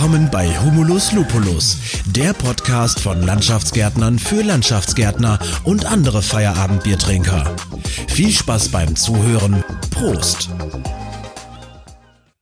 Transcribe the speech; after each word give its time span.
Willkommen 0.00 0.30
bei 0.30 0.48
Humulus 0.58 1.12
Lupulus, 1.12 1.76
der 2.06 2.32
Podcast 2.32 3.00
von 3.00 3.20
Landschaftsgärtnern 3.20 4.18
für 4.18 4.40
Landschaftsgärtner 4.42 5.38
und 5.64 5.84
andere 5.84 6.22
Feierabendbiertrinker. 6.22 7.54
Viel 8.08 8.30
Spaß 8.30 8.70
beim 8.70 8.96
Zuhören. 8.96 9.62
Prost. 9.90 10.48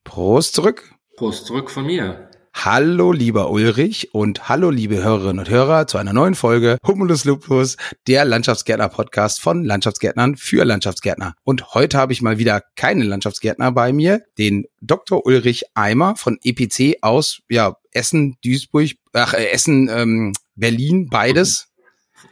Prost 0.05 0.55
zurück. 0.55 0.95
Prost 1.17 1.46
zurück 1.46 1.68
von 1.68 1.86
mir. 1.86 2.28
Hallo 2.64 3.12
lieber 3.12 3.52
Ulrich 3.52 4.12
und 4.12 4.48
hallo 4.48 4.70
liebe 4.70 5.00
Hörerinnen 5.00 5.38
und 5.38 5.48
Hörer 5.48 5.86
zu 5.86 5.96
einer 5.96 6.12
neuen 6.12 6.34
Folge 6.34 6.79
Humulus 6.84 7.25
Lupus, 7.25 7.77
der 8.08 8.25
Landschaftsgärtner 8.25 8.88
Podcast 8.88 9.40
von 9.40 9.64
Landschaftsgärtnern 9.64 10.34
für 10.36 10.64
Landschaftsgärtner. 10.64 11.35
Und 11.44 11.72
heute 11.75 11.99
habe 11.99 12.13
ich 12.13 12.21
mal 12.21 12.39
wieder 12.39 12.64
keinen 12.75 13.02
Landschaftsgärtner 13.02 13.71
bei 13.71 13.93
mir, 13.93 14.22
den 14.39 14.64
Dr. 14.80 15.25
Ulrich 15.25 15.66
Eimer 15.75 16.16
von 16.16 16.36
EPC 16.43 16.99
aus 17.00 17.43
ja, 17.49 17.76
Essen, 17.93 18.36
Duisburg, 18.43 18.90
ach 19.13 19.35
äh, 19.35 19.50
Essen, 19.50 19.88
ähm, 19.88 20.32
Berlin, 20.57 21.08
beides. 21.08 21.68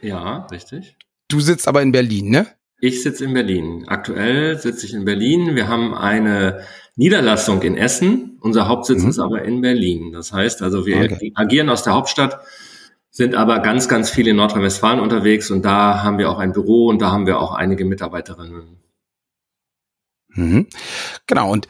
Ja, 0.01 0.45
richtig. 0.51 0.97
Du 1.29 1.39
sitzt 1.39 1.69
aber 1.69 1.81
in 1.81 1.93
Berlin, 1.93 2.31
ne? 2.31 2.47
Ich 2.81 3.01
sitze 3.01 3.23
in 3.23 3.33
Berlin. 3.33 3.85
Aktuell 3.87 4.59
sitze 4.59 4.87
ich 4.87 4.93
in 4.93 5.05
Berlin. 5.05 5.55
Wir 5.55 5.69
haben 5.69 5.93
eine 5.95 6.65
Niederlassung 6.97 7.61
in 7.61 7.77
Essen. 7.77 8.37
Unser 8.41 8.67
Hauptsitz 8.67 9.03
mhm. 9.03 9.09
ist 9.09 9.19
aber 9.19 9.43
in 9.43 9.61
Berlin. 9.61 10.11
Das 10.11 10.33
heißt 10.33 10.61
also, 10.61 10.85
wir 10.85 10.97
okay. 10.97 11.31
agieren 11.35 11.69
aus 11.69 11.83
der 11.83 11.93
Hauptstadt, 11.93 12.41
sind 13.09 13.35
aber 13.35 13.59
ganz, 13.59 13.87
ganz 13.87 14.09
viel 14.09 14.27
in 14.27 14.35
Nordrhein-Westfalen 14.35 14.99
unterwegs 14.99 15.49
und 15.49 15.63
da 15.63 16.03
haben 16.03 16.17
wir 16.17 16.29
auch 16.29 16.39
ein 16.39 16.51
Büro 16.51 16.87
und 16.87 17.01
da 17.01 17.11
haben 17.11 17.25
wir 17.25 17.39
auch 17.39 17.53
einige 17.53 17.85
Mitarbeiterinnen. 17.85 18.77
Mhm. 20.29 20.67
Genau. 21.25 21.51
Und 21.51 21.67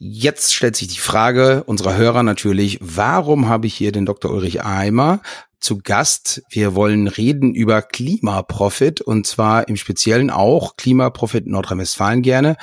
Jetzt 0.00 0.54
stellt 0.54 0.76
sich 0.76 0.86
die 0.86 1.00
Frage 1.00 1.64
unserer 1.64 1.96
Hörer 1.96 2.22
natürlich, 2.22 2.78
warum 2.80 3.48
habe 3.48 3.66
ich 3.66 3.74
hier 3.74 3.90
den 3.90 4.06
Dr. 4.06 4.30
Ulrich 4.30 4.62
Eimer 4.62 5.22
zu 5.58 5.78
Gast? 5.78 6.44
Wir 6.50 6.76
wollen 6.76 7.08
reden 7.08 7.52
über 7.52 7.82
Klimaprofit 7.82 9.00
und 9.00 9.26
zwar 9.26 9.66
im 9.66 9.74
Speziellen 9.74 10.30
auch 10.30 10.76
Klimaprofit 10.76 11.48
Nordrhein-Westfalen 11.48 12.22
gerne 12.22 12.56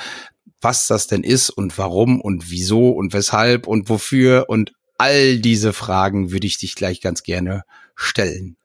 was 0.66 0.88
das 0.88 1.06
denn 1.06 1.22
ist 1.22 1.48
und 1.48 1.78
warum 1.78 2.20
und 2.20 2.50
wieso 2.50 2.90
und 2.90 3.12
weshalb 3.12 3.68
und 3.68 3.88
wofür 3.88 4.46
und 4.48 4.72
all 4.98 5.38
diese 5.38 5.72
Fragen 5.72 6.32
würde 6.32 6.48
ich 6.48 6.58
dich 6.58 6.74
gleich 6.74 7.00
ganz 7.00 7.22
gerne 7.22 7.62
stellen. 7.94 8.56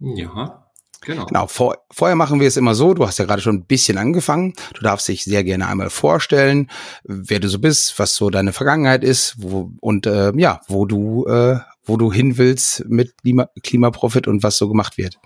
Ja, 0.00 0.66
genau. 1.00 1.24
Genau, 1.24 1.46
vor, 1.46 1.78
vorher 1.90 2.14
machen 2.14 2.40
wir 2.40 2.46
es 2.46 2.58
immer 2.58 2.74
so, 2.74 2.92
du 2.92 3.06
hast 3.06 3.18
ja 3.18 3.24
gerade 3.24 3.40
schon 3.40 3.56
ein 3.56 3.64
bisschen 3.64 3.96
angefangen, 3.96 4.52
du 4.74 4.82
darfst 4.82 5.08
dich 5.08 5.24
sehr 5.24 5.44
gerne 5.44 5.66
einmal 5.66 5.88
vorstellen, 5.88 6.70
wer 7.04 7.40
du 7.40 7.48
so 7.48 7.58
bist, 7.58 7.98
was 7.98 8.14
so 8.14 8.28
deine 8.28 8.52
Vergangenheit 8.52 9.02
ist 9.02 9.36
wo, 9.38 9.70
und 9.80 10.06
äh, 10.06 10.30
ja, 10.36 10.60
wo 10.68 10.84
du, 10.84 11.24
äh, 11.26 11.56
wo 11.86 11.96
du 11.96 12.12
hin 12.12 12.36
willst 12.36 12.84
mit 12.84 13.16
Klima, 13.22 13.48
Klimaprofit 13.62 14.28
und 14.28 14.42
was 14.42 14.58
so 14.58 14.68
gemacht 14.68 14.98
wird. 14.98 15.16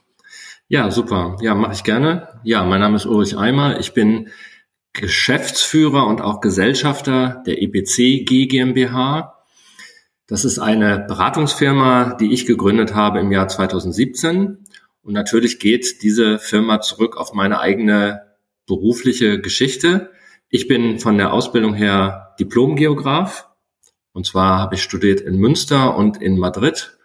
Ja, 0.68 0.92
super. 0.92 1.38
Ja, 1.40 1.56
mache 1.56 1.72
ich 1.72 1.82
gerne. 1.82 2.28
Ja, 2.44 2.62
mein 2.62 2.78
Name 2.78 2.94
ist 2.94 3.06
Ulrich 3.06 3.36
Eimer. 3.36 3.80
Ich 3.80 3.94
bin 3.94 4.28
Geschäftsführer 4.98 6.06
und 6.06 6.20
auch 6.20 6.40
Gesellschafter 6.40 7.42
der 7.46 7.62
EPC 7.62 8.26
G 8.26 8.46
GmbH. 8.46 9.44
Das 10.26 10.44
ist 10.44 10.58
eine 10.58 10.98
Beratungsfirma, 11.08 12.16
die 12.20 12.32
ich 12.32 12.46
gegründet 12.46 12.94
habe 12.94 13.20
im 13.20 13.32
Jahr 13.32 13.48
2017. 13.48 14.58
Und 15.02 15.12
natürlich 15.12 15.60
geht 15.60 16.02
diese 16.02 16.38
Firma 16.38 16.80
zurück 16.80 17.16
auf 17.16 17.32
meine 17.32 17.60
eigene 17.60 18.22
berufliche 18.66 19.40
Geschichte. 19.40 20.10
Ich 20.50 20.68
bin 20.68 20.98
von 20.98 21.16
der 21.16 21.32
Ausbildung 21.32 21.74
her 21.74 22.34
Diplomgeograf. 22.40 23.48
Und 24.12 24.26
zwar 24.26 24.58
habe 24.58 24.74
ich 24.74 24.82
studiert 24.82 25.20
in 25.20 25.38
Münster 25.38 25.96
und 25.96 26.20
in 26.20 26.38
Madrid. 26.38 26.98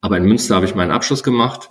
Aber 0.00 0.16
in 0.16 0.24
Münster 0.24 0.56
habe 0.56 0.66
ich 0.66 0.74
meinen 0.74 0.90
Abschluss 0.90 1.22
gemacht 1.22 1.68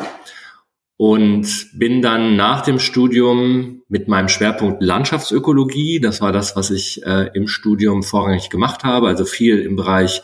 und 0.98 1.70
bin 1.74 2.02
dann 2.02 2.36
nach 2.36 2.62
dem 2.62 2.80
Studium 2.80 3.82
mit 3.88 4.08
meinem 4.08 4.30
Schwerpunkt 4.30 4.82
Landschaftsökologie, 4.82 6.00
das 6.00 6.22
war 6.22 6.32
das, 6.32 6.56
was 6.56 6.72
ich 6.72 7.04
äh, 7.06 7.30
im 7.34 7.48
Studium 7.48 8.04
vorrangig 8.04 8.50
gemacht 8.50 8.84
habe, 8.84 9.08
also 9.08 9.26
viel 9.26 9.60
im 9.60 9.76
Bereich 9.76 10.22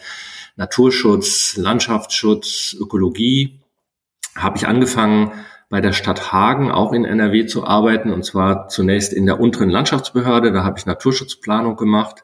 Naturschutz, 0.55 1.57
Landschaftsschutz, 1.57 2.75
Ökologie, 2.79 3.59
habe 4.35 4.57
ich 4.57 4.67
angefangen 4.67 5.31
bei 5.69 5.81
der 5.81 5.93
Stadt 5.93 6.31
Hagen 6.31 6.71
auch 6.71 6.93
in 6.93 7.05
NRW 7.05 7.45
zu 7.45 7.65
arbeiten 7.65 8.11
und 8.11 8.25
zwar 8.25 8.67
zunächst 8.69 9.13
in 9.13 9.25
der 9.25 9.39
unteren 9.39 9.69
Landschaftsbehörde, 9.69 10.51
da 10.51 10.63
habe 10.63 10.79
ich 10.79 10.85
Naturschutzplanung 10.85 11.75
gemacht 11.75 12.23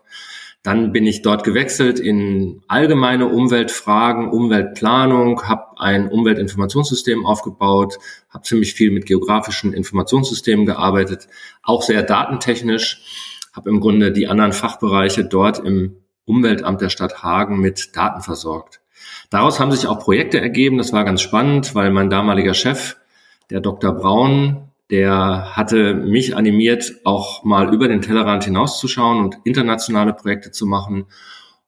dann 0.65 0.91
bin 0.91 1.05
ich 1.05 1.21
dort 1.21 1.43
gewechselt 1.43 1.99
in 1.99 2.63
allgemeine 2.67 3.27
Umweltfragen, 3.27 4.29
Umweltplanung, 4.29 5.43
habe 5.43 5.79
ein 5.79 6.07
Umweltinformationssystem 6.07 7.23
aufgebaut, 7.23 7.99
habe 8.31 8.45
ziemlich 8.45 8.73
viel 8.73 8.89
mit 8.89 9.05
geografischen 9.05 9.73
Informationssystemen 9.73 10.65
gearbeitet, 10.65 11.27
auch 11.61 11.83
sehr 11.83 12.01
datentechnisch, 12.01 13.03
habe 13.53 13.69
im 13.69 13.79
Grunde 13.79 14.11
die 14.11 14.27
anderen 14.27 14.53
Fachbereiche 14.53 15.23
dort 15.23 15.59
im 15.59 15.97
Umweltamt 16.25 16.81
der 16.81 16.89
Stadt 16.89 17.21
Hagen 17.21 17.59
mit 17.59 17.95
Daten 17.95 18.21
versorgt. 18.21 18.81
Daraus 19.29 19.59
haben 19.59 19.71
sich 19.71 19.85
auch 19.85 19.99
Projekte 19.99 20.41
ergeben, 20.41 20.79
das 20.79 20.91
war 20.91 21.03
ganz 21.03 21.21
spannend, 21.21 21.75
weil 21.75 21.91
mein 21.91 22.09
damaliger 22.09 22.55
Chef, 22.55 22.97
der 23.51 23.59
Dr. 23.59 23.93
Braun, 23.93 24.64
der 24.91 25.55
hatte 25.55 25.95
mich 25.95 26.35
animiert, 26.35 26.93
auch 27.05 27.43
mal 27.43 27.73
über 27.73 27.87
den 27.87 28.01
Tellerrand 28.01 28.43
hinauszuschauen 28.43 29.23
und 29.23 29.37
internationale 29.43 30.13
Projekte 30.13 30.51
zu 30.51 30.65
machen. 30.65 31.05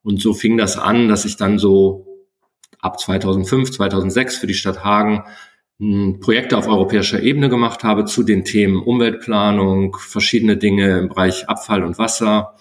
Und 0.04 0.22
so 0.22 0.34
fing 0.34 0.58
das 0.58 0.78
an, 0.78 1.08
dass 1.10 1.26
ich 1.26 1.36
dann 1.36 1.58
so 1.58 2.06
ab 2.80 3.00
2005, 3.00 3.72
2006 3.72 4.38
für 4.38 4.48
die 4.48 4.54
Stadt 4.54 4.84
Hagen 4.84 5.24
hm, 5.80 6.20
Projekte 6.20 6.58
auf 6.58 6.68
europäischer 6.68 7.22
Ebene 7.22 7.50
gemacht 7.50 7.84
habe 7.84 8.06
zu 8.06 8.24
den 8.24 8.46
Themen 8.46 8.82
Umweltplanung, 8.82 9.98
verschiedene 9.98 10.58
Dinge 10.58 11.00
im 11.00 11.10
Bereich 11.10 11.50
Abfall 11.50 11.84
und 11.84 11.98
Wasser, 11.98 12.56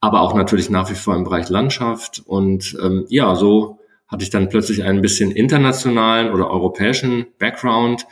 aber 0.00 0.20
auch 0.20 0.34
natürlich 0.34 0.70
nach 0.70 0.90
wie 0.90 0.94
vor 0.94 1.16
im 1.16 1.24
Bereich 1.24 1.48
Landschaft. 1.48 2.22
Und 2.26 2.76
ähm, 2.82 3.06
ja, 3.08 3.34
so 3.34 3.78
hatte 4.08 4.24
ich 4.24 4.30
dann 4.30 4.48
plötzlich 4.48 4.82
einen 4.82 5.02
bisschen 5.02 5.30
internationalen 5.30 6.32
oder 6.32 6.50
europäischen 6.50 7.26
Background, 7.38 8.06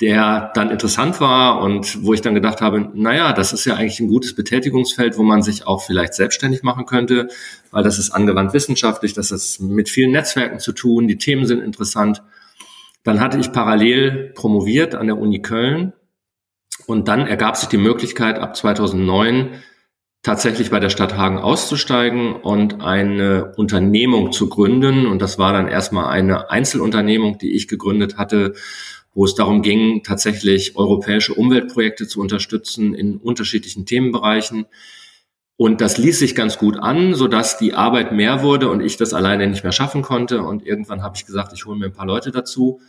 der 0.00 0.50
dann 0.54 0.70
interessant 0.70 1.20
war 1.20 1.62
und 1.62 2.04
wo 2.04 2.12
ich 2.12 2.20
dann 2.20 2.34
gedacht 2.34 2.60
habe, 2.60 2.90
naja, 2.94 3.32
das 3.32 3.54
ist 3.54 3.64
ja 3.64 3.74
eigentlich 3.74 4.00
ein 4.00 4.08
gutes 4.08 4.34
Betätigungsfeld, 4.34 5.16
wo 5.16 5.22
man 5.22 5.42
sich 5.42 5.66
auch 5.66 5.82
vielleicht 5.82 6.12
selbstständig 6.14 6.62
machen 6.62 6.84
könnte, 6.84 7.28
weil 7.70 7.82
das 7.82 7.98
ist 7.98 8.10
angewandt 8.10 8.52
wissenschaftlich, 8.52 9.14
das 9.14 9.30
ist 9.30 9.60
mit 9.60 9.88
vielen 9.88 10.10
Netzwerken 10.10 10.58
zu 10.58 10.72
tun, 10.72 11.08
die 11.08 11.16
Themen 11.16 11.46
sind 11.46 11.62
interessant. 11.62 12.22
Dann 13.04 13.20
hatte 13.20 13.38
ich 13.38 13.52
parallel 13.52 14.32
promoviert 14.34 14.94
an 14.94 15.06
der 15.06 15.16
Uni 15.16 15.40
Köln 15.40 15.94
und 16.86 17.08
dann 17.08 17.26
ergab 17.26 17.56
sich 17.56 17.68
die 17.68 17.78
Möglichkeit, 17.78 18.38
ab 18.38 18.54
2009 18.54 19.62
tatsächlich 20.22 20.70
bei 20.70 20.80
der 20.80 20.90
Stadt 20.90 21.16
Hagen 21.16 21.38
auszusteigen 21.38 22.34
und 22.34 22.82
eine 22.82 23.52
Unternehmung 23.56 24.32
zu 24.32 24.48
gründen. 24.48 25.06
Und 25.06 25.22
das 25.22 25.38
war 25.38 25.52
dann 25.52 25.68
erstmal 25.68 26.06
eine 26.06 26.50
Einzelunternehmung, 26.50 27.38
die 27.38 27.54
ich 27.54 27.68
gegründet 27.68 28.18
hatte, 28.18 28.54
wo 29.16 29.24
es 29.24 29.34
darum 29.34 29.62
ging, 29.62 30.02
tatsächlich 30.02 30.76
europäische 30.76 31.32
Umweltprojekte 31.32 32.06
zu 32.06 32.20
unterstützen 32.20 32.94
in 32.94 33.16
unterschiedlichen 33.16 33.86
Themenbereichen. 33.86 34.66
Und 35.56 35.80
das 35.80 35.96
ließ 35.96 36.18
sich 36.18 36.34
ganz 36.34 36.58
gut 36.58 36.76
an, 36.76 37.14
sodass 37.14 37.56
die 37.56 37.72
Arbeit 37.72 38.12
mehr 38.12 38.42
wurde 38.42 38.68
und 38.68 38.82
ich 38.82 38.98
das 38.98 39.14
alleine 39.14 39.46
nicht 39.46 39.64
mehr 39.64 39.72
schaffen 39.72 40.02
konnte. 40.02 40.42
Und 40.42 40.66
irgendwann 40.66 41.02
habe 41.02 41.16
ich 41.16 41.24
gesagt, 41.24 41.54
ich 41.54 41.64
hole 41.64 41.78
mir 41.78 41.86
ein 41.86 41.94
paar 41.94 42.06
Leute 42.06 42.30
dazu. 42.30 42.80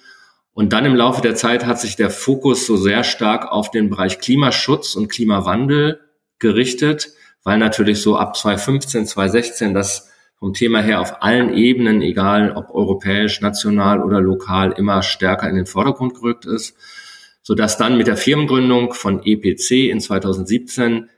Und 0.51 0.73
dann 0.73 0.83
im 0.83 0.95
Laufe 0.95 1.21
der 1.21 1.35
Zeit 1.35 1.65
hat 1.65 1.79
sich 1.79 1.95
der 1.95 2.09
Fokus 2.09 2.67
so 2.67 2.75
sehr 2.75 3.05
stark 3.05 3.49
auf 3.49 3.71
den 3.71 3.89
Bereich 3.89 4.19
Klimaschutz 4.19 4.95
und 4.95 5.07
Klimawandel 5.07 6.01
gerichtet, 6.39 7.13
weil 7.45 7.57
natürlich 7.57 8.01
so 8.01 8.17
ab 8.17 8.35
2015, 8.35 9.05
2016 9.05 9.73
das 9.73 10.06
vom 10.39 10.53
Thema 10.53 10.81
her 10.81 11.01
auf 11.01 11.23
allen 11.23 11.53
Ebenen, 11.53 12.01
egal 12.01 12.51
ob 12.55 12.73
europäisch, 12.73 13.41
national 13.41 14.03
oder 14.03 14.21
lokal, 14.21 14.71
immer 14.71 15.01
stärker 15.01 15.49
in 15.49 15.55
den 15.55 15.65
Vordergrund 15.65 16.15
gerückt 16.15 16.45
ist, 16.45 16.77
so 17.41 17.55
dass 17.55 17.77
dann 17.77 17.97
mit 17.97 18.07
der 18.07 18.17
Firmengründung 18.17 18.93
von 18.93 19.21
EPC 19.23 19.89
in 19.89 19.99
2017 19.99 21.09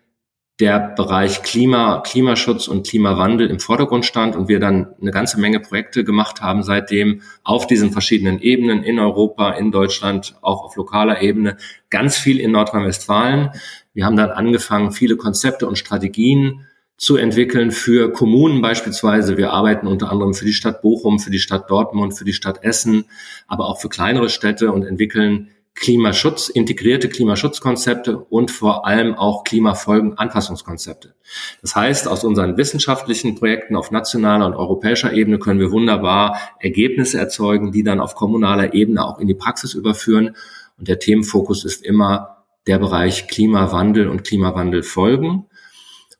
der 0.59 0.79
Bereich 0.79 1.41
Klima, 1.41 2.01
Klimaschutz 2.05 2.67
und 2.67 2.85
Klimawandel 2.85 3.49
im 3.49 3.59
Vordergrund 3.59 4.05
stand 4.05 4.35
und 4.35 4.49
wir 4.49 4.59
dann 4.59 4.93
eine 5.01 5.11
ganze 5.11 5.39
Menge 5.39 5.61
Projekte 5.61 6.03
gemacht 6.03 6.41
haben 6.41 6.63
seitdem 6.63 7.21
auf 7.43 7.65
diesen 7.65 7.91
verschiedenen 7.91 8.41
Ebenen 8.41 8.83
in 8.83 8.99
Europa, 8.99 9.51
in 9.51 9.71
Deutschland, 9.71 10.35
auch 10.41 10.63
auf 10.63 10.75
lokaler 10.75 11.21
Ebene, 11.21 11.55
ganz 11.89 12.17
viel 12.17 12.39
in 12.39 12.51
Nordrhein-Westfalen. 12.51 13.51
Wir 13.93 14.05
haben 14.05 14.17
dann 14.17 14.31
angefangen, 14.31 14.91
viele 14.91 15.15
Konzepte 15.15 15.65
und 15.65 15.77
Strategien 15.77 16.65
zu 16.99 17.15
entwickeln 17.15 17.71
für 17.71 18.11
Kommunen 18.11 18.61
beispielsweise. 18.61 19.37
Wir 19.37 19.51
arbeiten 19.51 19.87
unter 19.87 20.11
anderem 20.11 20.33
für 20.33 20.43
die 20.43 20.53
Stadt 20.53 20.81
Bochum, 20.81 21.19
für 21.19 21.31
die 21.31 21.39
Stadt 21.39 21.69
Dortmund, 21.69 22.13
für 22.13 22.25
die 22.25 22.33
Stadt 22.33 22.61
Essen, 22.63 23.05
aber 23.47 23.67
auch 23.67 23.79
für 23.79 23.87
kleinere 23.87 24.29
Städte 24.29 24.71
und 24.73 24.83
entwickeln 24.83 25.49
Klimaschutz, 25.75 26.49
integrierte 26.49 27.07
Klimaschutzkonzepte 27.07 28.17
und 28.17 28.51
vor 28.51 28.85
allem 28.85 29.15
auch 29.15 29.45
Klimafolgenanpassungskonzepte. 29.45 31.15
Das 31.61 31.73
heißt, 31.73 32.05
aus 32.05 32.25
unseren 32.25 32.57
wissenschaftlichen 32.57 33.35
Projekten 33.35 33.77
auf 33.77 33.91
nationaler 33.91 34.45
und 34.45 34.55
europäischer 34.55 35.13
Ebene 35.13 35.39
können 35.39 35.61
wir 35.61 35.71
wunderbar 35.71 36.37
Ergebnisse 36.59 37.17
erzeugen, 37.17 37.71
die 37.71 37.83
dann 37.83 38.01
auf 38.01 38.15
kommunaler 38.15 38.73
Ebene 38.73 39.05
auch 39.05 39.19
in 39.19 39.27
die 39.27 39.35
Praxis 39.35 39.73
überführen. 39.73 40.35
Und 40.77 40.89
der 40.89 40.99
Themenfokus 40.99 41.63
ist 41.63 41.81
immer 41.81 42.43
der 42.67 42.77
Bereich 42.77 43.29
Klimawandel 43.29 44.09
und 44.09 44.25
Klimawandelfolgen. 44.25 45.45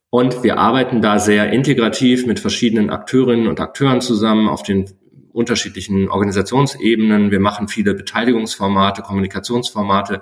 Und 0.09 0.43
wir 0.43 0.57
arbeiten 0.57 1.01
da 1.01 1.19
sehr 1.19 1.51
integrativ 1.51 2.25
mit 2.25 2.39
verschiedenen 2.39 2.89
Akteurinnen 2.89 3.47
und 3.47 3.59
Akteuren 3.59 4.01
zusammen 4.01 4.47
auf 4.47 4.63
den 4.63 4.89
unterschiedlichen 5.31 6.09
Organisationsebenen. 6.09 7.31
Wir 7.31 7.39
machen 7.39 7.67
viele 7.67 7.93
Beteiligungsformate, 7.93 9.03
Kommunikationsformate, 9.03 10.21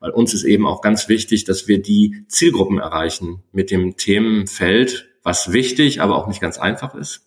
weil 0.00 0.10
uns 0.10 0.32
ist 0.32 0.44
eben 0.44 0.66
auch 0.66 0.80
ganz 0.80 1.08
wichtig, 1.08 1.44
dass 1.44 1.68
wir 1.68 1.82
die 1.82 2.24
Zielgruppen 2.28 2.78
erreichen 2.78 3.42
mit 3.52 3.70
dem 3.70 3.96
Themenfeld, 3.96 5.08
was 5.22 5.52
wichtig, 5.52 6.00
aber 6.00 6.16
auch 6.16 6.28
nicht 6.28 6.40
ganz 6.40 6.58
einfach 6.58 6.94
ist. 6.94 7.22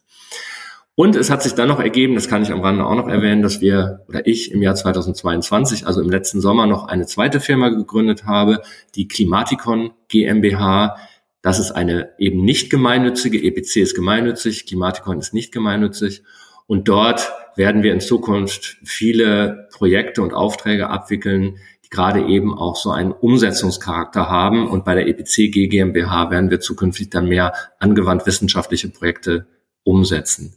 Und 0.96 1.16
es 1.16 1.30
hat 1.30 1.42
sich 1.42 1.54
dann 1.54 1.70
noch 1.70 1.80
ergeben, 1.80 2.16
das 2.16 2.28
kann 2.28 2.42
ich 2.44 2.52
am 2.52 2.60
Rande 2.60 2.86
auch 2.86 2.96
noch 2.96 3.08
erwähnen, 3.08 3.42
dass 3.42 3.62
wir 3.62 4.04
oder 4.10 4.28
ich 4.28 4.52
im 4.52 4.62
Jahr 4.62 4.76
2022, 4.76 5.88
also 5.88 6.02
im 6.02 6.10
letzten 6.10 6.42
Sommer, 6.42 6.66
noch 6.66 6.88
eine 6.90 7.06
zweite 7.06 7.40
Firma 7.40 7.70
gegründet 7.70 8.26
habe, 8.26 8.62
die 8.96 9.08
Klimatikon 9.08 9.92
GmbH. 10.10 10.98
Das 11.42 11.60
ist 11.60 11.72
eine 11.72 12.14
eben 12.18 12.44
nicht 12.44 12.70
gemeinnützige, 12.70 13.42
EPC 13.42 13.78
ist 13.78 13.96
gemeinnützig, 13.96 14.66
Klimatikon 14.66 15.20
ist 15.20 15.34
nicht 15.34 15.52
gemeinnützig. 15.52 16.24
Und 16.68 16.88
dort 16.88 17.32
werden 17.56 17.82
wir 17.82 17.94
in 17.94 18.02
Zukunft 18.02 18.78
viele 18.84 19.68
Projekte 19.72 20.22
und 20.22 20.34
Aufträge 20.34 20.90
abwickeln, 20.90 21.58
die 21.86 21.90
gerade 21.90 22.26
eben 22.28 22.54
auch 22.54 22.76
so 22.76 22.92
einen 22.92 23.12
Umsetzungscharakter 23.12 24.30
haben. 24.30 24.68
Und 24.68 24.86
bei 24.86 24.96
der 24.96 25.08
EPC 25.08 25.52
GmbH 25.52 26.30
werden 26.30 26.50
wir 26.50 26.60
zukünftig 26.60 27.10
dann 27.10 27.28
mehr 27.28 27.54
angewandt 27.80 28.28
wissenschaftliche 28.28 28.90
Projekte 28.90 29.48
umsetzen. 29.84 30.56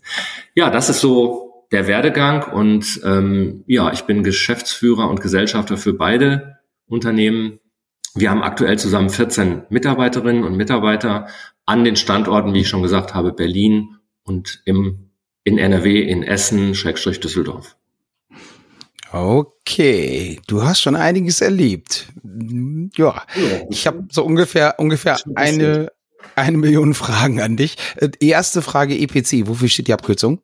Ja, 0.54 0.70
das 0.70 0.90
ist 0.90 1.00
so 1.00 1.66
der 1.72 1.86
Werdegang 1.86 2.52
und 2.52 3.00
ähm, 3.04 3.64
ja, 3.66 3.92
ich 3.92 4.02
bin 4.02 4.22
Geschäftsführer 4.22 5.08
und 5.08 5.22
Gesellschafter 5.22 5.78
für 5.78 5.94
beide 5.94 6.58
Unternehmen. 6.86 7.58
Wir 8.14 8.30
haben 8.30 8.42
aktuell 8.42 8.78
zusammen 8.78 9.10
14 9.10 9.62
Mitarbeiterinnen 9.70 10.44
und 10.44 10.56
Mitarbeiter 10.56 11.28
an 11.64 11.84
den 11.84 11.96
Standorten, 11.96 12.52
wie 12.54 12.60
ich 12.60 12.68
schon 12.68 12.82
gesagt 12.82 13.14
habe, 13.14 13.32
Berlin 13.32 13.96
und 14.24 14.62
im 14.64 15.08
in 15.44 15.58
NRW, 15.58 16.00
in 16.00 16.22
Essen, 16.22 16.74
Schrägstrich 16.74 17.18
Düsseldorf. 17.18 17.76
Okay, 19.10 20.40
du 20.46 20.62
hast 20.62 20.80
schon 20.80 20.96
einiges 20.96 21.40
erlebt. 21.40 22.06
Ja, 22.96 23.22
ich 23.68 23.86
habe 23.86 24.06
so 24.10 24.24
ungefähr 24.24 24.78
ungefähr 24.78 25.18
eine 25.34 25.90
eine 26.36 26.56
Million 26.56 26.94
Fragen 26.94 27.40
an 27.40 27.56
dich. 27.56 27.76
Äh, 27.96 28.10
erste 28.20 28.62
Frage 28.62 28.96
EPC, 28.96 29.48
wofür 29.48 29.68
steht 29.68 29.88
die 29.88 29.92
Abkürzung? 29.92 30.40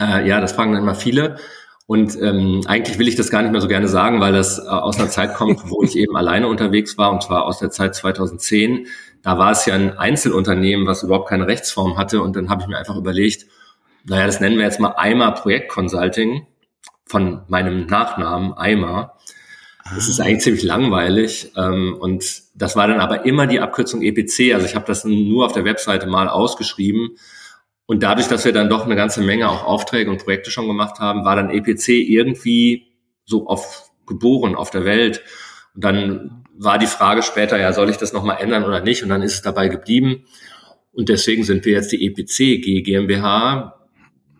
Äh, 0.00 0.28
ja, 0.28 0.40
das 0.40 0.52
fragen 0.52 0.72
dann 0.72 0.82
immer 0.82 0.94
viele. 0.94 1.38
Und 1.88 2.20
ähm, 2.20 2.60
eigentlich 2.66 2.98
will 2.98 3.08
ich 3.08 3.16
das 3.16 3.30
gar 3.30 3.40
nicht 3.40 3.50
mehr 3.50 3.62
so 3.62 3.66
gerne 3.66 3.88
sagen, 3.88 4.20
weil 4.20 4.34
das 4.34 4.58
äh, 4.58 4.68
aus 4.68 4.98
einer 4.98 5.08
Zeit 5.08 5.34
kommt, 5.34 5.62
wo 5.70 5.82
ich 5.82 5.96
eben 5.96 6.18
alleine 6.18 6.46
unterwegs 6.46 6.98
war, 6.98 7.10
und 7.10 7.22
zwar 7.22 7.46
aus 7.46 7.60
der 7.60 7.70
Zeit 7.70 7.94
2010. 7.94 8.88
Da 9.22 9.38
war 9.38 9.52
es 9.52 9.64
ja 9.64 9.74
ein 9.74 9.96
Einzelunternehmen, 9.96 10.86
was 10.86 11.02
überhaupt 11.02 11.30
keine 11.30 11.46
Rechtsform 11.46 11.96
hatte. 11.96 12.20
Und 12.20 12.36
dann 12.36 12.50
habe 12.50 12.60
ich 12.60 12.68
mir 12.68 12.76
einfach 12.76 12.96
überlegt, 12.96 13.46
naja, 14.04 14.26
das 14.26 14.38
nennen 14.38 14.58
wir 14.58 14.66
jetzt 14.66 14.80
mal 14.80 14.96
Eimer 14.98 15.32
Projektconsulting 15.32 16.46
von 17.06 17.40
meinem 17.48 17.86
Nachnamen 17.86 18.52
Eimer. 18.52 19.14
Das 19.94 20.08
ist 20.08 20.20
eigentlich 20.20 20.42
ziemlich 20.42 20.64
langweilig. 20.64 21.52
Ähm, 21.56 21.96
und 21.98 22.22
das 22.54 22.76
war 22.76 22.86
dann 22.86 23.00
aber 23.00 23.24
immer 23.24 23.46
die 23.46 23.60
Abkürzung 23.60 24.02
EPC. 24.02 24.52
Also 24.52 24.66
ich 24.66 24.74
habe 24.74 24.84
das 24.84 25.04
nur 25.04 25.46
auf 25.46 25.52
der 25.52 25.64
Webseite 25.64 26.06
mal 26.06 26.28
ausgeschrieben. 26.28 27.16
Und 27.88 28.02
dadurch, 28.02 28.28
dass 28.28 28.44
wir 28.44 28.52
dann 28.52 28.68
doch 28.68 28.84
eine 28.84 28.94
ganze 28.94 29.20
Menge 29.20 29.48
auch 29.48 29.64
Aufträge 29.64 30.10
und 30.10 30.22
Projekte 30.22 30.52
schon 30.52 30.68
gemacht 30.68 31.00
haben, 31.00 31.24
war 31.24 31.34
dann 31.34 31.50
EPC 31.50 31.88
irgendwie 31.88 32.86
so 33.24 33.48
auf 33.48 33.90
geboren 34.06 34.54
auf 34.54 34.70
der 34.70 34.84
Welt. 34.84 35.22
Und 35.74 35.82
dann 35.82 36.44
war 36.56 36.78
die 36.78 36.86
Frage 36.86 37.22
später, 37.22 37.58
ja, 37.58 37.72
soll 37.72 37.90
ich 37.90 37.96
das 37.96 38.12
nochmal 38.12 38.38
ändern 38.40 38.64
oder 38.64 38.80
nicht? 38.80 39.02
Und 39.02 39.08
dann 39.08 39.22
ist 39.22 39.34
es 39.34 39.42
dabei 39.42 39.68
geblieben. 39.68 40.24
Und 40.92 41.08
deswegen 41.08 41.44
sind 41.44 41.64
wir 41.64 41.72
jetzt 41.72 41.90
die 41.90 42.06
EPC 42.06 42.62
GmbH 42.84 43.78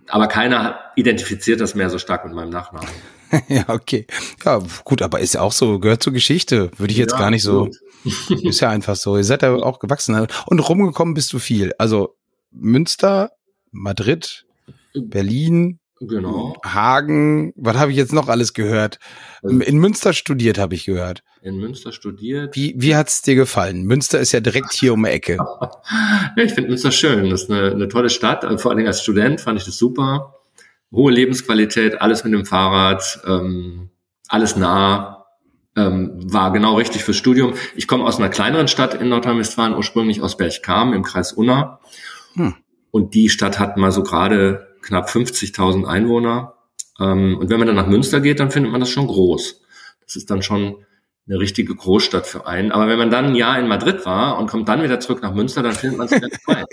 aber 0.09 0.27
keiner 0.27 0.79
identifiziert 0.97 1.61
das 1.61 1.75
mehr 1.75 1.91
so 1.91 1.99
stark 1.99 2.25
mit 2.25 2.35
meinem 2.35 2.51
Nachnamen. 2.51 2.89
ja, 3.49 3.65
okay. 3.69 4.07
Ja, 4.45 4.63
gut, 4.85 5.03
aber 5.03 5.21
ist 5.21 5.35
ja 5.35 5.43
auch 5.43 5.53
so, 5.53 5.79
gehört 5.79 6.03
zur 6.03 6.13
Geschichte. 6.13 6.71
Würde 6.79 6.93
ich 6.93 6.99
jetzt 6.99 7.13
ja, 7.13 7.19
gar 7.19 7.31
nicht 7.31 7.43
so. 7.43 7.69
ist 8.43 8.61
ja 8.61 8.71
einfach 8.71 8.97
so. 8.97 9.17
Ihr 9.17 9.25
seid 9.25 9.43
ja 9.43 9.55
auch 9.55 9.79
gewachsen. 9.79 10.27
Und 10.47 10.59
rumgekommen 10.61 11.15
bist 11.15 11.33
du 11.33 11.39
viel. 11.39 11.73
Also 11.79 12.17
Münster, 12.51 13.31
Madrid, 13.71 14.47
Berlin, 14.95 15.79
Genau. 16.01 16.57
Hagen, 16.65 17.53
was 17.57 17.77
habe 17.77 17.91
ich 17.91 17.97
jetzt 17.97 18.13
noch 18.13 18.29
alles 18.29 18.55
gehört? 18.55 18.99
Also 19.43 19.59
in 19.59 19.79
Münster 19.79 20.13
studiert, 20.13 20.59
habe 20.59 20.75
ich 20.75 20.85
gehört. 20.85 21.23
In 21.43 21.57
Münster 21.57 21.93
studiert. 21.93 22.55
Wie, 22.55 22.75
wie 22.77 22.95
hat's 22.95 23.23
dir 23.23 23.35
gefallen? 23.35 23.83
Münster 23.83 24.21
ist 24.21 24.33
ja 24.33 24.41
direkt 24.41 24.73
hier 24.73 24.93
um 24.93 25.03
die 25.03 25.11
Ecke. 25.11 25.37
ja, 25.37 25.73
ich 26.37 26.53
finde 26.53 26.71
Münster 26.71 26.93
schön. 26.93 27.29
Das 27.31 27.45
ist 27.45 27.51
eine, 27.51 27.73
eine 27.73 27.89
tolle 27.89 28.11
Stadt. 28.11 28.43
Vor 28.61 28.71
allen 28.71 28.79
Dingen 28.79 28.89
als 28.89 29.03
Student 29.03 29.41
fand 29.41 29.59
ich 29.59 29.65
das 29.65 29.77
super. 29.77 30.35
Hohe 30.93 31.13
Lebensqualität, 31.13 32.01
alles 32.01 32.25
mit 32.25 32.33
dem 32.33 32.47
Fahrrad, 32.47 33.21
ähm, 33.27 33.91
alles 34.29 34.57
nah. 34.57 35.27
Ähm, 35.77 36.33
war 36.33 36.53
genau 36.53 36.77
richtig 36.77 37.05
fürs 37.05 37.17
Studium. 37.17 37.55
Ich 37.77 37.87
komme 37.87 38.05
aus 38.05 38.19
einer 38.19 38.29
kleineren 38.29 38.67
Stadt 38.69 38.95
in 38.95 39.09
Nordrhein-Westfalen, 39.11 39.75
ursprünglich 39.75 40.23
aus 40.23 40.37
Berchtesgaden 40.37 40.93
im 40.93 41.03
Kreis 41.03 41.33
Unna. 41.33 41.79
Hm. 42.35 42.55
Und 42.91 43.15
die 43.15 43.29
Stadt 43.29 43.59
hat 43.59 43.77
mal 43.77 43.93
so 43.93 44.03
gerade 44.03 44.69
knapp 44.83 45.09
50.000 45.09 45.85
Einwohner. 45.85 46.55
Ähm, 46.99 47.37
und 47.39 47.51
wenn 47.51 47.59
man 47.59 47.67
dann 47.67 47.77
nach 47.77 47.87
Münster 47.87 48.21
geht, 48.21 48.41
dann 48.41 48.51
findet 48.51 48.73
man 48.73 48.81
das 48.81 48.91
schon 48.91 49.07
groß. 49.07 49.61
Das 50.05 50.17
ist 50.17 50.31
dann 50.31 50.43
schon 50.43 50.85
eine 51.29 51.39
richtige 51.39 51.75
Großstadt 51.75 52.27
für 52.27 52.47
einen. 52.47 52.73
Aber 52.73 52.89
wenn 52.89 52.99
man 52.99 53.11
dann 53.11 53.27
ein 53.27 53.35
Jahr 53.35 53.59
in 53.59 53.69
Madrid 53.69 54.07
war 54.07 54.39
und 54.39 54.49
kommt 54.49 54.69
dann 54.69 54.83
wieder 54.83 55.01
zurück 55.01 55.23
nach 55.23 55.35
Münster, 55.35 55.63
dann 55.63 55.75
findet 55.75 55.99
man 55.99 56.07
es 56.07 56.13
wieder 56.13 56.29
klein. 56.45 56.65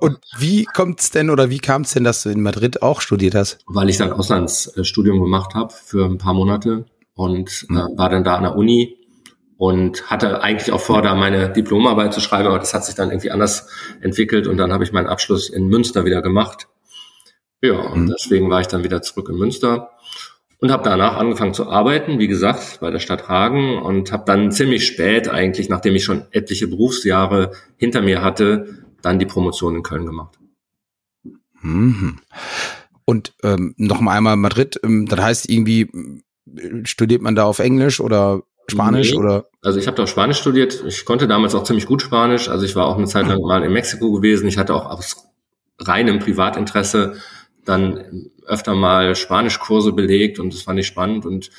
Und 0.00 0.18
wie 0.38 0.64
kommt 0.64 1.00
es 1.00 1.10
denn 1.10 1.28
oder 1.30 1.50
wie 1.50 1.58
kam 1.58 1.82
es 1.82 1.92
denn, 1.92 2.04
dass 2.04 2.22
du 2.22 2.30
in 2.30 2.40
Madrid 2.40 2.82
auch 2.82 3.00
studiert 3.00 3.34
hast? 3.34 3.58
Weil 3.66 3.90
ich 3.90 3.98
dann 3.98 4.12
Auslandsstudium 4.12 5.20
gemacht 5.20 5.54
habe 5.54 5.72
für 5.72 6.06
ein 6.06 6.18
paar 6.18 6.34
Monate 6.34 6.86
und 7.14 7.66
äh, 7.70 7.74
war 7.74 8.08
dann 8.08 8.24
da 8.24 8.36
an 8.36 8.44
der 8.44 8.56
Uni 8.56 8.96
und 9.62 10.10
hatte 10.10 10.42
eigentlich 10.42 10.72
auch 10.72 10.80
vor, 10.80 11.02
da 11.02 11.14
meine 11.14 11.48
Diplomarbeit 11.48 12.12
zu 12.12 12.18
schreiben, 12.18 12.48
aber 12.48 12.58
das 12.58 12.74
hat 12.74 12.84
sich 12.84 12.96
dann 12.96 13.10
irgendwie 13.10 13.30
anders 13.30 13.68
entwickelt 14.00 14.48
und 14.48 14.56
dann 14.56 14.72
habe 14.72 14.82
ich 14.82 14.90
meinen 14.90 15.06
Abschluss 15.06 15.48
in 15.48 15.68
Münster 15.68 16.04
wieder 16.04 16.20
gemacht. 16.20 16.66
Ja, 17.60 17.74
und 17.74 18.06
mhm. 18.06 18.08
deswegen 18.08 18.50
war 18.50 18.60
ich 18.60 18.66
dann 18.66 18.82
wieder 18.82 19.02
zurück 19.02 19.28
in 19.28 19.36
Münster 19.36 19.92
und 20.58 20.72
habe 20.72 20.82
danach 20.82 21.16
angefangen 21.16 21.54
zu 21.54 21.70
arbeiten, 21.70 22.18
wie 22.18 22.26
gesagt, 22.26 22.80
bei 22.80 22.90
der 22.90 22.98
Stadt 22.98 23.28
Hagen 23.28 23.78
und 23.78 24.10
habe 24.10 24.24
dann 24.26 24.50
ziemlich 24.50 24.84
spät 24.84 25.28
eigentlich, 25.28 25.68
nachdem 25.68 25.94
ich 25.94 26.02
schon 26.02 26.24
etliche 26.32 26.66
Berufsjahre 26.66 27.52
hinter 27.76 28.02
mir 28.02 28.20
hatte, 28.20 28.84
dann 29.00 29.20
die 29.20 29.26
Promotion 29.26 29.76
in 29.76 29.84
Köln 29.84 30.06
gemacht. 30.06 30.40
Mhm. 31.60 32.18
Und 33.04 33.32
ähm, 33.44 33.76
noch 33.76 34.00
mal 34.00 34.16
einmal 34.16 34.34
Madrid, 34.34 34.80
ähm, 34.82 35.06
das 35.06 35.20
heißt 35.20 35.48
irgendwie 35.48 35.82
äh, 35.82 36.84
studiert 36.84 37.22
man 37.22 37.36
da 37.36 37.44
auf 37.44 37.60
Englisch 37.60 38.00
oder 38.00 38.42
Spanisch 38.68 39.12
nee. 39.12 39.18
oder? 39.18 39.46
Also 39.60 39.78
ich 39.78 39.86
habe 39.86 39.96
da 39.96 40.04
auch 40.04 40.08
Spanisch 40.08 40.38
studiert. 40.38 40.82
Ich 40.86 41.04
konnte 41.04 41.28
damals 41.28 41.54
auch 41.54 41.64
ziemlich 41.64 41.86
gut 41.86 42.02
Spanisch. 42.02 42.48
Also 42.48 42.64
ich 42.64 42.76
war 42.76 42.86
auch 42.86 42.96
eine 42.96 43.06
Zeit 43.06 43.26
lang 43.26 43.40
mal 43.40 43.62
in 43.62 43.72
Mexiko 43.72 44.12
gewesen. 44.12 44.48
Ich 44.48 44.58
hatte 44.58 44.74
auch 44.74 44.86
aus 44.86 45.28
reinem 45.78 46.18
Privatinteresse 46.18 47.16
dann 47.64 48.30
öfter 48.46 48.74
mal 48.74 49.14
Spanischkurse 49.14 49.92
belegt 49.92 50.38
und 50.38 50.52
das 50.52 50.62
fand 50.62 50.78
ich 50.80 50.86
spannend. 50.86 51.26
Und 51.26 51.50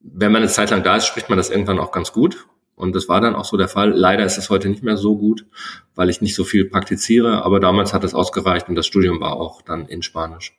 wenn 0.00 0.32
man 0.32 0.42
eine 0.42 0.50
Zeit 0.50 0.70
lang 0.70 0.82
da 0.82 0.96
ist, 0.96 1.06
spricht 1.06 1.28
man 1.28 1.38
das 1.38 1.50
irgendwann 1.50 1.78
auch 1.78 1.92
ganz 1.92 2.12
gut. 2.12 2.46
Und 2.74 2.96
das 2.96 3.08
war 3.08 3.20
dann 3.20 3.34
auch 3.34 3.44
so 3.44 3.56
der 3.56 3.68
Fall. 3.68 3.90
Leider 3.90 4.24
ist 4.24 4.38
es 4.38 4.50
heute 4.50 4.68
nicht 4.68 4.82
mehr 4.82 4.96
so 4.96 5.16
gut, 5.16 5.46
weil 5.94 6.10
ich 6.10 6.20
nicht 6.20 6.34
so 6.34 6.44
viel 6.44 6.64
praktiziere. 6.64 7.44
Aber 7.44 7.60
damals 7.60 7.92
hat 7.92 8.02
es 8.02 8.14
ausgereicht 8.14 8.68
und 8.68 8.74
das 8.74 8.86
Studium 8.86 9.20
war 9.20 9.34
auch 9.34 9.62
dann 9.62 9.86
in 9.86 10.02
Spanisch. 10.02 10.56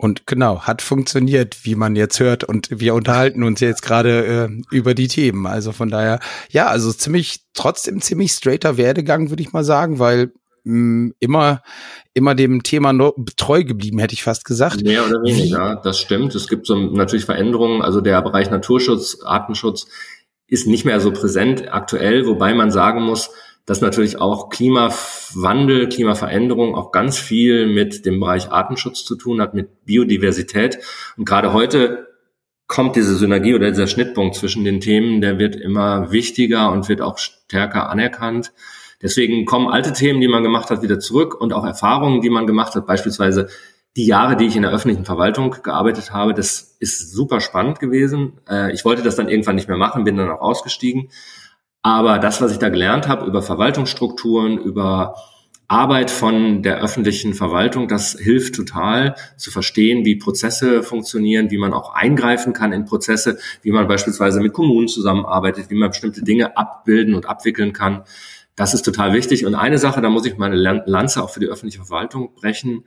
Und 0.00 0.28
genau, 0.28 0.60
hat 0.60 0.80
funktioniert, 0.80 1.64
wie 1.64 1.74
man 1.74 1.96
jetzt 1.96 2.20
hört. 2.20 2.44
Und 2.44 2.68
wir 2.70 2.94
unterhalten 2.94 3.42
uns 3.42 3.58
jetzt 3.58 3.82
gerade 3.82 4.48
äh, 4.48 4.62
über 4.70 4.94
die 4.94 5.08
Themen. 5.08 5.44
Also 5.46 5.72
von 5.72 5.88
daher, 5.88 6.20
ja, 6.50 6.68
also 6.68 6.92
ziemlich, 6.92 7.40
trotzdem 7.52 8.00
ziemlich 8.00 8.30
straighter 8.30 8.76
Werdegang, 8.76 9.30
würde 9.30 9.42
ich 9.42 9.52
mal 9.52 9.64
sagen, 9.64 9.98
weil 9.98 10.32
mh, 10.62 11.14
immer, 11.18 11.62
immer 12.14 12.36
dem 12.36 12.62
Thema 12.62 12.92
no 12.92 13.12
treu 13.36 13.64
geblieben, 13.64 13.98
hätte 13.98 14.14
ich 14.14 14.22
fast 14.22 14.44
gesagt. 14.44 14.84
Mehr 14.84 15.04
oder 15.04 15.20
weniger, 15.24 15.80
das 15.82 15.98
stimmt. 15.98 16.32
Es 16.36 16.46
gibt 16.46 16.66
so 16.66 16.76
natürlich 16.76 17.24
Veränderungen. 17.24 17.82
Also 17.82 18.00
der 18.00 18.22
Bereich 18.22 18.50
Naturschutz, 18.50 19.18
Artenschutz 19.24 19.88
ist 20.46 20.68
nicht 20.68 20.84
mehr 20.84 21.00
so 21.00 21.10
präsent 21.10 21.72
aktuell, 21.74 22.24
wobei 22.24 22.54
man 22.54 22.70
sagen 22.70 23.02
muss, 23.02 23.30
dass 23.68 23.82
natürlich 23.82 24.18
auch 24.18 24.48
Klimawandel, 24.48 25.90
Klimaveränderung 25.90 26.74
auch 26.74 26.90
ganz 26.90 27.18
viel 27.18 27.66
mit 27.66 28.06
dem 28.06 28.18
Bereich 28.18 28.50
Artenschutz 28.50 29.04
zu 29.04 29.14
tun 29.14 29.42
hat, 29.42 29.52
mit 29.52 29.84
Biodiversität. 29.84 30.78
Und 31.18 31.26
gerade 31.26 31.52
heute 31.52 32.08
kommt 32.66 32.96
diese 32.96 33.14
Synergie 33.14 33.54
oder 33.54 33.68
dieser 33.68 33.86
Schnittpunkt 33.86 34.36
zwischen 34.36 34.64
den 34.64 34.80
Themen, 34.80 35.20
der 35.20 35.38
wird 35.38 35.54
immer 35.54 36.10
wichtiger 36.10 36.72
und 36.72 36.88
wird 36.88 37.02
auch 37.02 37.18
stärker 37.18 37.90
anerkannt. 37.90 38.52
Deswegen 39.02 39.44
kommen 39.44 39.68
alte 39.68 39.92
Themen, 39.92 40.22
die 40.22 40.28
man 40.28 40.42
gemacht 40.42 40.70
hat, 40.70 40.80
wieder 40.80 40.98
zurück 40.98 41.38
und 41.38 41.52
auch 41.52 41.64
Erfahrungen, 41.64 42.22
die 42.22 42.30
man 42.30 42.46
gemacht 42.46 42.74
hat, 42.74 42.86
beispielsweise 42.86 43.48
die 43.98 44.06
Jahre, 44.06 44.36
die 44.36 44.46
ich 44.46 44.56
in 44.56 44.62
der 44.62 44.70
öffentlichen 44.70 45.04
Verwaltung 45.04 45.54
gearbeitet 45.62 46.12
habe, 46.12 46.32
das 46.32 46.76
ist 46.78 47.12
super 47.12 47.40
spannend 47.40 47.80
gewesen. 47.80 48.38
Äh, 48.48 48.72
ich 48.72 48.84
wollte 48.86 49.02
das 49.02 49.16
dann 49.16 49.28
irgendwann 49.28 49.56
nicht 49.56 49.68
mehr 49.68 49.76
machen, 49.76 50.04
bin 50.04 50.16
dann 50.16 50.30
auch 50.30 50.40
ausgestiegen. 50.40 51.10
Aber 51.88 52.18
das, 52.18 52.42
was 52.42 52.52
ich 52.52 52.58
da 52.58 52.68
gelernt 52.68 53.08
habe 53.08 53.24
über 53.24 53.40
Verwaltungsstrukturen, 53.40 54.58
über 54.58 55.14
Arbeit 55.68 56.10
von 56.10 56.62
der 56.62 56.82
öffentlichen 56.82 57.32
Verwaltung, 57.32 57.88
das 57.88 58.12
hilft 58.12 58.56
total 58.56 59.14
zu 59.38 59.50
verstehen, 59.50 60.04
wie 60.04 60.16
Prozesse 60.16 60.82
funktionieren, 60.82 61.50
wie 61.50 61.56
man 61.56 61.72
auch 61.72 61.94
eingreifen 61.94 62.52
kann 62.52 62.74
in 62.74 62.84
Prozesse, 62.84 63.38
wie 63.62 63.72
man 63.72 63.88
beispielsweise 63.88 64.42
mit 64.42 64.52
Kommunen 64.52 64.88
zusammenarbeitet, 64.88 65.70
wie 65.70 65.76
man 65.76 65.88
bestimmte 65.88 66.22
Dinge 66.22 66.58
abbilden 66.58 67.14
und 67.14 67.24
abwickeln 67.24 67.72
kann. 67.72 68.02
Das 68.54 68.74
ist 68.74 68.82
total 68.82 69.14
wichtig. 69.14 69.46
Und 69.46 69.54
eine 69.54 69.78
Sache, 69.78 70.02
da 70.02 70.10
muss 70.10 70.26
ich 70.26 70.36
meine 70.36 70.56
Lanze 70.56 71.22
auch 71.22 71.30
für 71.30 71.40
die 71.40 71.46
öffentliche 71.46 71.78
Verwaltung 71.82 72.34
brechen. 72.34 72.84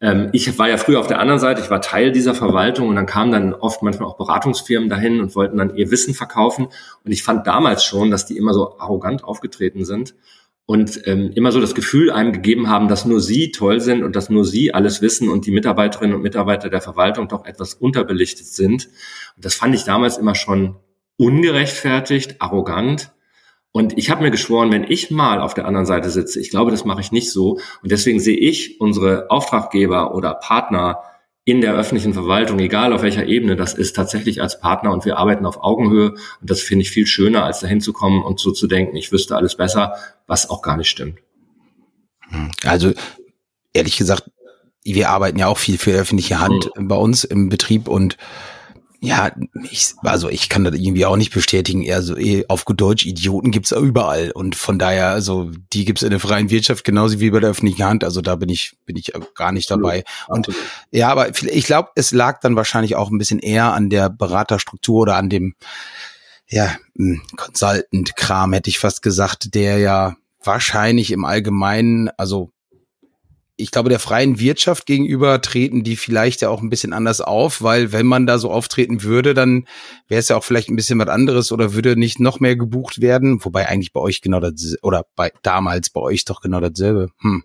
Ähm, 0.00 0.30
ich 0.32 0.58
war 0.58 0.68
ja 0.68 0.76
früher 0.76 1.00
auf 1.00 1.06
der 1.06 1.20
anderen 1.20 1.40
Seite, 1.40 1.60
ich 1.60 1.70
war 1.70 1.80
Teil 1.80 2.12
dieser 2.12 2.34
Verwaltung 2.34 2.88
und 2.88 2.96
dann 2.96 3.06
kamen 3.06 3.32
dann 3.32 3.54
oft 3.54 3.82
manchmal 3.82 4.08
auch 4.08 4.16
Beratungsfirmen 4.16 4.88
dahin 4.88 5.20
und 5.20 5.34
wollten 5.34 5.58
dann 5.58 5.76
ihr 5.76 5.90
Wissen 5.90 6.14
verkaufen. 6.14 6.68
Und 7.04 7.12
ich 7.12 7.22
fand 7.22 7.46
damals 7.46 7.84
schon, 7.84 8.10
dass 8.10 8.26
die 8.26 8.36
immer 8.36 8.54
so 8.54 8.78
arrogant 8.78 9.24
aufgetreten 9.24 9.84
sind 9.84 10.14
und 10.70 11.02
ähm, 11.06 11.32
immer 11.34 11.52
so 11.52 11.60
das 11.60 11.74
Gefühl 11.74 12.10
einem 12.10 12.32
gegeben 12.32 12.68
haben, 12.68 12.88
dass 12.88 13.04
nur 13.04 13.20
sie 13.20 13.50
toll 13.50 13.80
sind 13.80 14.02
und 14.02 14.16
dass 14.16 14.30
nur 14.30 14.44
sie 14.44 14.72
alles 14.72 15.02
wissen 15.02 15.28
und 15.28 15.44
die 15.44 15.50
Mitarbeiterinnen 15.50 16.14
und 16.14 16.22
Mitarbeiter 16.22 16.70
der 16.70 16.80
Verwaltung 16.80 17.28
doch 17.28 17.44
etwas 17.44 17.74
unterbelichtet 17.74 18.46
sind. 18.46 18.88
Und 19.36 19.44
das 19.44 19.54
fand 19.54 19.74
ich 19.74 19.84
damals 19.84 20.16
immer 20.16 20.34
schon 20.34 20.76
ungerechtfertigt, 21.16 22.40
arrogant. 22.40 23.12
Und 23.72 23.96
ich 23.96 24.10
habe 24.10 24.22
mir 24.22 24.30
geschworen, 24.30 24.72
wenn 24.72 24.84
ich 24.84 25.10
mal 25.10 25.40
auf 25.40 25.54
der 25.54 25.66
anderen 25.66 25.86
Seite 25.86 26.10
sitze, 26.10 26.40
ich 26.40 26.50
glaube, 26.50 26.70
das 26.70 26.84
mache 26.84 27.00
ich 27.00 27.12
nicht 27.12 27.30
so. 27.30 27.60
Und 27.82 27.90
deswegen 27.92 28.18
sehe 28.18 28.36
ich 28.36 28.80
unsere 28.80 29.30
Auftraggeber 29.30 30.14
oder 30.14 30.34
Partner 30.34 31.02
in 31.44 31.60
der 31.60 31.74
öffentlichen 31.74 32.12
Verwaltung, 32.12 32.58
egal 32.58 32.92
auf 32.92 33.02
welcher 33.02 33.26
Ebene 33.26 33.56
das 33.56 33.74
ist, 33.74 33.96
tatsächlich 33.96 34.42
als 34.42 34.60
Partner 34.60 34.92
und 34.92 35.04
wir 35.04 35.18
arbeiten 35.18 35.46
auf 35.46 35.62
Augenhöhe. 35.62 36.10
Und 36.10 36.50
das 36.50 36.60
finde 36.60 36.82
ich 36.82 36.90
viel 36.90 37.06
schöner, 37.06 37.44
als 37.44 37.60
dahin 37.60 37.80
zu 37.80 37.92
kommen 37.92 38.22
und 38.22 38.40
so 38.40 38.52
zu 38.52 38.66
denken, 38.66 38.96
ich 38.96 39.12
wüsste 39.12 39.36
alles 39.36 39.56
besser, 39.56 39.94
was 40.26 40.50
auch 40.50 40.62
gar 40.62 40.76
nicht 40.76 40.90
stimmt. 40.90 41.18
Also 42.64 42.92
ehrlich 43.72 43.96
gesagt, 43.96 44.30
wir 44.84 45.10
arbeiten 45.10 45.38
ja 45.38 45.46
auch 45.46 45.58
viel 45.58 45.78
für 45.78 45.92
öffentliche 45.92 46.40
Hand 46.40 46.70
mhm. 46.76 46.88
bei 46.88 46.96
uns 46.96 47.24
im 47.24 47.48
Betrieb 47.48 47.88
und 47.88 48.16
ja, 49.02 49.32
ich, 49.70 49.94
also 50.02 50.28
ich 50.28 50.50
kann 50.50 50.64
das 50.64 50.74
irgendwie 50.74 51.06
auch 51.06 51.16
nicht 51.16 51.32
bestätigen. 51.32 51.82
Eher 51.82 52.02
so 52.02 52.18
eh, 52.18 52.44
auf 52.48 52.66
gut 52.66 52.82
Deutsch, 52.82 53.06
Idioten 53.06 53.50
gibt's 53.50 53.72
überall. 53.72 54.30
Und 54.30 54.56
von 54.56 54.78
daher, 54.78 55.08
also 55.08 55.50
die 55.72 55.86
gibt's 55.86 56.02
in 56.02 56.10
der 56.10 56.20
freien 56.20 56.50
Wirtschaft 56.50 56.84
genauso 56.84 57.18
wie 57.18 57.30
bei 57.30 57.40
der 57.40 57.50
öffentlichen 57.50 57.82
Hand. 57.82 58.04
Also 58.04 58.20
da 58.20 58.36
bin 58.36 58.50
ich, 58.50 58.76
bin 58.84 58.96
ich 58.96 59.12
gar 59.34 59.52
nicht 59.52 59.70
dabei. 59.70 60.04
Und 60.28 60.50
ja, 60.90 61.08
aber 61.08 61.30
ich 61.30 61.64
glaube, 61.64 61.88
es 61.94 62.10
lag 62.10 62.40
dann 62.40 62.56
wahrscheinlich 62.56 62.94
auch 62.94 63.10
ein 63.10 63.16
bisschen 63.16 63.38
eher 63.38 63.72
an 63.72 63.88
der 63.88 64.10
Beraterstruktur 64.10 65.00
oder 65.00 65.16
an 65.16 65.30
dem, 65.30 65.54
ja, 66.46 66.76
hm, 66.94 67.22
Consultant-Kram, 67.36 68.52
hätte 68.52 68.68
ich 68.68 68.78
fast 68.78 69.00
gesagt, 69.00 69.54
der 69.54 69.78
ja 69.78 70.16
wahrscheinlich 70.44 71.10
im 71.10 71.24
Allgemeinen, 71.24 72.10
also 72.18 72.50
ich 73.60 73.70
glaube, 73.70 73.88
der 73.88 73.98
freien 73.98 74.40
Wirtschaft 74.40 74.86
gegenüber 74.86 75.40
treten 75.40 75.84
die 75.84 75.96
vielleicht 75.96 76.42
ja 76.42 76.48
auch 76.48 76.62
ein 76.62 76.70
bisschen 76.70 76.92
anders 76.92 77.20
auf, 77.20 77.62
weil 77.62 77.92
wenn 77.92 78.06
man 78.06 78.26
da 78.26 78.38
so 78.38 78.50
auftreten 78.50 79.02
würde, 79.02 79.34
dann 79.34 79.66
wäre 80.08 80.20
es 80.20 80.28
ja 80.28 80.36
auch 80.36 80.44
vielleicht 80.44 80.68
ein 80.68 80.76
bisschen 80.76 80.98
was 80.98 81.08
anderes 81.08 81.52
oder 81.52 81.74
würde 81.74 81.96
nicht 81.96 82.20
noch 82.20 82.40
mehr 82.40 82.56
gebucht 82.56 83.00
werden, 83.00 83.44
wobei 83.44 83.68
eigentlich 83.68 83.92
bei 83.92 84.00
euch 84.00 84.20
genau 84.22 84.40
das, 84.40 84.76
oder 84.82 85.04
bei 85.16 85.32
damals 85.42 85.90
bei 85.90 86.00
euch 86.00 86.24
doch 86.24 86.40
genau 86.40 86.60
dasselbe. 86.60 87.10
Hm. 87.20 87.44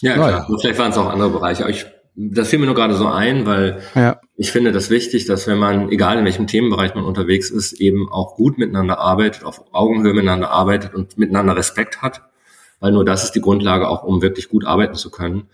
Ja, 0.00 0.14
klar. 0.14 0.30
Ja. 0.30 0.56
Vielleicht 0.60 0.78
waren 0.78 0.90
es 0.90 0.98
auch 0.98 1.06
andere 1.08 1.30
Bereiche. 1.30 1.68
Ich, 1.70 1.86
das 2.16 2.48
fiel 2.48 2.58
mir 2.58 2.66
nur 2.66 2.74
gerade 2.74 2.94
so 2.94 3.06
ein, 3.06 3.46
weil 3.46 3.80
ja. 3.94 4.20
ich 4.36 4.50
finde 4.50 4.72
das 4.72 4.90
wichtig, 4.90 5.26
dass 5.26 5.46
wenn 5.46 5.58
man, 5.58 5.90
egal 5.90 6.18
in 6.18 6.24
welchem 6.24 6.46
Themenbereich 6.46 6.94
man 6.94 7.04
unterwegs 7.04 7.50
ist, 7.50 7.74
eben 7.74 8.10
auch 8.10 8.34
gut 8.34 8.58
miteinander 8.58 8.98
arbeitet, 8.98 9.44
auf 9.44 9.64
Augenhöhe 9.72 10.14
miteinander 10.14 10.50
arbeitet 10.50 10.94
und 10.94 11.16
miteinander 11.16 11.56
Respekt 11.56 12.02
hat 12.02 12.27
weil 12.80 12.92
nur 12.92 13.04
das 13.04 13.24
ist 13.24 13.32
die 13.32 13.40
Grundlage 13.40 13.88
auch, 13.88 14.02
um 14.02 14.22
wirklich 14.22 14.48
gut 14.48 14.64
arbeiten 14.64 14.94
zu 14.94 15.10
können. 15.10 15.48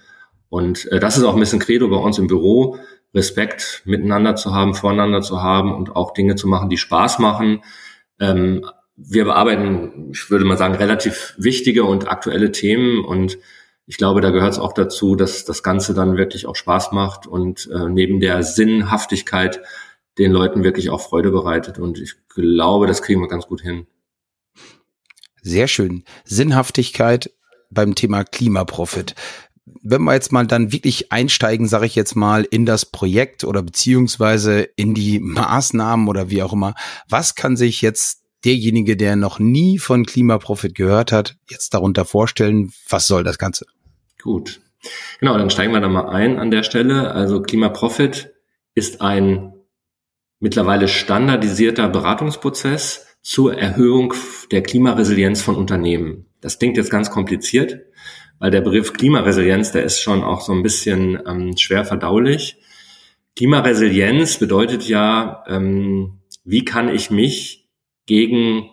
Und 0.49 0.91
äh, 0.93 1.01
das 1.01 1.17
ist 1.17 1.25
auch 1.25 1.35
ein 1.35 1.41
bisschen 1.41 1.59
Credo 1.59 1.89
bei 1.89 1.97
uns 1.97 2.19
im 2.19 2.27
Büro, 2.27 2.79
Respekt 3.15 3.83
miteinander 3.85 4.37
zu 4.37 4.55
haben, 4.55 4.75
voreinander 4.75 5.21
zu 5.21 5.43
haben 5.43 5.75
und 5.75 5.95
auch 5.95 6.13
Dinge 6.13 6.37
zu 6.37 6.49
machen, 6.49 6.69
die 6.69 6.79
Spaß 6.79 7.19
machen. 7.19 7.63
Ähm, 8.21 8.65
wir 8.97 9.25
bearbeiten, 9.25 10.11
ich 10.13 10.31
würde 10.31 10.45
mal 10.45 10.57
sagen, 10.57 10.75
relativ 10.75 11.35
wichtige 11.37 11.85
und 11.85 12.09
aktuelle 12.09 12.53
Themen 12.53 13.05
und 13.05 13.39
ich 13.87 13.99
glaube, 13.99 14.21
da 14.21 14.31
gehört 14.31 14.53
es 14.53 14.59
auch 14.59 14.73
dazu, 14.73 15.15
dass 15.15 15.45
das 15.45 15.63
Ganze 15.63 15.93
dann 15.93 16.17
wirklich 16.17 16.47
auch 16.47 16.57
Spaß 16.57 16.93
macht 16.93 17.27
und 17.27 17.69
äh, 17.71 17.89
neben 17.89 18.19
der 18.19 18.43
Sinnhaftigkeit 18.43 19.61
den 20.19 20.33
Leuten 20.33 20.65
wirklich 20.65 20.91
auch 20.91 21.01
Freude 21.01 21.31
bereitet. 21.31 21.79
Und 21.79 21.99
ich 21.99 22.15
glaube, 22.29 22.87
das 22.87 23.03
kriegen 23.03 23.21
wir 23.21 23.29
ganz 23.29 23.47
gut 23.47 23.61
hin. 23.61 23.87
Sehr 25.45 25.69
schön. 25.69 26.05
Sinnhaftigkeit 26.25 27.31
beim 27.71 27.95
Thema 27.95 28.25
Klimaprofit. 28.25 29.15
Wenn 29.83 30.03
wir 30.03 30.15
jetzt 30.15 30.33
mal 30.33 30.47
dann 30.47 30.73
wirklich 30.73 31.13
einsteigen, 31.13 31.69
sage 31.69 31.85
ich 31.85 31.95
jetzt 31.95 32.17
mal, 32.17 32.45
in 32.45 32.65
das 32.65 32.87
Projekt 32.87 33.45
oder 33.45 33.63
beziehungsweise 33.63 34.63
in 34.63 34.95
die 34.95 35.21
Maßnahmen 35.21 36.09
oder 36.09 36.31
wie 36.31 36.43
auch 36.43 36.55
immer, 36.55 36.75
was 37.11 37.35
kann 37.35 37.59
sich 37.59 37.83
jetzt 37.83 38.23
derjenige, 38.47 38.97
der 38.97 39.17
noch 39.17 39.39
nie 39.39 39.79
von 39.79 40.07
Klimaprofit 40.07 40.75
gehört 40.75 41.13
hat, 41.13 41.37
jetzt 41.51 41.75
darunter 41.75 42.07
vorstellen? 42.07 42.73
Was 42.89 43.07
soll 43.07 43.23
das 43.23 43.37
Ganze? 43.37 43.67
Gut. 44.23 44.63
Genau, 45.21 45.37
dann 45.37 45.51
steigen 45.51 45.73
wir 45.73 45.81
da 45.81 45.89
mal 45.89 46.09
ein 46.09 46.39
an 46.39 46.51
der 46.51 46.63
Stelle. 46.63 47.13
Also 47.13 47.43
Klimaprofit 47.43 48.33
ist 48.75 49.03
ein 49.03 49.53
mittlerweile 50.41 50.89
standardisierter 50.89 51.91
Beratungsprozess, 51.91 53.14
zur 53.25 53.57
Erhöhung 53.57 54.13
der 54.53 54.63
Klimaresilienz 54.63 55.41
von 55.41 55.57
Unternehmen. 55.57 56.27
Das 56.43 56.59
klingt 56.59 56.77
jetzt 56.77 56.91
ganz 56.91 57.11
kompliziert, 57.11 57.81
weil 58.39 58.51
der 58.51 58.61
Begriff 58.61 58.93
Klimaresilienz, 58.93 59.73
der 59.73 59.83
ist 59.83 60.01
schon 60.01 60.23
auch 60.23 60.43
so 60.43 60.53
ein 60.53 60.63
bisschen 60.63 61.19
ähm, 61.27 61.57
schwer 61.57 61.87
verdaulich. 61.87 62.59
Klimaresilienz 63.35 64.39
bedeutet 64.39 64.87
ja, 64.87 65.43
ähm, 65.49 66.21
wie 66.45 66.67
kann 66.67 66.91
ich 66.91 67.11
mich 67.11 67.67
gegen 68.05 68.69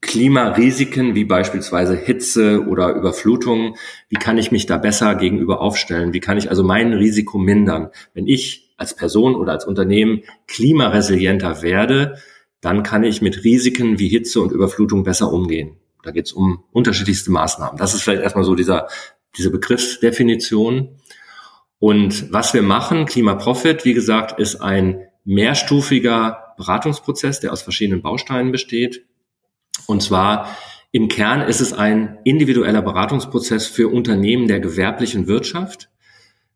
Klimarisiken 0.00 1.14
wie 1.14 1.24
beispielsweise 1.24 1.94
Hitze 1.94 2.66
oder 2.66 2.94
Überflutung, 2.94 3.76
wie 4.08 4.16
kann 4.16 4.38
ich 4.38 4.50
mich 4.50 4.64
da 4.64 4.78
besser 4.78 5.14
gegenüber 5.16 5.60
aufstellen? 5.60 6.14
Wie 6.14 6.20
kann 6.20 6.38
ich 6.38 6.48
also 6.48 6.64
mein 6.64 6.94
Risiko 6.94 7.38
mindern? 7.38 7.90
Wenn 8.14 8.26
ich 8.26 8.74
als 8.78 8.96
Person 8.96 9.36
oder 9.36 9.52
als 9.52 9.66
Unternehmen 9.66 10.22
klimaresilienter 10.48 11.62
werde, 11.62 12.16
dann 12.62 12.82
kann 12.82 13.04
ich 13.04 13.20
mit 13.20 13.44
Risiken 13.44 13.98
wie 13.98 14.08
Hitze 14.08 14.40
und 14.40 14.52
Überflutung 14.52 15.02
besser 15.02 15.30
umgehen. 15.30 15.76
Da 16.02 16.12
geht 16.12 16.26
es 16.26 16.32
um 16.32 16.64
unterschiedlichste 16.72 17.30
Maßnahmen. 17.30 17.76
Das 17.76 17.92
ist 17.92 18.02
vielleicht 18.02 18.22
erstmal 18.22 18.44
so 18.44 18.54
dieser, 18.54 18.88
diese 19.36 19.50
Begriffsdefinition. 19.50 20.96
Und 21.78 22.32
was 22.32 22.54
wir 22.54 22.62
machen, 22.62 23.06
Klimaprofit, 23.06 23.84
wie 23.84 23.94
gesagt, 23.94 24.38
ist 24.38 24.56
ein 24.56 25.08
mehrstufiger 25.24 26.54
Beratungsprozess, 26.56 27.40
der 27.40 27.52
aus 27.52 27.62
verschiedenen 27.62 28.00
Bausteinen 28.00 28.52
besteht. 28.52 29.06
Und 29.86 30.02
zwar 30.02 30.56
im 30.92 31.08
Kern 31.08 31.40
ist 31.42 31.60
es 31.60 31.72
ein 31.72 32.18
individueller 32.24 32.82
Beratungsprozess 32.82 33.66
für 33.66 33.88
Unternehmen 33.88 34.46
der 34.46 34.60
gewerblichen 34.60 35.26
Wirtschaft. 35.26 35.88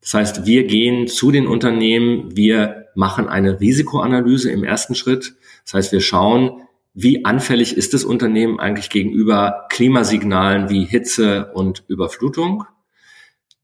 Das 0.00 0.14
heißt, 0.14 0.46
wir 0.46 0.64
gehen 0.64 1.08
zu 1.08 1.32
den 1.32 1.48
Unternehmen, 1.48 2.36
wir 2.36 2.85
machen 2.96 3.28
eine 3.28 3.60
Risikoanalyse 3.60 4.50
im 4.50 4.64
ersten 4.64 4.94
Schritt. 4.94 5.36
Das 5.64 5.74
heißt, 5.74 5.92
wir 5.92 6.00
schauen, 6.00 6.62
wie 6.94 7.24
anfällig 7.24 7.76
ist 7.76 7.92
das 7.92 8.04
Unternehmen 8.04 8.58
eigentlich 8.58 8.88
gegenüber 8.88 9.66
Klimasignalen 9.68 10.70
wie 10.70 10.84
Hitze 10.84 11.50
und 11.52 11.84
Überflutung. 11.88 12.64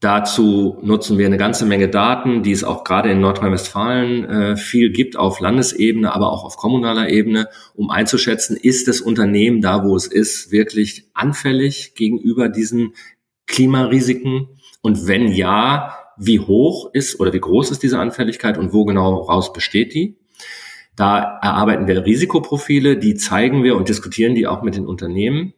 Dazu 0.01 0.79
nutzen 0.83 1.17
wir 1.17 1.27
eine 1.27 1.39
ganze 1.39 1.65
Menge 1.65 1.89
Daten, 1.89 2.43
die 2.43 2.51
es 2.51 2.65
auch 2.65 2.83
gerade 2.83 3.11
in 3.11 3.21
Nordrhein-Westfalen 3.21 4.25
äh, 4.25 4.57
viel 4.57 4.91
gibt 4.91 5.17
auf 5.17 5.39
Landesebene, 5.39 6.13
aber 6.13 6.33
auch 6.33 6.45
auf 6.45 6.57
kommunaler 6.57 7.09
Ebene, 7.09 7.49
um 7.75 7.89
einzuschätzen, 7.89 8.57
ist 8.57 8.89
das 8.89 9.01
Unternehmen 9.01 9.61
da, 9.61 9.85
wo 9.85 9.95
es 9.95 10.09
ist, 10.09 10.51
wirklich 10.51 11.09
anfällig 11.15 11.95
gegenüber 11.95 12.49
diesen 12.49 12.95
Klimarisiken? 13.47 14.49
Und 14.83 15.07
wenn 15.07 15.29
ja, 15.29 15.97
wie 16.27 16.41
hoch 16.41 16.91
ist 16.93 17.21
oder 17.21 17.33
wie 17.33 17.41
groß 17.41 17.71
ist 17.71 17.83
diese 17.83 17.99
Anfälligkeit 17.99 18.59
und 18.59 18.73
wo 18.73 18.85
genau 18.85 19.23
raus 19.23 19.53
besteht 19.53 19.95
die? 19.95 20.17
Da 20.97 21.39
erarbeiten 21.43 21.87
wir 21.87 22.05
Risikoprofile, 22.05 22.99
die 22.99 23.15
zeigen 23.15 23.65
wir 23.65 23.77
und 23.77 23.89
diskutieren 23.89 24.35
die 24.35 24.47
auch 24.47 24.63
mit 24.63 24.75
den 24.75 24.87
Unternehmen. 24.87 25.55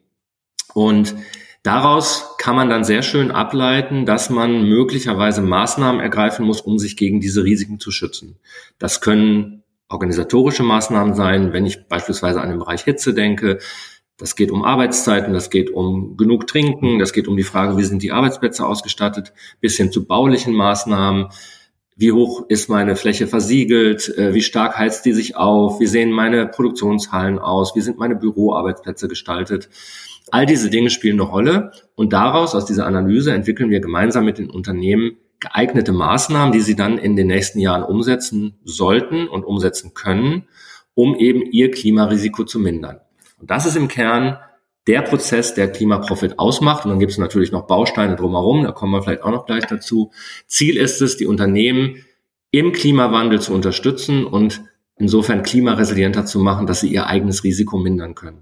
Und 0.73 1.15
daraus 1.63 2.35
kann 2.37 2.55
man 2.55 2.69
dann 2.69 2.83
sehr 2.83 3.01
schön 3.01 3.31
ableiten, 3.31 4.05
dass 4.05 4.29
man 4.29 4.67
möglicherweise 4.67 5.41
Maßnahmen 5.41 5.99
ergreifen 6.01 6.45
muss, 6.45 6.61
um 6.61 6.77
sich 6.79 6.95
gegen 6.95 7.19
diese 7.19 7.43
Risiken 7.43 7.79
zu 7.79 7.91
schützen. 7.91 8.37
Das 8.79 9.01
können 9.01 9.63
organisatorische 9.89 10.63
Maßnahmen 10.63 11.13
sein, 11.13 11.53
wenn 11.53 11.65
ich 11.65 11.87
beispielsweise 11.87 12.41
an 12.41 12.49
den 12.49 12.59
Bereich 12.59 12.83
Hitze 12.83 13.13
denke. 13.13 13.59
Das 14.17 14.37
geht 14.37 14.49
um 14.49 14.63
Arbeitszeiten, 14.63 15.33
das 15.33 15.49
geht 15.49 15.69
um 15.69 16.15
genug 16.15 16.47
Trinken, 16.47 16.99
das 16.99 17.11
geht 17.11 17.27
um 17.27 17.35
die 17.35 17.43
Frage, 17.43 17.77
wie 17.77 17.83
sind 17.83 18.01
die 18.01 18.13
Arbeitsplätze 18.13 18.65
ausgestattet, 18.65 19.33
bis 19.59 19.75
hin 19.75 19.91
zu 19.91 20.05
baulichen 20.05 20.53
Maßnahmen. 20.53 21.27
Wie 21.97 22.13
hoch 22.13 22.45
ist 22.47 22.69
meine 22.69 22.95
Fläche 22.95 23.27
versiegelt? 23.27 24.09
Äh, 24.17 24.33
wie 24.33 24.41
stark 24.41 24.77
heizt 24.77 25.05
die 25.05 25.13
sich 25.13 25.35
auf? 25.35 25.79
Wie 25.79 25.87
sehen 25.87 26.11
meine 26.11 26.47
Produktionshallen 26.47 27.39
aus? 27.39 27.75
Wie 27.75 27.81
sind 27.81 27.97
meine 27.97 28.15
Büroarbeitsplätze 28.15 29.07
gestaltet? 29.07 29.69
All 30.31 30.45
diese 30.45 30.69
Dinge 30.69 30.89
spielen 30.89 31.19
eine 31.19 31.29
Rolle 31.29 31.71
und 31.95 32.13
daraus, 32.13 32.55
aus 32.55 32.65
dieser 32.65 32.85
Analyse, 32.85 33.33
entwickeln 33.33 33.69
wir 33.69 33.79
gemeinsam 33.79 34.25
mit 34.25 34.37
den 34.37 34.49
Unternehmen 34.49 35.17
geeignete 35.39 35.91
Maßnahmen, 35.91 36.51
die 36.51 36.61
sie 36.61 36.75
dann 36.75 36.97
in 36.97 37.15
den 37.15 37.27
nächsten 37.27 37.59
Jahren 37.59 37.83
umsetzen 37.83 38.55
sollten 38.63 39.27
und 39.27 39.43
umsetzen 39.43 39.93
können, 39.93 40.47
um 40.93 41.15
eben 41.15 41.43
ihr 41.43 41.71
Klimarisiko 41.71 42.45
zu 42.45 42.59
mindern. 42.59 42.99
Und 43.45 43.51
das 43.51 43.67
ist 43.67 43.75
im 43.75 43.87
Kern 43.87 44.39
der 44.87 45.03
Prozess, 45.03 45.53
der 45.53 45.71
Klimaprofit 45.71 46.39
ausmacht. 46.39 46.83
Und 46.83 46.89
dann 46.89 46.99
gibt 46.99 47.11
es 47.11 47.19
natürlich 47.19 47.51
noch 47.51 47.67
Bausteine 47.67 48.15
drumherum, 48.15 48.63
da 48.63 48.71
kommen 48.71 48.91
wir 48.91 49.03
vielleicht 49.03 49.21
auch 49.21 49.29
noch 49.29 49.45
gleich 49.45 49.67
dazu. 49.67 50.11
Ziel 50.47 50.77
ist 50.77 50.99
es, 50.99 51.15
die 51.15 51.27
Unternehmen 51.27 52.03
im 52.49 52.71
Klimawandel 52.71 53.39
zu 53.39 53.53
unterstützen 53.53 54.25
und 54.25 54.63
insofern 54.95 55.43
klimaresilienter 55.43 56.25
zu 56.25 56.39
machen, 56.39 56.65
dass 56.65 56.79
sie 56.79 56.91
ihr 56.91 57.05
eigenes 57.05 57.43
Risiko 57.43 57.77
mindern 57.77 58.15
können. 58.15 58.41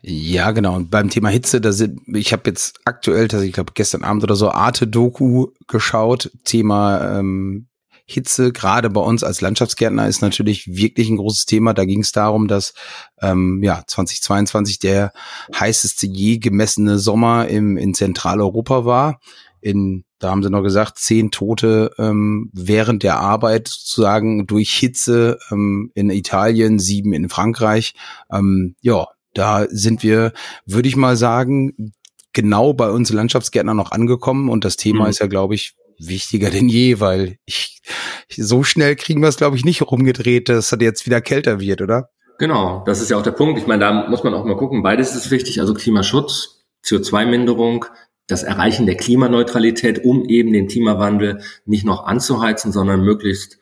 Ja, 0.00 0.52
genau. 0.52 0.76
Und 0.76 0.92
beim 0.92 1.10
Thema 1.10 1.30
Hitze, 1.30 1.60
da 1.60 1.72
sind, 1.72 2.02
ich 2.06 2.32
habe 2.32 2.42
jetzt 2.46 2.78
aktuell, 2.84 3.26
also 3.32 3.40
ich 3.40 3.52
glaube 3.52 3.72
gestern 3.74 4.04
Abend 4.04 4.22
oder 4.22 4.36
so, 4.36 4.52
Arte-Doku 4.52 5.48
geschaut, 5.66 6.30
Thema 6.44 7.18
ähm, 7.18 7.66
Hitze, 8.12 8.52
gerade 8.52 8.90
bei 8.90 9.00
uns 9.00 9.22
als 9.22 9.40
Landschaftsgärtner, 9.40 10.08
ist 10.08 10.22
natürlich 10.22 10.66
wirklich 10.66 11.08
ein 11.08 11.16
großes 11.16 11.46
Thema. 11.46 11.74
Da 11.74 11.84
ging 11.84 12.00
es 12.00 12.12
darum, 12.12 12.48
dass 12.48 12.74
ähm, 13.20 13.62
ja 13.62 13.82
2022 13.86 14.78
der 14.78 15.12
heißeste 15.54 16.06
je 16.06 16.38
gemessene 16.38 16.98
Sommer 16.98 17.48
im, 17.48 17.76
in 17.76 17.94
Zentraleuropa 17.94 18.84
war. 18.84 19.20
In, 19.60 20.04
da 20.18 20.30
haben 20.30 20.42
sie 20.42 20.50
noch 20.50 20.62
gesagt, 20.62 20.98
zehn 20.98 21.30
Tote 21.30 21.90
ähm, 21.98 22.50
während 22.52 23.02
der 23.02 23.18
Arbeit 23.18 23.68
sozusagen 23.68 24.46
durch 24.46 24.72
Hitze 24.72 25.38
ähm, 25.50 25.90
in 25.94 26.10
Italien, 26.10 26.78
sieben 26.78 27.12
in 27.12 27.28
Frankreich. 27.28 27.94
Ähm, 28.32 28.74
ja, 28.80 29.06
da 29.34 29.66
sind 29.68 30.02
wir, 30.02 30.32
würde 30.66 30.88
ich 30.88 30.96
mal 30.96 31.16
sagen, 31.16 31.92
genau 32.32 32.72
bei 32.72 32.90
uns 32.90 33.12
Landschaftsgärtner 33.12 33.74
noch 33.74 33.92
angekommen 33.92 34.48
und 34.48 34.64
das 34.64 34.76
Thema 34.76 35.04
mhm. 35.04 35.10
ist 35.10 35.18
ja, 35.20 35.26
glaube 35.26 35.54
ich, 35.54 35.74
wichtiger 36.00 36.50
denn 36.50 36.68
je, 36.68 37.00
weil 37.00 37.36
ich, 37.44 37.82
so 38.28 38.62
schnell 38.62 38.96
kriegen 38.96 39.20
wir 39.20 39.28
es, 39.28 39.36
glaube 39.36 39.56
ich, 39.56 39.64
nicht 39.64 39.82
rumgedreht, 39.82 40.48
dass 40.48 40.72
es 40.72 40.78
jetzt 40.80 41.06
wieder 41.06 41.20
kälter 41.20 41.60
wird, 41.60 41.82
oder? 41.82 42.10
Genau, 42.38 42.82
das 42.86 43.00
ist 43.02 43.10
ja 43.10 43.18
auch 43.18 43.22
der 43.22 43.32
Punkt. 43.32 43.58
Ich 43.58 43.66
meine, 43.66 43.80
da 43.80 44.08
muss 44.08 44.24
man 44.24 44.32
auch 44.32 44.44
mal 44.44 44.56
gucken, 44.56 44.82
beides 44.82 45.14
ist 45.14 45.30
wichtig, 45.30 45.60
also 45.60 45.74
Klimaschutz, 45.74 46.64
CO2-Minderung, 46.84 47.84
das 48.26 48.42
Erreichen 48.42 48.86
der 48.86 48.96
Klimaneutralität, 48.96 50.04
um 50.04 50.24
eben 50.24 50.52
den 50.52 50.68
Klimawandel 50.68 51.42
nicht 51.66 51.84
noch 51.84 52.06
anzuheizen, 52.06 52.72
sondern 52.72 53.02
möglichst 53.02 53.58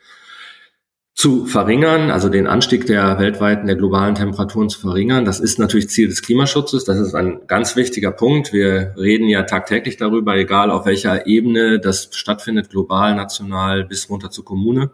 zu 1.19 1.47
verringern, 1.47 2.13
also 2.13 2.29
den 2.29 2.47
Anstieg 2.47 2.87
der 2.87 3.19
weltweiten, 3.19 3.67
der 3.67 3.75
globalen 3.75 4.15
Temperaturen 4.15 4.69
zu 4.69 4.79
verringern. 4.79 5.25
Das 5.25 5.41
ist 5.41 5.59
natürlich 5.59 5.91
Ziel 5.91 6.07
des 6.07 6.23
Klimaschutzes. 6.23 6.85
Das 6.85 6.97
ist 6.97 7.13
ein 7.17 7.41
ganz 7.49 7.75
wichtiger 7.75 8.13
Punkt. 8.13 8.53
Wir 8.53 8.95
reden 8.97 9.27
ja 9.27 9.43
tagtäglich 9.43 9.97
darüber, 9.97 10.37
egal 10.37 10.71
auf 10.71 10.87
welcher 10.87 11.27
Ebene 11.27 11.81
das 11.81 12.11
stattfindet, 12.13 12.71
global, 12.71 13.17
national 13.17 13.85
bis 13.85 14.09
runter 14.09 14.31
zur 14.31 14.45
Kommune. 14.45 14.93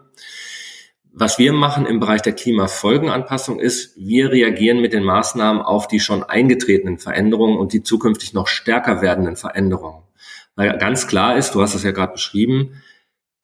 Was 1.13 1.37
wir 1.37 1.53
machen 1.53 1.85
im 1.85 1.99
Bereich 1.99 2.23
der 2.23 2.33
Klimafolgenanpassung 2.33 3.59
ist, 3.59 3.95
wir 3.95 4.31
reagieren 4.31 4.81
mit 4.81 4.93
den 4.93 5.03
Maßnahmen 5.03 5.61
auf 5.61 5.87
die 5.87 5.99
schon 5.99 6.23
eingetretenen 6.23 6.97
Veränderungen 6.97 7.59
und 7.59 7.71
die 7.71 7.83
zukünftig 7.83 8.33
noch 8.33 8.47
stärker 8.47 9.03
werdenden 9.03 9.35
Veränderungen. 9.35 10.01
Weil 10.55 10.75
ganz 10.79 11.05
klar 11.05 11.37
ist, 11.37 11.53
du 11.53 11.61
hast 11.61 11.75
es 11.75 11.83
ja 11.83 11.91
gerade 11.91 12.13
beschrieben, 12.13 12.81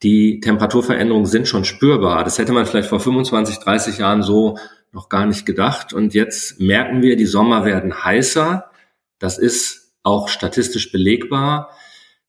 die 0.04 0.40
Temperaturveränderungen 0.40 1.28
sind 1.28 1.48
schon 1.48 1.64
spürbar. 1.64 2.24
Das 2.24 2.38
hätte 2.40 2.54
man 2.54 2.66
vielleicht 2.66 2.90
vor 2.90 3.00
25, 3.00 3.60
30 3.60 3.98
Jahren 4.00 4.24
so 4.24 4.58
noch 4.92 5.10
gar 5.10 5.26
nicht 5.26 5.46
gedacht. 5.46 5.94
Und 5.94 6.14
jetzt 6.14 6.60
merken 6.60 7.02
wir, 7.02 7.16
die 7.16 7.26
Sommer 7.26 7.66
werden 7.66 8.04
heißer. 8.04 8.72
Das 9.20 9.38
ist 9.38 9.94
auch 10.04 10.28
statistisch 10.28 10.92
belegbar. 10.92 11.70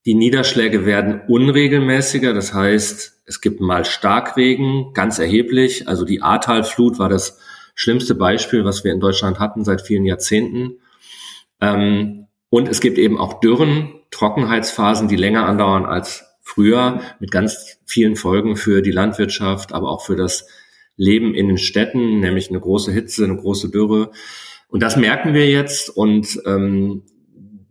Die 0.04 0.14
Niederschläge 0.14 0.84
werden 0.84 1.22
unregelmäßiger. 1.28 2.34
Das 2.34 2.52
heißt, 2.52 3.22
es 3.24 3.40
gibt 3.40 3.60
mal 3.60 3.84
Starkregen, 3.84 4.92
ganz 4.92 5.18
erheblich. 5.18 5.88
Also 5.88 6.04
die 6.04 6.22
Ahrtalflut 6.22 6.98
war 6.98 7.08
das 7.08 7.38
schlimmste 7.74 8.14
Beispiel, 8.14 8.64
was 8.64 8.84
wir 8.84 8.92
in 8.92 9.00
Deutschland 9.00 9.38
hatten 9.38 9.64
seit 9.64 9.80
vielen 9.80 10.04
Jahrzehnten. 10.04 10.78
Ähm, 11.60 12.26
und 12.50 12.68
es 12.68 12.80
gibt 12.80 12.98
eben 12.98 13.18
auch 13.18 13.40
Dürren, 13.40 13.94
Trockenheitsphasen, 14.10 15.08
die 15.08 15.16
länger 15.16 15.46
andauern 15.46 15.86
als 15.86 16.31
früher 16.52 17.00
mit 17.18 17.30
ganz 17.30 17.78
vielen 17.86 18.16
Folgen 18.16 18.56
für 18.56 18.82
die 18.82 18.90
Landwirtschaft, 18.90 19.72
aber 19.72 19.88
auch 19.88 20.04
für 20.04 20.16
das 20.16 20.46
Leben 20.96 21.34
in 21.34 21.48
den 21.48 21.58
Städten, 21.58 22.20
nämlich 22.20 22.50
eine 22.50 22.60
große 22.60 22.92
Hitze, 22.92 23.24
eine 23.24 23.36
große 23.36 23.70
Dürre. 23.70 24.10
Und 24.68 24.82
das 24.82 24.96
merken 24.96 25.32
wir 25.32 25.48
jetzt 25.48 25.88
und 25.88 26.40
ähm, 26.44 27.04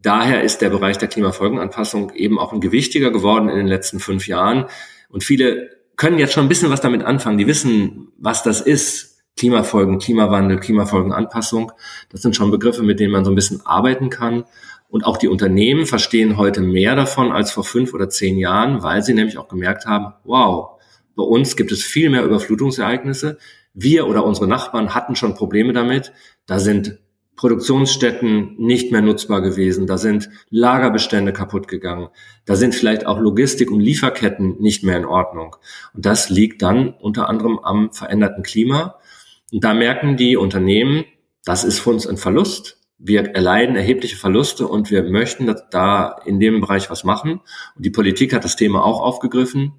daher 0.01 0.43
ist 0.43 0.61
der 0.61 0.69
Bereich 0.69 0.97
der 0.97 1.09
Klimafolgenanpassung 1.09 2.13
eben 2.15 2.39
auch 2.39 2.53
ein 2.53 2.61
gewichtiger 2.61 3.11
geworden 3.11 3.49
in 3.49 3.57
den 3.57 3.67
letzten 3.67 3.99
fünf 3.99 4.27
Jahren. 4.27 4.65
Und 5.09 5.23
viele 5.23 5.69
können 5.95 6.17
jetzt 6.17 6.33
schon 6.33 6.45
ein 6.45 6.49
bisschen 6.49 6.71
was 6.71 6.81
damit 6.81 7.03
anfangen. 7.03 7.37
Die 7.37 7.47
wissen, 7.47 8.07
was 8.17 8.41
das 8.41 8.61
ist. 8.61 9.09
Klimafolgen, 9.37 9.99
Klimawandel, 9.99 10.59
Klimafolgenanpassung. 10.59 11.71
Das 12.09 12.21
sind 12.21 12.35
schon 12.35 12.51
Begriffe, 12.51 12.83
mit 12.83 12.99
denen 12.99 13.11
man 13.11 13.23
so 13.23 13.31
ein 13.31 13.35
bisschen 13.35 13.65
arbeiten 13.65 14.09
kann. 14.09 14.43
Und 14.91 15.05
auch 15.05 15.15
die 15.15 15.29
Unternehmen 15.29 15.85
verstehen 15.85 16.35
heute 16.35 16.59
mehr 16.59 16.95
davon 16.95 17.31
als 17.31 17.51
vor 17.53 17.63
fünf 17.63 17.93
oder 17.93 18.09
zehn 18.09 18.37
Jahren, 18.37 18.83
weil 18.83 19.01
sie 19.01 19.13
nämlich 19.13 19.37
auch 19.37 19.47
gemerkt 19.47 19.85
haben, 19.85 20.13
wow, 20.25 20.81
bei 21.15 21.23
uns 21.23 21.55
gibt 21.55 21.71
es 21.71 21.81
viel 21.81 22.09
mehr 22.09 22.25
Überflutungsereignisse. 22.25 23.37
Wir 23.73 24.07
oder 24.07 24.25
unsere 24.25 24.47
Nachbarn 24.47 24.93
hatten 24.93 25.15
schon 25.15 25.33
Probleme 25.33 25.71
damit. 25.71 26.11
Da 26.45 26.59
sind 26.59 26.99
Produktionsstätten 27.37 28.55
nicht 28.57 28.91
mehr 28.91 29.01
nutzbar 29.01 29.41
gewesen. 29.41 29.87
Da 29.87 29.97
sind 29.97 30.29
Lagerbestände 30.49 31.31
kaputt 31.31 31.69
gegangen. 31.69 32.09
Da 32.45 32.57
sind 32.57 32.75
vielleicht 32.75 33.05
auch 33.05 33.17
Logistik 33.17 33.71
und 33.71 33.79
Lieferketten 33.79 34.57
nicht 34.59 34.83
mehr 34.83 34.97
in 34.97 35.05
Ordnung. 35.05 35.55
Und 35.93 36.05
das 36.05 36.29
liegt 36.29 36.61
dann 36.61 36.89
unter 36.99 37.29
anderem 37.29 37.59
am 37.59 37.93
veränderten 37.93 38.43
Klima. 38.43 38.95
Und 39.53 39.63
da 39.63 39.73
merken 39.73 40.17
die 40.17 40.35
Unternehmen, 40.35 41.05
das 41.45 41.63
ist 41.63 41.79
für 41.79 41.91
uns 41.91 42.05
ein 42.05 42.17
Verlust 42.17 42.80
wir 43.03 43.31
erleiden 43.31 43.75
erhebliche 43.75 44.15
Verluste 44.15 44.67
und 44.67 44.91
wir 44.91 45.03
möchten 45.03 45.53
da 45.71 46.15
in 46.25 46.39
dem 46.39 46.61
Bereich 46.61 46.89
was 46.89 47.03
machen. 47.03 47.41
Und 47.75 47.85
die 47.85 47.89
Politik 47.89 48.33
hat 48.33 48.43
das 48.43 48.55
Thema 48.55 48.83
auch 48.83 49.01
aufgegriffen. 49.01 49.73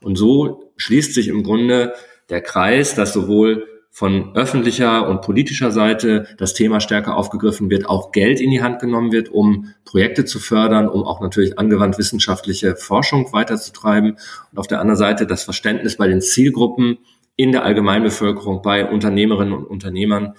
Und 0.00 0.16
so 0.16 0.72
schließt 0.76 1.12
sich 1.12 1.28
im 1.28 1.42
Grunde 1.42 1.92
der 2.30 2.40
Kreis, 2.40 2.94
dass 2.94 3.12
sowohl 3.12 3.66
von 3.90 4.34
öffentlicher 4.34 5.08
und 5.08 5.20
politischer 5.20 5.70
Seite 5.70 6.26
das 6.38 6.54
Thema 6.54 6.80
stärker 6.80 7.16
aufgegriffen 7.16 7.70
wird, 7.70 7.88
auch 7.88 8.10
Geld 8.10 8.40
in 8.40 8.50
die 8.50 8.60
Hand 8.60 8.80
genommen 8.80 9.12
wird, 9.12 9.28
um 9.28 9.72
Projekte 9.84 10.24
zu 10.24 10.40
fördern, 10.40 10.88
um 10.88 11.04
auch 11.04 11.20
natürlich 11.20 11.58
angewandt 11.60 11.96
wissenschaftliche 11.96 12.74
Forschung 12.74 13.32
weiterzutreiben. 13.32 14.16
Und 14.50 14.58
auf 14.58 14.66
der 14.66 14.80
anderen 14.80 14.98
Seite 14.98 15.26
das 15.26 15.44
Verständnis 15.44 15.96
bei 15.96 16.08
den 16.08 16.20
Zielgruppen 16.20 16.98
in 17.36 17.52
der 17.52 17.64
Allgemeinbevölkerung, 17.64 18.62
bei 18.62 18.88
Unternehmerinnen 18.88 19.52
und 19.52 19.64
Unternehmern, 19.64 20.34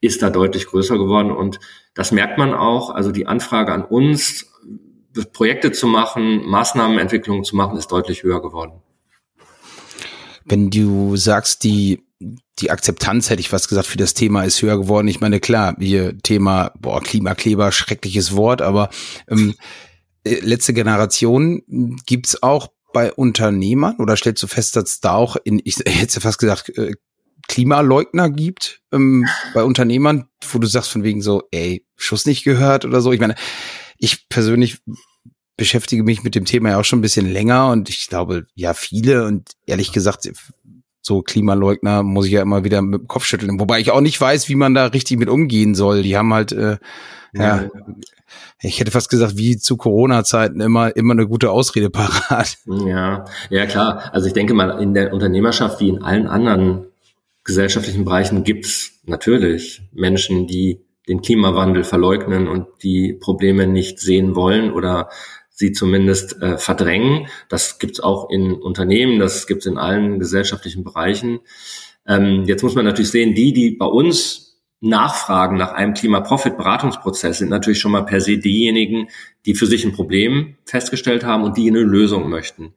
ist 0.00 0.22
da 0.22 0.30
deutlich 0.30 0.66
größer 0.66 0.98
geworden. 0.98 1.30
Und 1.30 1.60
das 1.94 2.12
merkt 2.12 2.38
man 2.38 2.54
auch. 2.54 2.90
Also 2.90 3.12
die 3.12 3.26
Anfrage 3.26 3.72
an 3.72 3.84
uns, 3.84 4.46
Projekte 5.32 5.72
zu 5.72 5.86
machen, 5.86 6.46
Maßnahmenentwicklungen 6.46 7.44
zu 7.44 7.56
machen, 7.56 7.76
ist 7.76 7.88
deutlich 7.88 8.22
höher 8.22 8.40
geworden. 8.40 8.80
Wenn 10.44 10.70
du 10.70 11.16
sagst, 11.16 11.64
die, 11.64 12.02
die 12.58 12.70
Akzeptanz, 12.70 13.30
hätte 13.30 13.40
ich 13.40 13.48
fast 13.48 13.68
gesagt, 13.68 13.86
für 13.86 13.98
das 13.98 14.14
Thema 14.14 14.44
ist 14.44 14.62
höher 14.62 14.78
geworden. 14.78 15.08
Ich 15.08 15.20
meine, 15.20 15.40
klar, 15.40 15.76
hier 15.78 16.16
Thema, 16.18 16.72
boah, 16.78 17.00
Klimakleber, 17.02 17.72
schreckliches 17.72 18.34
Wort, 18.36 18.62
aber 18.62 18.90
ähm, 19.28 19.54
äh, 20.24 20.40
letzte 20.40 20.72
Generation 20.72 21.62
gibt's 22.06 22.42
auch 22.42 22.68
bei 22.92 23.12
Unternehmern 23.12 23.96
oder 23.98 24.16
stellst 24.16 24.42
du 24.42 24.46
fest, 24.46 24.76
dass 24.76 25.00
da 25.00 25.14
auch 25.14 25.36
in, 25.44 25.60
ich 25.64 25.76
hätte 25.86 26.20
fast 26.20 26.38
gesagt, 26.38 26.70
äh, 26.76 26.94
Klimaleugner 27.50 28.30
gibt 28.30 28.80
ähm, 28.92 29.26
bei 29.54 29.64
Unternehmern, 29.64 30.28
wo 30.52 30.58
du 30.58 30.68
sagst 30.68 30.90
von 30.90 31.02
wegen 31.02 31.20
so, 31.20 31.42
ey, 31.50 31.84
Schuss 31.96 32.24
nicht 32.24 32.44
gehört 32.44 32.84
oder 32.84 33.00
so. 33.00 33.12
Ich 33.12 33.20
meine, 33.20 33.34
ich 33.98 34.28
persönlich 34.28 34.78
beschäftige 35.56 36.04
mich 36.04 36.22
mit 36.22 36.36
dem 36.36 36.44
Thema 36.44 36.70
ja 36.70 36.78
auch 36.78 36.84
schon 36.84 37.00
ein 37.00 37.02
bisschen 37.02 37.30
länger 37.30 37.70
und 37.70 37.90
ich 37.90 38.06
glaube, 38.08 38.46
ja, 38.54 38.72
viele 38.72 39.26
und 39.26 39.50
ehrlich 39.66 39.92
gesagt 39.92 40.30
so 41.02 41.22
Klimaleugner 41.22 42.02
muss 42.02 42.26
ich 42.26 42.32
ja 42.32 42.42
immer 42.42 42.62
wieder 42.62 42.82
mit 42.82 43.00
dem 43.00 43.08
Kopf 43.08 43.24
schütteln. 43.24 43.58
Wobei 43.58 43.80
ich 43.80 43.90
auch 43.90 44.00
nicht 44.00 44.20
weiß, 44.20 44.48
wie 44.48 44.54
man 44.54 44.74
da 44.74 44.86
richtig 44.86 45.18
mit 45.18 45.28
umgehen 45.28 45.74
soll. 45.74 46.02
Die 46.02 46.16
haben 46.16 46.32
halt, 46.32 46.52
äh, 46.52 46.78
ja, 47.32 47.62
ja, 47.62 47.70
ich 48.62 48.78
hätte 48.78 48.90
fast 48.90 49.10
gesagt, 49.10 49.36
wie 49.36 49.56
zu 49.56 49.76
Corona-Zeiten 49.76 50.60
immer, 50.60 50.94
immer 50.94 51.14
eine 51.14 51.26
gute 51.26 51.50
Ausrede 51.50 51.90
parat. 51.90 52.58
Ja, 52.66 53.24
ja 53.48 53.66
klar. 53.66 54.10
Also 54.12 54.28
ich 54.28 54.34
denke 54.34 54.54
mal, 54.54 54.80
in 54.80 54.94
der 54.94 55.12
Unternehmerschaft 55.12 55.80
wie 55.80 55.88
in 55.88 56.02
allen 56.02 56.26
anderen 56.26 56.89
gesellschaftlichen 57.50 58.04
Bereichen 58.04 58.44
gibt's 58.44 59.00
natürlich 59.04 59.82
Menschen, 59.92 60.46
die 60.46 60.84
den 61.08 61.20
Klimawandel 61.20 61.82
verleugnen 61.82 62.46
und 62.46 62.68
die 62.84 63.12
Probleme 63.12 63.66
nicht 63.66 63.98
sehen 63.98 64.36
wollen 64.36 64.72
oder 64.72 65.08
sie 65.48 65.72
zumindest 65.72 66.40
äh, 66.40 66.58
verdrängen. 66.58 67.26
Das 67.48 67.80
gibt 67.80 67.94
es 67.94 68.00
auch 68.00 68.30
in 68.30 68.52
Unternehmen, 68.52 69.18
das 69.18 69.48
gibt 69.48 69.62
es 69.62 69.66
in 69.66 69.78
allen 69.78 70.20
gesellschaftlichen 70.20 70.84
Bereichen. 70.84 71.40
Ähm, 72.06 72.44
jetzt 72.46 72.62
muss 72.62 72.76
man 72.76 72.84
natürlich 72.84 73.10
sehen, 73.10 73.34
die, 73.34 73.52
die 73.52 73.72
bei 73.72 73.86
uns 73.86 74.60
nachfragen 74.80 75.56
nach 75.56 75.72
einem 75.72 75.94
Klima-Profit-Beratungsprozess, 75.94 77.38
sind 77.38 77.50
natürlich 77.50 77.80
schon 77.80 77.92
mal 77.92 78.06
per 78.06 78.20
se 78.20 78.38
diejenigen, 78.38 79.08
die 79.44 79.54
für 79.54 79.66
sich 79.66 79.84
ein 79.84 79.92
Problem 79.92 80.54
festgestellt 80.64 81.24
haben 81.24 81.42
und 81.42 81.56
die 81.56 81.68
eine 81.68 81.80
Lösung 81.80 82.30
möchten. 82.30 82.74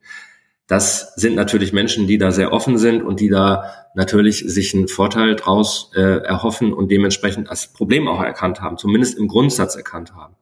Das 0.66 1.14
sind 1.16 1.36
natürlich 1.36 1.72
Menschen, 1.72 2.06
die 2.06 2.16
da 2.16 2.30
sehr 2.30 2.52
offen 2.52 2.78
sind 2.78 3.02
und 3.02 3.20
die 3.20 3.28
da 3.28 3.64
natürlich 3.94 4.38
sich 4.46 4.74
einen 4.74 4.88
Vorteil 4.88 5.36
draus 5.36 5.90
äh, 5.94 6.00
erhoffen 6.00 6.72
und 6.72 6.90
dementsprechend 6.90 7.50
das 7.50 7.72
Problem 7.72 8.08
auch 8.08 8.22
erkannt 8.22 8.62
haben, 8.62 8.78
zumindest 8.78 9.18
im 9.18 9.28
Grundsatz 9.28 9.76
erkannt 9.76 10.14
haben. 10.14 10.36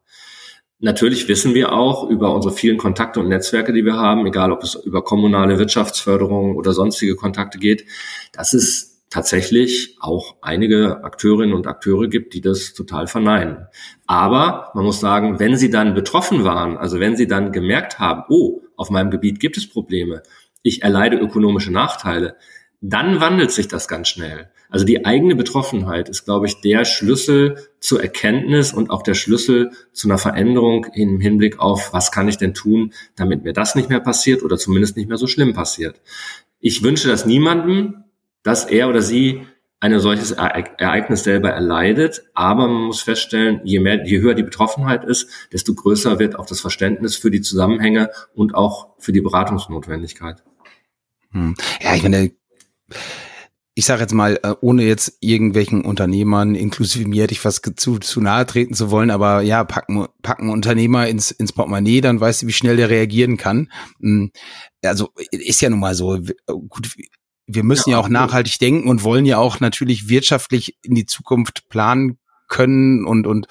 Natürlich 0.79 1.29
wissen 1.29 1.55
wir 1.55 1.73
auch 1.73 2.09
über 2.09 2.35
unsere 2.35 2.55
vielen 2.55 2.77
Kontakte 2.77 3.21
und 3.21 3.29
Netzwerke, 3.29 3.73
die 3.73 3.85
wir 3.85 3.95
haben, 3.95 4.27
egal 4.27 4.51
ob 4.51 4.63
es 4.65 4.75
über 4.75 5.03
kommunale 5.05 5.59
Wirtschaftsförderung 5.59 6.57
oder 6.57 6.73
sonstige 6.73 7.15
Kontakte 7.15 7.59
geht, 7.59 7.85
dass 8.33 8.53
es 8.53 8.93
tatsächlich 9.13 9.97
auch 10.01 10.37
einige 10.41 11.05
Akteurinnen 11.05 11.55
und 11.55 11.67
Akteure 11.67 12.09
gibt, 12.09 12.35
die 12.35 12.41
das 12.41 12.73
total 12.73 13.07
verneinen. 13.07 13.67
Aber 14.07 14.71
man 14.75 14.85
muss 14.85 15.01
sagen, 15.01 15.39
wenn 15.39 15.57
sie 15.57 15.71
dann 15.71 15.95
betroffen 15.95 16.45
waren, 16.45 16.79
also 16.79 16.99
wenn 16.99 17.17
sie 17.17 17.29
dann 17.29 17.53
gemerkt 17.53 17.99
haben, 17.99 18.25
oh, 18.29 18.63
auf 18.83 18.91
meinem 18.91 19.11
Gebiet 19.11 19.41
gibt 19.41 19.57
es 19.57 19.69
Probleme, 19.69 20.23
ich 20.63 20.83
erleide 20.83 21.17
ökonomische 21.17 21.73
Nachteile, 21.73 22.37
dann 22.81 23.21
wandelt 23.21 23.53
sich 23.53 23.69
das 23.69 23.89
ganz 23.89 24.09
schnell. 24.09 24.51
Also 24.69 24.85
die 24.85 25.05
eigene 25.05 25.37
Betroffenheit 25.37 26.09
ist, 26.09 26.25
glaube 26.25 26.47
ich, 26.47 26.61
der 26.61 26.85
Schlüssel 26.85 27.57
zur 27.79 28.03
Erkenntnis 28.03 28.73
und 28.73 28.91
auch 28.91 29.03
der 29.03 29.15
Schlüssel 29.15 29.71
zu 29.93 30.09
einer 30.09 30.19
Veränderung 30.19 30.87
im 30.95 31.21
Hinblick 31.21 31.61
auf, 31.61 31.93
was 31.93 32.11
kann 32.11 32.27
ich 32.27 32.39
denn 32.39 32.55
tun, 32.55 32.93
damit 33.15 33.45
mir 33.45 33.53
das 33.53 33.75
nicht 33.75 33.89
mehr 33.89 34.01
passiert 34.01 34.43
oder 34.43 34.57
zumindest 34.57 34.97
nicht 34.97 35.09
mehr 35.09 35.19
so 35.19 35.27
schlimm 35.27 35.53
passiert. 35.53 36.01
Ich 36.59 36.83
wünsche 36.83 37.09
das 37.09 37.25
niemandem, 37.25 38.05
dass 38.43 38.65
er 38.65 38.89
oder 38.89 39.03
sie 39.03 39.47
ein 39.83 39.99
solches 39.99 40.31
Ereignis 40.31 41.25
selber 41.25 41.51
erleidet, 41.51 42.23
aber 42.35 42.69
man 42.69 42.83
muss 42.83 43.03
feststellen, 43.03 43.61
je 43.65 43.81
mehr, 43.81 44.07
je 44.07 44.21
höher 44.21 44.35
die 44.35 44.45
Betroffenheit 44.45 45.05
ist, 45.05 45.29
desto 45.53 45.75
größer 45.75 46.21
wird 46.21 46.39
auch 46.39 46.47
das 46.47 46.61
Verständnis 46.61 47.17
für 47.17 47.33
die 47.33 47.41
Zusammenhänge 47.41 48.11
und 48.33 48.55
auch 48.55 48.95
für 48.99 49.11
die 49.11 49.21
Beratungsnotwendigkeit. 49.21 50.45
Hm. 51.33 51.57
Ja, 51.81 51.97
ich 51.97 52.03
meine, 52.05 52.31
ich 53.75 53.85
sage 53.85 54.03
jetzt 54.03 54.13
mal, 54.13 54.39
äh, 54.45 54.55
ohne 54.61 54.85
jetzt 54.85 55.17
irgendwelchen 55.19 55.85
Unternehmern, 55.85 56.55
inklusive 56.55 57.09
mir 57.09 57.25
hätte 57.25 57.33
ich 57.33 57.41
fast 57.41 57.69
zu, 57.81 57.99
zu 57.99 58.21
nahe 58.21 58.47
treten 58.47 58.75
zu 58.75 58.93
wollen, 58.93 59.11
aber 59.11 59.41
ja, 59.41 59.65
packen, 59.65 60.07
packen 60.23 60.51
Unternehmer 60.51 61.09
ins, 61.09 61.33
ins 61.33 61.53
Portemonnaie, 61.53 62.03
dann 62.03 62.21
weißt 62.21 62.43
du, 62.43 62.47
wie 62.47 62.53
schnell 62.53 62.77
der 62.77 62.89
reagieren 62.89 63.37
kann. 63.37 63.73
Hm, 63.99 64.31
also 64.85 65.11
ist 65.33 65.61
ja 65.61 65.71
nun 65.71 65.81
mal 65.81 65.97
so. 65.97 66.21
Gut, 66.69 66.95
wir 67.55 67.65
müssen 67.65 67.91
ja, 67.91 67.97
ja 67.97 68.03
auch 68.03 68.09
nachhaltig 68.09 68.59
denken 68.59 68.89
und 68.89 69.05
wollen 69.05 69.27
ja 69.27 69.39
auch 69.39 69.61
natürlich 69.61 70.09
wirtschaftlich 70.09 70.77
in 70.83 70.95
die 70.95 71.07
Zukunft 71.07 71.69
planen 71.69 72.19
können 72.49 73.05
und, 73.07 73.27
und 73.27 73.47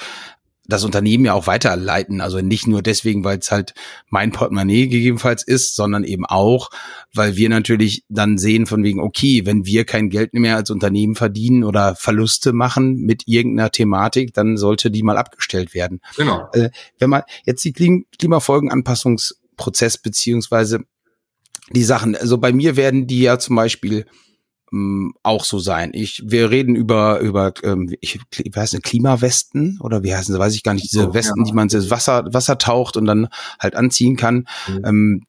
das 0.71 0.83
Unternehmen 0.83 1.25
ja 1.25 1.33
auch 1.33 1.47
weiterleiten. 1.47 2.21
Also 2.21 2.39
nicht 2.39 2.67
nur 2.67 2.81
deswegen, 2.81 3.23
weil 3.23 3.39
es 3.39 3.51
halt 3.51 3.73
mein 4.09 4.31
Portemonnaie 4.31 4.87
gegebenenfalls 4.87 5.43
ist, 5.43 5.75
sondern 5.75 6.03
eben 6.03 6.25
auch, 6.25 6.69
weil 7.13 7.35
wir 7.35 7.49
natürlich 7.49 8.03
dann 8.09 8.37
sehen 8.37 8.65
von 8.65 8.83
wegen, 8.83 8.99
okay, 9.01 9.45
wenn 9.45 9.65
wir 9.65 9.85
kein 9.85 10.09
Geld 10.09 10.33
mehr 10.33 10.55
als 10.55 10.69
Unternehmen 10.69 11.15
verdienen 11.15 11.63
oder 11.63 11.95
Verluste 11.95 12.53
machen 12.53 12.95
mit 12.97 13.23
irgendeiner 13.27 13.71
Thematik, 13.71 14.33
dann 14.33 14.57
sollte 14.57 14.91
die 14.91 15.03
mal 15.03 15.17
abgestellt 15.17 15.73
werden. 15.73 15.99
Genau. 16.15 16.47
Äh, 16.53 16.69
wenn 16.99 17.09
man 17.09 17.23
jetzt 17.45 17.63
die 17.65 17.73
Klimafolgenanpassungsprozess 18.17 19.97
beziehungsweise 19.97 20.85
die 21.73 21.83
Sachen, 21.83 22.15
also 22.15 22.37
bei 22.37 22.51
mir 22.53 22.75
werden 22.75 23.07
die 23.07 23.21
ja 23.21 23.39
zum 23.39 23.55
Beispiel 23.55 24.05
ähm, 24.71 25.13
auch 25.23 25.43
so 25.43 25.59
sein. 25.59 25.91
Ich, 25.93 26.23
wir 26.25 26.49
reden 26.49 26.75
über, 26.75 27.19
über, 27.19 27.53
ähm, 27.63 27.93
ich, 27.99 28.19
wie 28.31 28.51
heißt 28.55 28.81
Klimawesten 28.83 29.79
oder 29.81 30.03
wie 30.03 30.13
heißen 30.13 30.33
sie, 30.33 30.39
weiß 30.39 30.55
ich 30.55 30.63
gar 30.63 30.73
nicht, 30.73 30.91
diese 30.91 31.09
oh, 31.09 31.13
Westen, 31.13 31.41
ja. 31.41 31.45
die 31.45 31.53
man 31.53 31.69
ins 31.69 31.89
Wasser, 31.89 32.25
Wasser 32.31 32.57
taucht 32.57 32.97
und 32.97 33.05
dann 33.05 33.27
halt 33.59 33.75
anziehen 33.75 34.15
kann. 34.15 34.47
Mhm. 34.67 34.81
Ähm, 34.85 35.21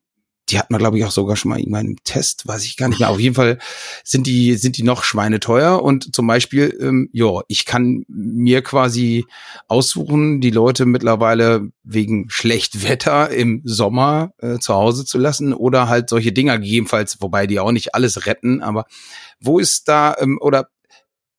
die 0.52 0.58
hat 0.58 0.70
man, 0.70 0.78
glaube 0.78 0.98
ich, 0.98 1.04
auch 1.04 1.10
sogar 1.10 1.36
schon 1.36 1.48
mal 1.48 1.58
irgendwann 1.58 1.86
im 1.86 2.04
Test, 2.04 2.46
weiß 2.46 2.64
ich 2.64 2.76
gar 2.76 2.88
nicht 2.88 3.00
mehr. 3.00 3.08
Auf 3.08 3.18
jeden 3.18 3.34
Fall 3.34 3.58
sind 4.04 4.26
die, 4.26 4.54
sind 4.56 4.76
die 4.76 4.82
noch 4.82 5.02
schweineteuer 5.02 5.82
und 5.82 6.14
zum 6.14 6.26
Beispiel, 6.26 6.76
ähm, 6.78 7.08
ja, 7.12 7.40
ich 7.48 7.64
kann 7.64 8.04
mir 8.08 8.62
quasi 8.62 9.24
aussuchen, 9.66 10.42
die 10.42 10.50
Leute 10.50 10.84
mittlerweile 10.84 11.70
wegen 11.84 12.28
schlecht 12.28 12.86
Wetter 12.86 13.30
im 13.30 13.62
Sommer 13.64 14.34
äh, 14.38 14.58
zu 14.58 14.74
Hause 14.74 15.06
zu 15.06 15.16
lassen 15.16 15.54
oder 15.54 15.88
halt 15.88 16.10
solche 16.10 16.32
Dinger 16.32 16.58
gegebenenfalls, 16.58 17.16
wobei 17.20 17.46
die 17.46 17.58
auch 17.58 17.72
nicht 17.72 17.94
alles 17.94 18.26
retten, 18.26 18.60
aber 18.62 18.84
wo 19.40 19.58
ist 19.58 19.88
da, 19.88 20.14
ähm, 20.18 20.38
oder 20.40 20.68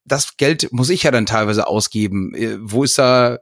das 0.06 0.38
Geld 0.38 0.70
muss 0.72 0.90
ich 0.90 1.04
ja 1.04 1.12
dann 1.12 1.26
teilweise 1.26 1.68
ausgeben. 1.68 2.34
Äh, 2.34 2.58
wo 2.60 2.84
ist 2.84 2.98
da 2.98 3.38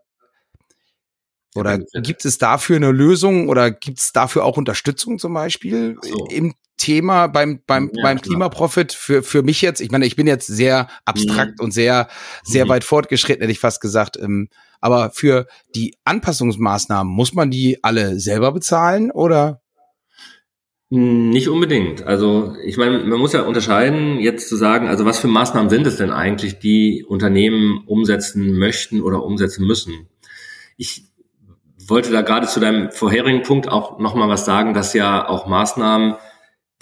oder 1.56 1.80
gibt 1.80 2.26
es 2.26 2.38
dafür 2.38 2.78
eine 2.78 2.92
Lösung 2.92 3.50
oder 3.50 3.72
gibt 3.72 4.00
es 4.00 4.14
dafür 4.14 4.46
auch 4.46 4.58
Unterstützung 4.58 5.20
zum 5.20 5.34
Beispiel 5.34 5.98
so. 6.02 6.28
im 6.30 6.54
Thema 6.78 7.28
beim, 7.28 7.62
beim, 7.68 7.92
ja, 7.94 8.04
beim 8.04 8.22
Klimaprofit 8.22 8.94
für, 8.94 9.22
für 9.22 9.44
mich 9.44 9.62
jetzt? 9.62 9.82
Ich 9.82 9.92
meine, 9.92 10.06
ich 10.06 10.16
bin 10.16 10.28
jetzt 10.28 10.48
sehr 10.48 10.88
abstrakt 11.06 11.60
mhm. 11.60 11.66
und 11.66 11.72
sehr, 11.72 12.08
sehr 12.44 12.66
mhm. 12.66 12.70
weit 12.70 12.84
fortgeschritten, 12.84 13.42
hätte 13.42 13.52
ich 13.52 13.60
fast 13.60 13.82
gesagt. 13.82 14.18
Ähm, 14.18 14.50
aber 14.80 15.12
für 15.12 15.46
die 15.76 15.96
Anpassungsmaßnahmen 16.06 17.12
muss 17.12 17.34
man 17.34 17.52
die 17.52 17.84
alle 17.84 18.20
selber 18.20 18.52
bezahlen 18.52 19.12
oder? 19.12 19.62
Nicht 20.94 21.48
unbedingt. 21.48 22.04
Also 22.04 22.56
ich 22.66 22.76
meine, 22.76 23.00
man 23.00 23.20
muss 23.20 23.32
ja 23.32 23.44
unterscheiden, 23.44 24.20
jetzt 24.20 24.50
zu 24.50 24.58
sagen, 24.58 24.90
also 24.90 25.06
was 25.06 25.20
für 25.20 25.30
Maßnahmen 25.30 25.70
sind 25.70 25.88
es 25.88 25.96
denn 25.96 26.12
eigentlich, 26.12 26.60
die 26.60 27.06
Unternehmen 27.08 27.84
umsetzen 27.86 28.58
möchten 28.58 29.02
oder 29.02 29.24
umsetzen 29.24 29.66
müssen. 29.66 30.10
Ich 30.76 31.06
wollte 31.88 32.12
da 32.12 32.22
gerade 32.22 32.48
zu 32.48 32.60
deinem 32.60 32.92
vorherigen 32.92 33.44
Punkt 33.44 33.68
auch 33.68 34.00
nochmal 34.00 34.30
was 34.30 34.46
sagen, 34.46 34.74
dass 34.74 34.94
ja 34.94 35.28
auch 35.28 35.48
Maßnahmen, 35.48 36.16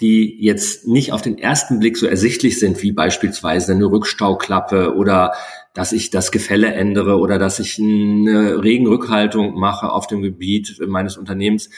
die 0.00 0.42
jetzt 0.42 0.88
nicht 0.88 1.12
auf 1.12 1.22
den 1.22 1.38
ersten 1.38 1.78
Blick 1.78 1.96
so 1.96 2.06
ersichtlich 2.06 2.58
sind, 2.58 2.82
wie 2.82 2.92
beispielsweise 2.92 3.72
eine 3.72 3.86
Rückstauklappe 3.86 4.94
oder 4.94 5.32
dass 5.74 5.92
ich 5.92 6.10
das 6.10 6.32
Gefälle 6.32 6.72
ändere 6.72 7.18
oder 7.18 7.38
dass 7.38 7.58
ich 7.58 7.78
eine 7.78 8.62
Regenrückhaltung 8.62 9.58
mache 9.58 9.92
auf 9.92 10.06
dem 10.06 10.22
Gebiet 10.22 10.80
meines 10.86 11.16
Unternehmens. 11.16 11.70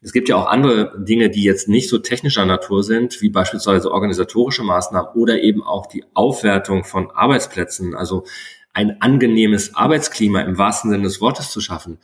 Es 0.00 0.12
gibt 0.12 0.28
ja 0.28 0.36
auch 0.36 0.46
andere 0.46 0.92
Dinge, 1.04 1.30
die 1.30 1.42
jetzt 1.42 1.68
nicht 1.68 1.88
so 1.88 1.98
technischer 1.98 2.44
Natur 2.44 2.82
sind, 2.82 3.20
wie 3.22 3.28
beispielsweise 3.28 3.90
organisatorische 3.90 4.62
Maßnahmen 4.62 5.10
oder 5.14 5.42
eben 5.42 5.62
auch 5.62 5.86
die 5.86 6.04
Aufwertung 6.14 6.84
von 6.84 7.10
Arbeitsplätzen, 7.10 7.94
also 7.94 8.24
ein 8.72 9.00
angenehmes 9.00 9.74
Arbeitsklima 9.74 10.40
im 10.42 10.58
wahrsten 10.58 10.90
Sinne 10.90 11.04
des 11.04 11.20
Wortes 11.20 11.50
zu 11.50 11.60
schaffen. 11.60 11.98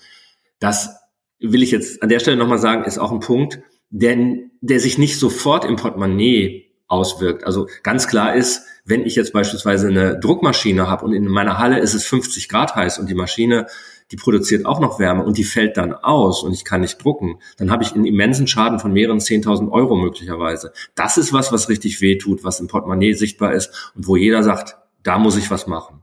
Das 0.62 0.96
will 1.40 1.64
ich 1.64 1.72
jetzt 1.72 2.04
an 2.04 2.08
der 2.08 2.20
Stelle 2.20 2.36
nochmal 2.36 2.58
sagen, 2.58 2.84
ist 2.84 2.98
auch 2.98 3.10
ein 3.10 3.18
Punkt, 3.18 3.60
der, 3.90 4.16
der 4.60 4.78
sich 4.78 4.96
nicht 4.96 5.18
sofort 5.18 5.64
im 5.64 5.74
Portemonnaie 5.74 6.72
auswirkt. 6.86 7.44
Also 7.44 7.66
ganz 7.82 8.06
klar 8.06 8.36
ist, 8.36 8.62
wenn 8.84 9.04
ich 9.04 9.16
jetzt 9.16 9.32
beispielsweise 9.32 9.88
eine 9.88 10.20
Druckmaschine 10.20 10.88
habe 10.88 11.04
und 11.04 11.14
in 11.14 11.26
meiner 11.26 11.58
Halle 11.58 11.80
ist 11.80 11.94
es 11.94 12.06
50 12.06 12.48
Grad 12.48 12.76
heiß 12.76 13.00
und 13.00 13.08
die 13.08 13.14
Maschine, 13.14 13.66
die 14.12 14.16
produziert 14.16 14.64
auch 14.64 14.78
noch 14.78 15.00
Wärme 15.00 15.24
und 15.24 15.36
die 15.36 15.44
fällt 15.44 15.76
dann 15.76 15.94
aus 15.94 16.44
und 16.44 16.52
ich 16.52 16.64
kann 16.64 16.82
nicht 16.82 17.02
drucken, 17.02 17.40
dann 17.56 17.72
habe 17.72 17.82
ich 17.82 17.92
einen 17.92 18.04
immensen 18.04 18.46
Schaden 18.46 18.78
von 18.78 18.92
mehreren 18.92 19.18
10.000 19.18 19.70
Euro 19.72 19.96
möglicherweise. 19.96 20.72
Das 20.94 21.16
ist 21.16 21.32
was, 21.32 21.50
was 21.50 21.68
richtig 21.68 22.00
weh 22.00 22.18
tut, 22.18 22.44
was 22.44 22.60
im 22.60 22.68
Portemonnaie 22.68 23.14
sichtbar 23.14 23.52
ist 23.52 23.92
und 23.96 24.06
wo 24.06 24.14
jeder 24.14 24.44
sagt, 24.44 24.76
da 25.02 25.18
muss 25.18 25.36
ich 25.36 25.50
was 25.50 25.66
machen. 25.66 26.02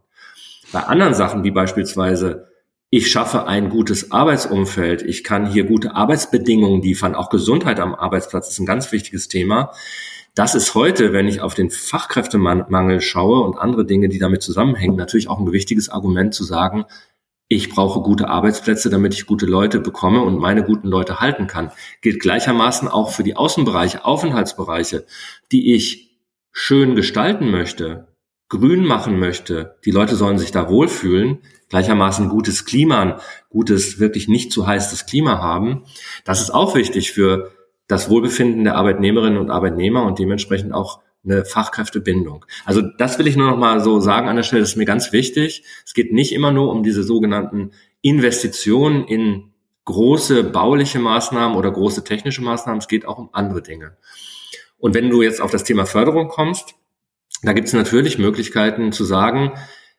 Bei 0.73 0.83
anderen 0.83 1.13
Sachen, 1.13 1.45
wie 1.45 1.51
beispielsweise 1.51 2.48
ich 2.91 3.11
schaffe 3.11 3.45
ein 3.45 3.69
gutes 3.69 4.11
Arbeitsumfeld, 4.11 5.03
ich 5.03 5.23
kann 5.23 5.51
hier 5.51 5.65
gute 5.65 5.95
Arbeitsbedingungen 5.95 6.81
liefern, 6.81 7.15
auch 7.15 7.29
Gesundheit 7.29 7.79
am 7.79 7.93
Arbeitsplatz 7.93 8.49
ist 8.49 8.59
ein 8.59 8.65
ganz 8.65 8.91
wichtiges 8.91 9.27
Thema. 9.27 9.71
Das 10.33 10.55
ist 10.55 10.73
heute, 10.73 11.13
wenn 11.13 11.27
ich 11.27 11.41
auf 11.41 11.53
den 11.53 11.69
Fachkräftemangel 11.69 13.01
schaue 13.01 13.41
und 13.41 13.57
andere 13.57 13.85
Dinge, 13.85 14.09
die 14.09 14.19
damit 14.19 14.41
zusammenhängen, 14.41 14.95
natürlich 14.95 15.27
auch 15.29 15.39
ein 15.39 15.51
wichtiges 15.51 15.89
Argument 15.89 16.33
zu 16.33 16.43
sagen, 16.43 16.85
ich 17.51 17.69
brauche 17.69 18.01
gute 18.01 18.27
Arbeitsplätze, 18.27 18.91
damit 18.91 19.15
ich 19.15 19.25
gute 19.25 19.47
Leute 19.47 19.79
bekomme 19.79 20.21
und 20.21 20.37
meine 20.37 20.63
guten 20.63 20.87
Leute 20.87 21.19
halten 21.19 21.47
kann. 21.47 21.71
Gilt 22.01 22.19
gleichermaßen 22.19 22.87
auch 22.87 23.11
für 23.11 23.23
die 23.23 23.35
Außenbereiche, 23.35 24.05
Aufenthaltsbereiche, 24.05 25.05
die 25.51 25.73
ich 25.73 26.19
schön 26.51 26.95
gestalten 26.95 27.49
möchte, 27.49 28.08
grün 28.49 28.83
machen 28.85 29.19
möchte, 29.19 29.75
die 29.85 29.91
Leute 29.91 30.15
sollen 30.15 30.39
sich 30.39 30.51
da 30.51 30.69
wohlfühlen, 30.69 31.39
gleichermaßen 31.69 32.29
gutes 32.29 32.65
Klima, 32.65 33.19
gutes, 33.49 33.99
wirklich 33.99 34.27
nicht 34.27 34.51
zu 34.51 34.65
heißes 34.65 35.05
Klima 35.05 35.39
haben, 35.39 35.83
das 36.25 36.41
ist 36.41 36.49
auch 36.49 36.75
wichtig 36.75 37.11
für 37.11 37.51
das 37.87 38.09
Wohlbefinden 38.09 38.63
der 38.63 38.75
Arbeitnehmerinnen 38.75 39.37
und 39.37 39.49
Arbeitnehmer 39.51 40.03
und 40.03 40.19
dementsprechend 40.19 40.73
auch 40.73 40.99
eine 41.23 41.45
Fachkräftebindung. 41.45 42.45
Also 42.65 42.81
das 42.81 43.19
will 43.19 43.27
ich 43.27 43.35
nur 43.35 43.49
noch 43.49 43.57
mal 43.57 43.81
so 43.81 43.99
sagen 43.99 44.29
an 44.29 44.35
der 44.35 44.43
Stelle, 44.43 44.61
das 44.61 44.71
ist 44.71 44.75
mir 44.77 44.85
ganz 44.85 45.11
wichtig. 45.11 45.63
Es 45.85 45.93
geht 45.93 46.13
nicht 46.13 46.33
immer 46.33 46.51
nur 46.51 46.71
um 46.71 46.81
diese 46.81 47.03
sogenannten 47.03 47.71
Investitionen 48.01 49.05
in 49.05 49.51
große 49.85 50.43
bauliche 50.43 50.99
Maßnahmen 50.99 51.57
oder 51.57 51.71
große 51.71 52.03
technische 52.03 52.43
Maßnahmen, 52.43 52.79
es 52.79 52.87
geht 52.87 53.05
auch 53.05 53.17
um 53.17 53.29
andere 53.33 53.61
Dinge. 53.61 53.97
Und 54.77 54.93
wenn 54.93 55.09
du 55.09 55.21
jetzt 55.21 55.41
auf 55.41 55.51
das 55.51 55.63
Thema 55.63 55.85
Förderung 55.85 56.29
kommst, 56.29 56.75
da 57.43 57.53
gibt 57.53 57.67
es 57.67 57.73
natürlich 57.73 58.17
Möglichkeiten 58.17 58.91
zu 58.91 59.03
sagen 59.03 59.53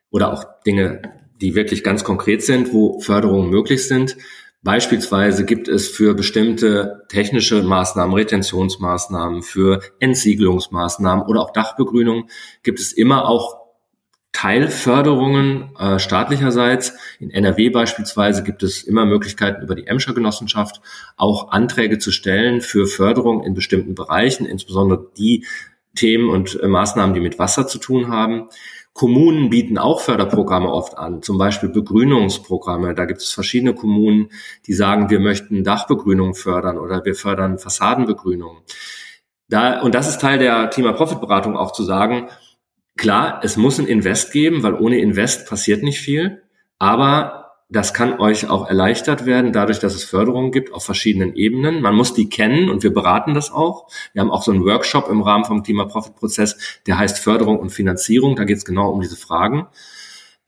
oder 0.09 0.33
auch 0.33 0.45
Dinge, 0.65 1.01
die 1.41 1.55
wirklich 1.55 1.83
ganz 1.83 2.03
konkret 2.03 2.43
sind, 2.43 2.73
wo 2.73 2.99
Förderungen 2.99 3.49
möglich 3.49 3.87
sind. 3.87 4.17
Beispielsweise 4.63 5.43
gibt 5.43 5.67
es 5.67 5.87
für 5.87 6.13
bestimmte 6.13 7.05
technische 7.09 7.63
Maßnahmen, 7.63 8.13
Retentionsmaßnahmen, 8.13 9.41
für 9.41 9.81
Entsiegelungsmaßnahmen 9.99 11.25
oder 11.25 11.41
auch 11.41 11.51
Dachbegrünung 11.51 12.29
gibt 12.61 12.79
es 12.79 12.93
immer 12.93 13.27
auch 13.27 13.61
Teilförderungen 14.33 15.75
äh, 15.77 15.99
staatlicherseits. 15.99 16.93
In 17.19 17.31
NRW 17.31 17.69
beispielsweise 17.69 18.43
gibt 18.43 18.63
es 18.63 18.83
immer 18.83 19.05
Möglichkeiten 19.05 19.61
über 19.61 19.75
die 19.75 19.87
Emscher 19.87 20.13
Genossenschaft 20.13 20.81
auch 21.17 21.51
Anträge 21.51 21.97
zu 21.97 22.11
stellen 22.11 22.61
für 22.61 22.87
Förderung 22.87 23.43
in 23.43 23.53
bestimmten 23.53 23.93
Bereichen, 23.93 24.45
insbesondere 24.45 25.11
die 25.17 25.45
Themen 25.95 26.29
und 26.29 26.59
äh, 26.61 26.67
Maßnahmen, 26.67 27.13
die 27.13 27.19
mit 27.19 27.39
Wasser 27.39 27.67
zu 27.67 27.77
tun 27.77 28.07
haben. 28.07 28.49
Kommunen 28.93 29.49
bieten 29.49 29.77
auch 29.77 30.01
Förderprogramme 30.01 30.69
oft 30.69 30.97
an, 30.97 31.21
zum 31.21 31.37
Beispiel 31.37 31.69
Begrünungsprogramme. 31.69 32.93
Da 32.93 33.05
gibt 33.05 33.21
es 33.21 33.31
verschiedene 33.31 33.73
Kommunen, 33.73 34.29
die 34.67 34.73
sagen, 34.73 35.09
wir 35.09 35.19
möchten 35.19 35.63
Dachbegrünung 35.63 36.35
fördern 36.35 36.77
oder 36.77 37.05
wir 37.05 37.15
fördern 37.15 37.57
Fassadenbegrünung. 37.57 38.57
Da, 39.47 39.81
und 39.81 39.95
das 39.95 40.09
ist 40.09 40.19
Teil 40.19 40.39
der 40.39 40.67
Klimaprofitberatung 40.67 41.55
auch 41.55 41.71
zu 41.71 41.83
sagen, 41.83 42.29
klar, 42.97 43.39
es 43.43 43.57
muss 43.57 43.79
ein 43.79 43.87
Invest 43.87 44.31
geben, 44.33 44.61
weil 44.63 44.75
ohne 44.75 44.99
Invest 44.99 45.47
passiert 45.47 45.83
nicht 45.83 45.99
viel. 45.99 46.43
Aber 46.77 47.40
das 47.71 47.93
kann 47.93 48.19
euch 48.19 48.49
auch 48.49 48.67
erleichtert 48.67 49.25
werden, 49.25 49.53
dadurch, 49.53 49.79
dass 49.79 49.95
es 49.95 50.03
Förderungen 50.03 50.51
gibt 50.51 50.73
auf 50.73 50.83
verschiedenen 50.83 51.35
Ebenen. 51.35 51.81
Man 51.81 51.95
muss 51.95 52.13
die 52.13 52.27
kennen 52.27 52.69
und 52.69 52.83
wir 52.83 52.93
beraten 52.93 53.33
das 53.33 53.49
auch. 53.49 53.87
Wir 54.11 54.21
haben 54.21 54.29
auch 54.29 54.43
so 54.43 54.51
einen 54.51 54.65
Workshop 54.65 55.09
im 55.09 55.21
Rahmen 55.21 55.45
vom 55.45 55.63
Klima-Profit-Prozess, 55.63 56.81
der 56.85 56.97
heißt 56.97 57.19
Förderung 57.19 57.59
und 57.59 57.69
Finanzierung. 57.69 58.35
Da 58.35 58.43
geht 58.43 58.57
es 58.57 58.65
genau 58.65 58.89
um 58.91 58.99
diese 58.99 59.15
Fragen. 59.15 59.67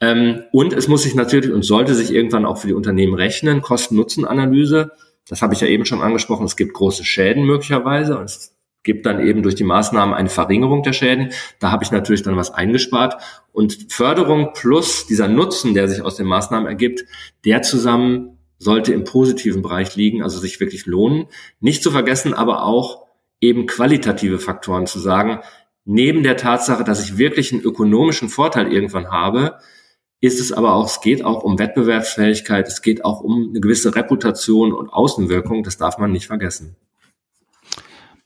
Ähm, 0.02 0.44
und 0.52 0.74
es 0.74 0.90
muss 0.90 1.04
sich 1.04 1.16
natürlich 1.16 1.52
und 1.52 1.64
sollte 1.64 1.96
sich 1.96 2.12
irgendwann 2.14 2.46
auch 2.46 2.58
für 2.58 2.68
die 2.68 2.74
Unternehmen 2.74 3.14
rechnen, 3.14 3.62
Kosten-Nutzen-Analyse. 3.62 4.92
Das 5.30 5.42
habe 5.42 5.54
ich 5.54 5.62
ja 5.62 5.68
eben 5.68 5.86
schon 5.86 6.02
angesprochen. 6.02 6.46
Es 6.46 6.58
gibt 6.58 6.74
große 6.74 7.06
Schäden 7.06 7.46
möglicherweise. 7.46 8.16
Es 8.16 8.53
gibt 8.84 9.06
dann 9.06 9.26
eben 9.26 9.44
durch 9.44 9.56
die 9.56 9.64
Maßnahmen 9.64 10.14
eine 10.14 10.30
Verringerung 10.30 10.84
der 10.84 10.94
Schäden. 10.94 11.32
Da 11.60 11.72
habe 11.72 11.84
ich 11.84 11.92
natürlich 11.92 12.22
dann 12.22 12.36
was 12.36 12.52
eingespart. 12.52 13.22
Und 13.52 13.92
Förderung 13.92 14.52
plus 14.54 15.06
dieser 15.06 15.28
Nutzen, 15.28 15.74
der 15.74 15.88
sich 15.88 16.02
aus 16.02 16.16
den 16.16 16.28
Maßnahmen 16.28 16.68
ergibt, 16.68 17.06
der 17.46 17.62
zusammen 17.62 18.38
sollte 18.58 18.94
im 18.94 19.04
positiven 19.04 19.62
Bereich 19.62 19.96
liegen, 19.96 20.24
also 20.24 20.40
sich 20.40 20.60
wirklich 20.60 20.86
lohnen. 20.86 21.28
Nicht 21.60 21.84
zu 21.84 21.92
vergessen, 21.92 22.34
aber 22.34 22.64
auch 22.64 23.06
eben 23.42 23.68
qualitative 23.68 24.40
Faktoren 24.40 24.88
zu 24.88 25.00
sagen, 25.00 25.40
neben 25.86 26.24
der 26.24 26.38
Tatsache, 26.38 26.84
dass 26.84 27.04
ich 27.04 27.18
wirklich 27.18 27.52
einen 27.52 27.62
ökonomischen 27.62 28.30
Vorteil 28.30 28.72
irgendwann 28.72 29.12
habe, 29.12 29.60
ist 30.22 30.40
es 30.40 30.54
aber 30.54 30.74
auch, 30.74 30.86
es 30.86 31.02
geht 31.02 31.26
auch 31.26 31.44
um 31.44 31.60
Wettbewerbsfähigkeit, 31.60 32.68
es 32.68 32.82
geht 32.82 33.04
auch 33.04 33.20
um 33.20 33.50
eine 33.50 33.60
gewisse 33.60 33.94
Reputation 33.94 34.72
und 34.72 34.88
Außenwirkung, 34.88 35.64
das 35.64 35.78
darf 35.78 35.98
man 35.98 36.14
nicht 36.14 36.28
vergessen. 36.28 36.78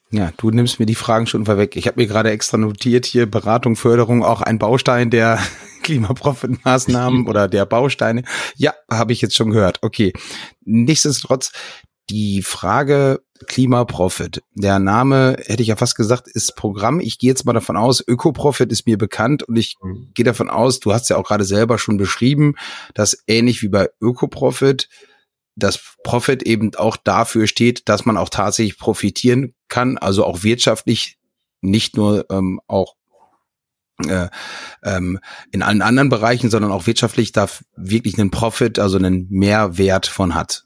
Ja, 0.10 0.32
du 0.38 0.52
nimmst 0.52 0.80
mir 0.80 0.86
die 0.86 0.96
Fragen 0.96 1.28
schon 1.28 1.46
vorweg. 1.46 1.76
Ich 1.76 1.88
habe 1.88 2.00
mir 2.00 2.08
gerade 2.08 2.32
extra 2.32 2.58
notiert 2.58 3.06
hier 3.06 3.26
Beratung, 3.26 3.76
Förderung, 3.76 4.24
auch 4.24 4.42
ein 4.42 4.58
Baustein 4.58 5.10
der 5.10 5.40
Klimaprofit-Maßnahmen 5.84 7.28
oder 7.28 7.48
der 7.48 7.66
Bausteine. 7.66 8.24
Ja, 8.56 8.74
habe 8.90 9.12
ich 9.12 9.22
jetzt 9.22 9.36
schon 9.36 9.52
gehört. 9.52 9.80
Okay. 9.82 10.14
Nichtsdestotrotz, 10.64 11.52
die 12.10 12.42
Frage 12.42 13.22
Klimaprofit. 13.48 14.42
Der 14.56 14.80
Name, 14.80 15.38
hätte 15.46 15.62
ich 15.62 15.68
ja 15.68 15.76
fast 15.76 15.96
gesagt, 15.96 16.28
ist 16.28 16.56
Programm. 16.56 17.00
Ich 17.00 17.20
gehe 17.20 17.30
jetzt 17.30 17.46
mal 17.46 17.54
davon 17.54 17.78
aus, 17.78 18.04
Ökoprofit 18.06 18.72
ist 18.72 18.88
mir 18.88 18.98
bekannt 18.98 19.44
und 19.44 19.58
ich 19.58 19.76
mhm. 19.82 20.10
gehe 20.14 20.26
davon 20.26 20.50
aus, 20.50 20.80
du 20.80 20.94
hast 20.94 21.10
ja 21.10 21.18
auch 21.18 21.26
gerade 21.26 21.44
selber 21.44 21.78
schon 21.78 21.98
beschrieben, 21.98 22.56
dass 22.96 23.24
ähnlich 23.28 23.62
wie 23.62 23.70
bei 23.70 23.90
Ökoprofit 24.02 24.90
dass 25.58 25.96
Profit 26.04 26.44
eben 26.44 26.76
auch 26.76 26.98
dafür 26.98 27.48
steht, 27.48 27.90
dass 27.90 28.06
man 28.06 28.16
auch 28.16 28.30
tatsächlich 28.30 28.78
profitieren 28.78 29.56
kann, 29.68 29.98
also 29.98 30.26
auch 30.26 30.44
wirtschaftlich, 30.44 31.18
nicht 31.62 31.98
nur 31.98 32.26
ähm, 32.30 32.62
auch 32.68 32.96
äh, 34.06 34.28
ähm, 34.84 35.20
in 35.52 35.64
allen 35.64 35.82
anderen 35.82 36.10
Bereichen, 36.10 36.50
sondern 36.50 36.72
auch 36.72 36.86
wirtschaftlich 36.86 37.32
da 37.32 37.48
wirklich 37.76 38.20
einen 38.20 38.32
Profit, 38.32 38.80
also 38.80 38.98
einen 38.98 39.28
Mehrwert 39.30 40.06
von 40.06 40.36
hat. 40.36 40.66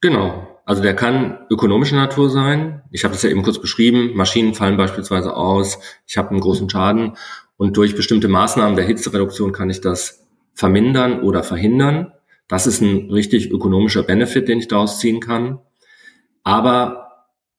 Genau. 0.00 0.46
Also 0.66 0.82
der 0.82 0.94
kann 0.94 1.38
ökonomischer 1.48 1.96
Natur 1.96 2.28
sein. 2.28 2.82
Ich 2.90 3.04
habe 3.04 3.14
es 3.14 3.22
ja 3.22 3.30
eben 3.30 3.42
kurz 3.42 3.60
beschrieben. 3.60 4.14
Maschinen 4.14 4.54
fallen 4.54 4.76
beispielsweise 4.76 5.34
aus. 5.34 5.78
Ich 6.06 6.18
habe 6.18 6.30
einen 6.30 6.40
großen 6.40 6.68
Schaden. 6.68 7.16
Und 7.56 7.76
durch 7.76 7.96
bestimmte 7.96 8.28
Maßnahmen 8.28 8.76
der 8.76 8.84
Hitzereduktion 8.84 9.52
kann 9.52 9.70
ich 9.70 9.80
das 9.80 10.26
vermindern 10.52 11.20
oder 11.22 11.42
verhindern. 11.42 12.12
Das 12.48 12.66
ist 12.66 12.80
ein 12.80 13.10
richtig 13.10 13.50
ökonomischer 13.50 14.02
Benefit, 14.02 14.48
den 14.48 14.58
ich 14.58 14.68
daraus 14.68 14.98
ziehen 14.98 15.20
kann. 15.20 15.60
Aber 16.42 17.05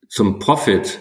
zum 0.08 0.40
Profit 0.40 1.00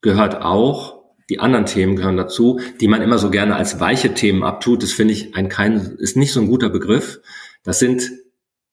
gehört 0.00 0.42
auch, 0.42 1.00
die 1.28 1.38
anderen 1.38 1.66
Themen 1.66 1.96
gehören 1.96 2.16
dazu, 2.16 2.60
die 2.80 2.88
man 2.88 3.02
immer 3.02 3.18
so 3.18 3.30
gerne 3.30 3.54
als 3.54 3.78
weiche 3.78 4.14
Themen 4.14 4.42
abtut. 4.42 4.82
Das 4.82 4.92
finde 4.92 5.14
ich 5.14 5.36
ein 5.36 5.48
kein, 5.48 5.76
ist 5.98 6.16
nicht 6.16 6.32
so 6.32 6.40
ein 6.40 6.48
guter 6.48 6.70
Begriff. 6.70 7.20
Das 7.62 7.78
sind 7.78 8.10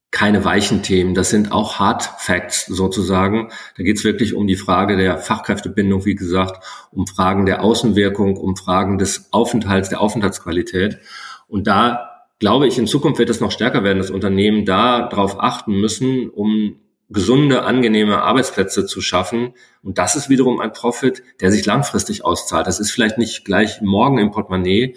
keine 0.10 0.46
weichen 0.46 0.84
Themen, 0.84 1.14
das 1.14 1.30
sind 1.30 1.52
auch 1.52 1.80
Hard 1.80 2.02
Facts 2.18 2.66
sozusagen. 2.66 3.50
Da 3.76 3.84
geht 3.84 3.98
es 3.98 4.04
wirklich 4.04 4.34
um 4.34 4.48
die 4.48 4.56
Frage 4.56 4.96
der 4.96 5.18
Fachkräftebindung, 5.18 6.06
wie 6.06 6.16
gesagt, 6.16 6.64
um 6.92 7.06
Fragen 7.06 7.46
der 7.46 7.62
Außenwirkung, 7.62 8.38
um 8.38 8.56
Fragen 8.56 8.98
des 8.98 9.32
Aufenthalts, 9.32 9.90
der 9.90 10.02
Aufenthaltsqualität. 10.02 11.00
Und 11.48 11.68
da 11.68 12.10
glaube 12.40 12.68
ich, 12.68 12.78
in 12.78 12.88
Zukunft 12.88 13.20
wird 13.20 13.30
es 13.30 13.42
noch 13.42 13.52
stärker 13.52 13.84
werden, 13.84 13.98
dass 13.98 14.10
Unternehmen 14.10 14.66
da 14.66 15.08
darauf 15.08 15.40
achten 15.40 15.74
müssen, 15.74 16.30
um 16.30 16.80
gesunde, 17.10 17.64
angenehme 17.64 18.22
Arbeitsplätze 18.22 18.86
zu 18.86 19.02
schaffen. 19.02 19.54
Und 19.82 19.98
das 19.98 20.16
ist 20.16 20.30
wiederum 20.30 20.60
ein 20.60 20.74
Profit, 20.74 21.24
der 21.40 21.52
sich 21.52 21.66
langfristig 21.66 22.26
auszahlt. 22.26 22.68
Das 22.68 22.80
ist 22.80 22.92
vielleicht 22.92 23.18
nicht 23.18 23.46
gleich 23.46 23.82
morgen 23.82 24.18
im 24.18 24.32
Portemonnaie, 24.32 24.96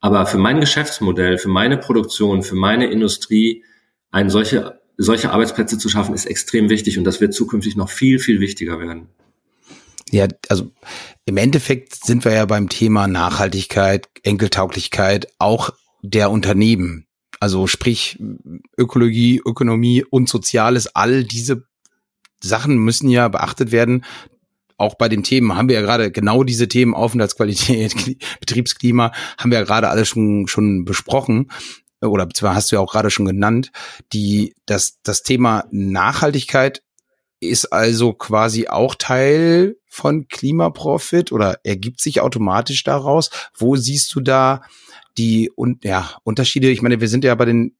aber 0.00 0.26
für 0.26 0.38
mein 0.38 0.60
Geschäftsmodell, 0.60 1.38
für 1.38 1.48
meine 1.48 1.76
Produktion, 1.76 2.42
für 2.42 2.54
meine 2.54 2.86
Industrie, 2.86 3.64
ein 4.10 4.30
solche, 4.30 4.80
solche 4.96 5.30
Arbeitsplätze 5.30 5.78
zu 5.78 5.88
schaffen, 5.88 6.14
ist 6.14 6.26
extrem 6.26 6.70
wichtig. 6.70 6.98
Und 6.98 7.04
das 7.04 7.20
wird 7.20 7.34
zukünftig 7.34 7.76
noch 7.76 7.90
viel, 7.90 8.20
viel 8.20 8.40
wichtiger 8.40 8.78
werden. 8.78 9.08
Ja, 10.10 10.26
also 10.48 10.70
im 11.26 11.36
Endeffekt 11.36 11.94
sind 11.94 12.24
wir 12.24 12.32
ja 12.32 12.46
beim 12.46 12.68
Thema 12.68 13.08
Nachhaltigkeit, 13.08 14.08
Enkeltauglichkeit 14.22 15.28
auch 15.38 15.70
der 16.02 16.30
Unternehmen. 16.30 17.07
Also 17.40 17.66
sprich 17.66 18.18
Ökologie, 18.76 19.40
Ökonomie 19.44 20.04
und 20.04 20.28
Soziales, 20.28 20.94
all 20.94 21.24
diese 21.24 21.64
Sachen 22.42 22.78
müssen 22.78 23.08
ja 23.08 23.28
beachtet 23.28 23.72
werden. 23.72 24.04
Auch 24.76 24.94
bei 24.94 25.08
den 25.08 25.24
Themen 25.24 25.56
haben 25.56 25.68
wir 25.68 25.74
ja 25.74 25.82
gerade 25.82 26.12
genau 26.12 26.44
diese 26.44 26.68
Themen 26.68 26.94
Aufenthaltsqualität, 26.94 28.18
Betriebsklima 28.40 29.12
haben 29.36 29.50
wir 29.50 29.58
ja 29.58 29.64
gerade 29.64 29.88
alle 29.88 30.04
schon, 30.04 30.46
schon 30.46 30.84
besprochen 30.84 31.50
oder 32.00 32.26
beziehungsweise 32.26 32.56
hast 32.56 32.72
du 32.72 32.76
ja 32.76 32.80
auch 32.80 32.92
gerade 32.92 33.10
schon 33.10 33.26
genannt. 33.26 33.72
Die, 34.12 34.54
das, 34.66 35.00
das 35.02 35.22
Thema 35.22 35.64
Nachhaltigkeit 35.70 36.82
ist 37.40 37.72
also 37.72 38.12
quasi 38.12 38.68
auch 38.68 38.94
Teil 38.94 39.76
von 39.86 40.28
Klimaprofit 40.28 41.32
oder 41.32 41.58
ergibt 41.64 42.00
sich 42.00 42.20
automatisch 42.20 42.84
daraus. 42.84 43.30
Wo 43.56 43.76
siehst 43.76 44.14
du 44.14 44.20
da 44.20 44.62
die 45.18 45.50
und 45.54 45.84
ja, 45.84 46.16
Unterschiede, 46.22 46.70
ich 46.70 46.82
meine, 46.82 47.00
wir 47.00 47.08
sind 47.08 47.24
ja 47.24 47.34
bei 47.34 47.44
den 47.44 47.76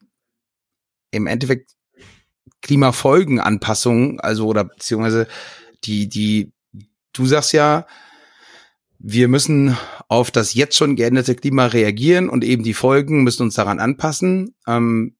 im 1.10 1.26
Endeffekt 1.26 1.72
Klimafolgenanpassungen, 2.62 4.20
also 4.20 4.46
oder 4.46 4.64
beziehungsweise 4.64 5.28
die, 5.84 6.08
die, 6.08 6.52
du 7.12 7.26
sagst 7.26 7.52
ja, 7.52 7.86
wir 8.98 9.28
müssen 9.28 9.76
auf 10.08 10.30
das 10.30 10.54
jetzt 10.54 10.76
schon 10.76 10.96
geänderte 10.96 11.36
Klima 11.36 11.66
reagieren 11.66 12.28
und 12.28 12.42
eben 12.42 12.64
die 12.64 12.74
Folgen 12.74 13.22
müssen 13.22 13.44
uns 13.44 13.54
daran 13.54 13.78
anpassen. 13.78 14.56
Ähm, 14.66 15.16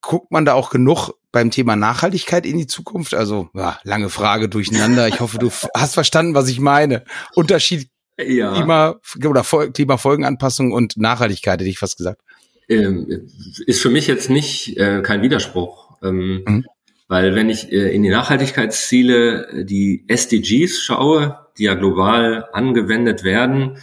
guckt 0.00 0.30
man 0.30 0.44
da 0.44 0.54
auch 0.54 0.70
genug 0.70 1.12
beim 1.30 1.50
Thema 1.50 1.76
Nachhaltigkeit 1.76 2.46
in 2.46 2.56
die 2.56 2.66
Zukunft? 2.66 3.12
Also, 3.12 3.50
ja, 3.54 3.78
lange 3.82 4.08
Frage 4.08 4.48
durcheinander. 4.48 5.08
Ich 5.08 5.20
hoffe, 5.20 5.38
du 5.38 5.50
hast 5.74 5.94
verstanden, 5.94 6.34
was 6.34 6.48
ich 6.48 6.60
meine. 6.60 7.04
Unterschied 7.34 7.90
ja. 8.18 8.54
Klima, 8.54 9.00
oder 9.26 9.42
Klimafolgenanpassung 9.42 10.72
und 10.72 10.96
Nachhaltigkeit, 10.96 11.60
hätte 11.60 11.70
ich 11.70 11.78
fast 11.78 11.96
gesagt. 11.96 12.20
Ähm, 12.68 13.28
ist 13.66 13.82
für 13.82 13.90
mich 13.90 14.06
jetzt 14.06 14.30
nicht 14.30 14.76
äh, 14.78 15.02
kein 15.02 15.22
Widerspruch. 15.22 15.98
Ähm, 16.02 16.42
mhm. 16.46 16.64
Weil 17.08 17.34
wenn 17.34 17.50
ich 17.50 17.70
äh, 17.70 17.94
in 17.94 18.02
die 18.02 18.10
Nachhaltigkeitsziele, 18.10 19.64
die 19.64 20.04
SDGs 20.08 20.82
schaue, 20.82 21.38
die 21.58 21.64
ja 21.64 21.74
global 21.74 22.48
angewendet 22.52 23.24
werden, 23.24 23.78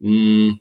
mh, 0.00 0.10
hm, 0.10 0.60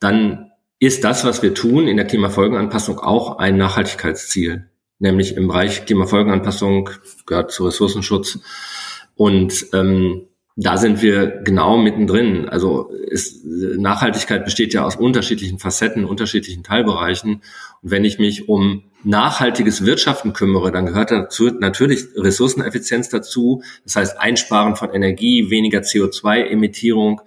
dann 0.00 0.50
ist 0.80 1.04
das, 1.04 1.24
was 1.24 1.42
wir 1.42 1.54
tun 1.54 1.86
in 1.88 1.96
der 1.96 2.06
Klimafolgenanpassung 2.06 2.98
auch 2.98 3.38
ein 3.38 3.56
Nachhaltigkeitsziel. 3.56 4.68
Nämlich 4.98 5.36
im 5.36 5.48
Bereich 5.48 5.86
Klimafolgenanpassung 5.86 6.90
gehört 7.26 7.52
zu 7.52 7.66
Ressourcenschutz. 7.66 8.40
Und 9.14 9.66
ähm, 9.72 10.28
da 10.56 10.76
sind 10.76 11.02
wir 11.02 11.26
genau 11.42 11.76
mittendrin. 11.78 12.48
Also 12.48 12.88
ist, 12.88 13.44
Nachhaltigkeit 13.44 14.44
besteht 14.44 14.72
ja 14.72 14.84
aus 14.84 14.94
unterschiedlichen 14.94 15.58
Facetten, 15.58 16.04
unterschiedlichen 16.04 16.62
Teilbereichen. 16.62 17.42
Und 17.82 17.90
wenn 17.90 18.04
ich 18.04 18.18
mich 18.20 18.48
um 18.48 18.84
nachhaltiges 19.02 19.84
Wirtschaften 19.84 20.32
kümmere, 20.32 20.70
dann 20.70 20.86
gehört 20.86 21.10
dazu 21.10 21.50
natürlich 21.50 22.06
Ressourceneffizienz 22.16 23.08
dazu. 23.08 23.62
Das 23.84 23.96
heißt 23.96 24.18
Einsparen 24.18 24.76
von 24.76 24.90
Energie, 24.90 25.50
weniger 25.50 25.80
CO2-Emittierung. 25.80 27.20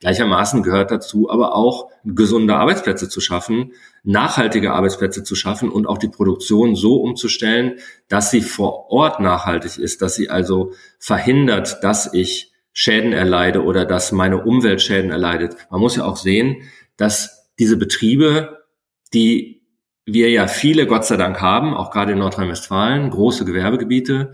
Gleichermaßen 0.00 0.64
gehört 0.64 0.90
dazu 0.90 1.30
aber 1.30 1.54
auch 1.54 1.88
gesunde 2.04 2.56
Arbeitsplätze 2.56 3.08
zu 3.08 3.20
schaffen, 3.20 3.70
nachhaltige 4.02 4.72
Arbeitsplätze 4.72 5.22
zu 5.22 5.36
schaffen 5.36 5.70
und 5.70 5.86
auch 5.86 5.98
die 5.98 6.08
Produktion 6.08 6.74
so 6.74 6.96
umzustellen, 6.96 7.74
dass 8.08 8.32
sie 8.32 8.40
vor 8.40 8.90
Ort 8.90 9.20
nachhaltig 9.20 9.78
ist, 9.78 10.02
dass 10.02 10.16
sie 10.16 10.28
also 10.28 10.72
verhindert, 10.98 11.84
dass 11.84 12.12
ich 12.12 12.51
Schäden 12.72 13.12
erleide 13.12 13.62
oder 13.64 13.84
dass 13.84 14.12
meine 14.12 14.42
Umwelt 14.42 14.80
Schäden 14.80 15.10
erleidet. 15.10 15.56
Man 15.70 15.80
muss 15.80 15.96
ja 15.96 16.04
auch 16.04 16.16
sehen, 16.16 16.62
dass 16.96 17.50
diese 17.58 17.76
Betriebe, 17.76 18.64
die 19.12 19.62
wir 20.04 20.30
ja 20.30 20.46
viele 20.46 20.86
Gott 20.86 21.04
sei 21.04 21.16
Dank 21.16 21.40
haben, 21.40 21.74
auch 21.74 21.90
gerade 21.90 22.12
in 22.12 22.18
Nordrhein-Westfalen, 22.18 23.10
große 23.10 23.44
Gewerbegebiete, 23.44 24.32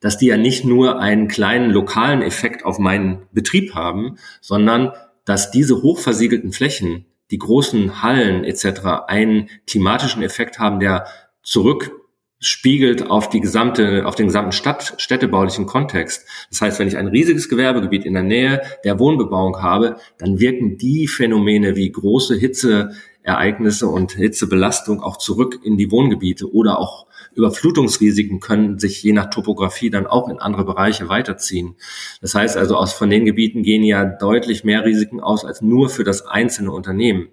dass 0.00 0.16
die 0.16 0.26
ja 0.26 0.36
nicht 0.36 0.64
nur 0.64 1.00
einen 1.00 1.28
kleinen 1.28 1.70
lokalen 1.70 2.22
Effekt 2.22 2.64
auf 2.64 2.78
meinen 2.78 3.26
Betrieb 3.32 3.74
haben, 3.74 4.18
sondern 4.40 4.92
dass 5.24 5.50
diese 5.50 5.82
hochversiegelten 5.82 6.52
Flächen, 6.52 7.06
die 7.30 7.38
großen 7.38 8.02
Hallen 8.02 8.44
etc. 8.44 9.06
einen 9.06 9.48
klimatischen 9.66 10.22
Effekt 10.22 10.58
haben, 10.58 10.78
der 10.78 11.06
zurück 11.42 11.97
spiegelt 12.40 13.10
auf 13.10 13.28
die 13.28 13.40
gesamte, 13.40 14.06
auf 14.06 14.14
den 14.14 14.26
gesamten 14.26 14.52
Stadt, 14.52 14.94
städtebaulichen 14.98 15.66
Kontext. 15.66 16.26
Das 16.50 16.60
heißt, 16.60 16.78
wenn 16.78 16.88
ich 16.88 16.96
ein 16.96 17.08
riesiges 17.08 17.48
Gewerbegebiet 17.48 18.04
in 18.04 18.14
der 18.14 18.22
Nähe 18.22 18.62
der 18.84 18.98
Wohnbebauung 18.98 19.60
habe, 19.60 19.96
dann 20.18 20.38
wirken 20.38 20.78
die 20.78 21.08
Phänomene 21.08 21.74
wie 21.74 21.90
große 21.90 22.36
Hitzeereignisse 22.36 23.88
und 23.88 24.12
Hitzebelastung 24.12 25.02
auch 25.02 25.16
zurück 25.16 25.58
in 25.64 25.76
die 25.76 25.90
Wohngebiete 25.90 26.52
oder 26.52 26.78
auch 26.78 27.08
Überflutungsrisiken 27.34 28.40
können 28.40 28.78
sich 28.78 29.02
je 29.02 29.12
nach 29.12 29.30
Topografie 29.30 29.90
dann 29.90 30.06
auch 30.06 30.28
in 30.28 30.38
andere 30.38 30.64
Bereiche 30.64 31.08
weiterziehen. 31.08 31.76
Das 32.20 32.34
heißt 32.34 32.56
also, 32.56 32.76
aus 32.76 32.92
von 32.92 33.10
den 33.10 33.24
Gebieten 33.24 33.62
gehen 33.62 33.82
ja 33.82 34.04
deutlich 34.04 34.64
mehr 34.64 34.84
Risiken 34.84 35.20
aus 35.20 35.44
als 35.44 35.62
nur 35.62 35.88
für 35.88 36.04
das 36.04 36.26
einzelne 36.26 36.72
Unternehmen. 36.72 37.28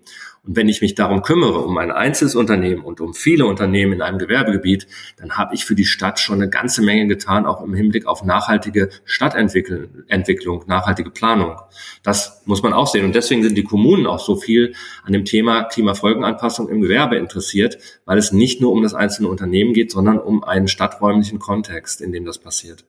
Und 0.45 0.55
wenn 0.55 0.69
ich 0.69 0.81
mich 0.81 0.93
darum 0.95 1.21
kümmere, 1.21 1.59
um 1.59 1.77
ein 1.77 1.91
einzelnes 1.91 2.35
Unternehmen 2.35 2.83
und 2.83 3.01
um 3.01 3.13
viele 3.13 3.45
Unternehmen 3.45 3.93
in 3.93 4.01
einem 4.01 4.19
Gewerbegebiet, 4.19 4.87
dann 5.17 5.37
habe 5.37 5.55
ich 5.55 5.65
für 5.65 5.75
die 5.75 5.85
Stadt 5.85 6.19
schon 6.19 6.35
eine 6.35 6.49
ganze 6.49 6.83
Menge 6.83 7.07
getan, 7.07 7.45
auch 7.45 7.63
im 7.63 7.73
Hinblick 7.73 8.05
auf 8.05 8.23
nachhaltige 8.23 8.89
Stadtentwicklung, 9.05 10.63
nachhaltige 10.67 11.09
Planung. 11.09 11.57
Das 12.03 12.43
muss 12.45 12.61
man 12.61 12.73
auch 12.73 12.87
sehen. 12.87 13.05
Und 13.05 13.15
deswegen 13.15 13.41
sind 13.41 13.57
die 13.57 13.63
Kommunen 13.63 14.05
auch 14.05 14.19
so 14.19 14.35
viel 14.35 14.75
an 15.03 15.13
dem 15.13 15.25
Thema 15.25 15.63
Klimafolgenanpassung 15.63 16.69
im 16.69 16.81
Gewerbe 16.81 17.15
interessiert, 17.17 17.77
weil 18.05 18.17
es 18.17 18.31
nicht 18.31 18.61
nur 18.61 18.71
um 18.71 18.83
das 18.83 18.93
einzelne 18.93 19.29
Unternehmen 19.29 19.73
geht, 19.73 19.91
sondern 19.91 20.19
um 20.19 20.43
einen 20.43 20.67
stadträumlichen 20.67 21.39
Kontext, 21.39 22.01
in 22.01 22.11
dem 22.11 22.25
das 22.25 22.37
passiert. 22.37 22.85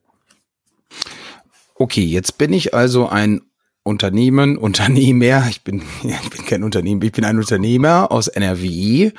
Okay, 1.75 2.05
jetzt 2.05 2.39
bin 2.39 2.53
ich 2.53 2.75
also 2.75 3.09
ein 3.09 3.43
Unternehmen, 3.87 4.59
Unternehmer, 4.59 5.47
ich 5.49 5.63
bin, 5.63 5.81
ich 6.03 6.31
bin 6.31 6.45
kein 6.45 6.65
Unternehmen, 6.65 7.01
ich 7.03 7.13
bin 7.13 7.25
ein 7.25 7.39
Unternehmer 7.39 8.11
aus 8.11 8.27
NRW, 8.27 9.13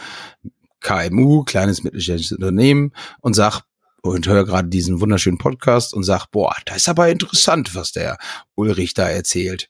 KMU, 0.82 1.44
kleines 1.44 1.84
mittelständisches 1.84 2.34
Unternehmen 2.34 2.92
und 3.22 3.34
sag 3.34 3.62
und 4.02 4.28
höre 4.28 4.46
gerade 4.46 4.68
diesen 4.68 5.00
wunderschönen 5.00 5.38
Podcast 5.38 5.94
und 5.94 6.04
sag, 6.04 6.28
boah, 6.28 6.54
das 6.66 6.78
ist 6.78 6.90
aber 6.90 7.10
interessant, 7.10 7.76
was 7.76 7.94
der 7.94 8.18
Ulrich 8.56 8.94
da 8.94 9.10
erzählt. 9.10 9.70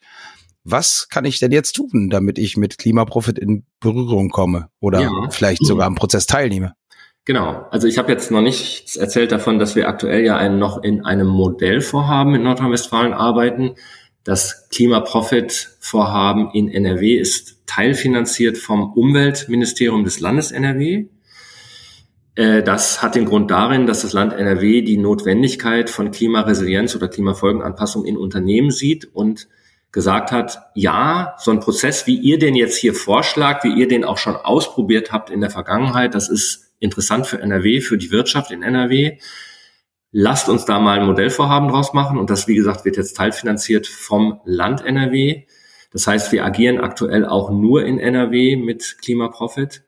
Was 0.64 1.08
kann 1.10 1.26
ich 1.26 1.40
denn 1.40 1.52
jetzt 1.52 1.74
tun, 1.74 2.10
damit 2.10 2.40
ich 2.40 2.58
mit 2.58 2.78
Klimaprofit 2.78 3.38
in 3.38 3.66
Berührung 3.80 4.30
komme 4.30 4.70
oder 4.80 5.02
ja. 5.02 5.12
vielleicht 5.30 5.64
sogar 5.66 5.86
am 5.86 5.96
Prozess 5.96 6.26
teilnehme? 6.26 6.74
Genau. 7.24 7.68
Also 7.72 7.88
ich 7.88 7.98
habe 7.98 8.12
jetzt 8.12 8.32
noch 8.32 8.42
nichts 8.42 8.96
erzählt 8.96 9.32
davon, 9.32 9.60
dass 9.60 9.76
wir 9.76 9.88
aktuell 9.88 10.24
ja 10.24 10.38
einen, 10.38 10.60
noch 10.60 10.82
in 10.82 11.06
einem 11.06 11.28
Modellvorhaben 11.28 12.34
in 12.36 12.44
Nordrhein-Westfalen 12.44 13.14
arbeiten. 13.14 13.76
Das 14.28 14.68
Klimaprofit-Vorhaben 14.72 16.52
in 16.52 16.68
NRW 16.68 17.16
ist 17.16 17.66
teilfinanziert 17.66 18.58
vom 18.58 18.92
Umweltministerium 18.92 20.04
des 20.04 20.20
Landes 20.20 20.52
NRW. 20.52 21.06
Äh, 22.36 22.62
das 22.62 23.02
hat 23.02 23.16
den 23.16 23.24
Grund 23.24 23.50
darin, 23.50 23.88
dass 23.88 24.02
das 24.02 24.12
Land 24.12 24.34
NRW 24.34 24.82
die 24.82 24.98
Notwendigkeit 24.98 25.90
von 25.90 26.12
Klimaresilienz 26.12 26.94
oder 26.94 27.08
Klimafolgenanpassung 27.08 28.04
in 28.04 28.18
Unternehmen 28.18 28.70
sieht 28.70 29.06
und 29.16 29.48
gesagt 29.94 30.34
hat, 30.34 30.60
ja, 30.76 31.36
so 31.40 31.52
ein 31.52 31.62
Prozess, 31.62 32.06
wie 32.06 32.18
ihr 32.18 32.38
den 32.38 32.56
jetzt 32.56 32.76
hier 32.76 32.94
vorschlagt, 32.94 33.63
wie 33.63 33.80
ihr 33.80 33.88
den 33.88 34.04
auch 34.04 34.18
schon 34.18 34.36
ausprobiert 34.36 35.13
habt 35.13 35.30
in 35.30 35.40
der 35.40 35.52
Vergangenheit, 35.52 36.13
das 36.13 36.28
ist 36.28 36.74
interessant 36.80 37.28
für 37.28 37.40
NRW, 37.40 37.80
für 37.80 37.98
die 37.98 38.12
Wirtschaft 38.12 38.52
in 38.52 38.62
NRW. 38.62 39.20
Lasst 40.12 40.50
uns 40.50 40.65
da 40.65 40.80
mal 40.80 41.00
ein 41.00 41.06
Modellvorhaben 41.06 41.70
draus 41.70 41.93
machen 41.93 42.17
und 42.17 42.30
das, 42.30 42.48
wie 42.48 42.56
gesagt, 42.56 42.86
wird 42.86 42.98
jetzt 42.98 43.17
teilfinanziert 43.17 43.88
vom 43.88 44.39
Land 44.46 44.86
NRW. 44.86 45.46
Das 45.91 46.08
heißt, 46.08 46.32
wir 46.32 46.46
agieren 46.46 46.80
aktuell 46.80 47.26
auch 47.26 47.50
nur 47.50 47.86
in 47.86 48.00
NRW 48.00 48.56
mit 48.56 48.98
Klimaprofit 49.02 49.84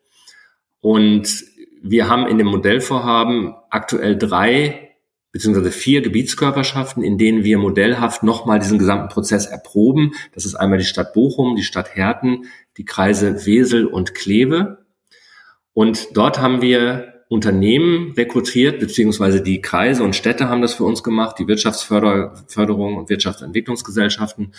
und 0.82 1.44
wir 1.82 2.10
haben 2.10 2.28
in 2.28 2.38
dem 2.38 2.48
Modellvorhaben 2.48 3.54
aktuell 3.70 4.18
drei 4.18 4.90
beziehungsweise 5.32 5.72
vier 5.72 6.02
Gebietskörperschaften, 6.02 7.04
in 7.04 7.18
denen 7.18 7.44
wir 7.44 7.58
modellhaft 7.58 8.24
nochmal 8.24 8.60
diesen 8.60 8.80
gesamten 8.80 9.10
Prozess 9.10 9.46
erproben. 9.46 10.14
Das 10.34 10.46
ist 10.46 10.56
einmal 10.56 10.80
die 10.80 10.86
Stadt 10.86 11.14
Bochum, 11.14 11.56
die 11.56 11.64
Stadt 11.64 11.96
Herten, 11.96 12.46
die 12.78 12.86
Kreise 12.86 13.46
Wesel 13.46 13.86
und 13.86 14.16
Kleve. 14.16 14.86
Und 15.74 16.18
dort 16.18 16.40
haben 16.40 16.62
wir 16.62 17.19
Unternehmen 17.30 18.14
rekrutiert, 18.18 18.80
beziehungsweise 18.80 19.42
die 19.42 19.62
Kreise 19.62 20.04
und 20.04 20.16
Städte 20.16 20.50
haben 20.50 20.64
das 20.64 20.74
für 20.74 20.84
uns 20.84 21.04
gemacht, 21.04 21.38
die 21.38 21.48
Wirtschaftsförderung 21.48 22.98
und 22.98 23.10
Wirtschaftsentwicklungsgesellschaften 23.10 24.54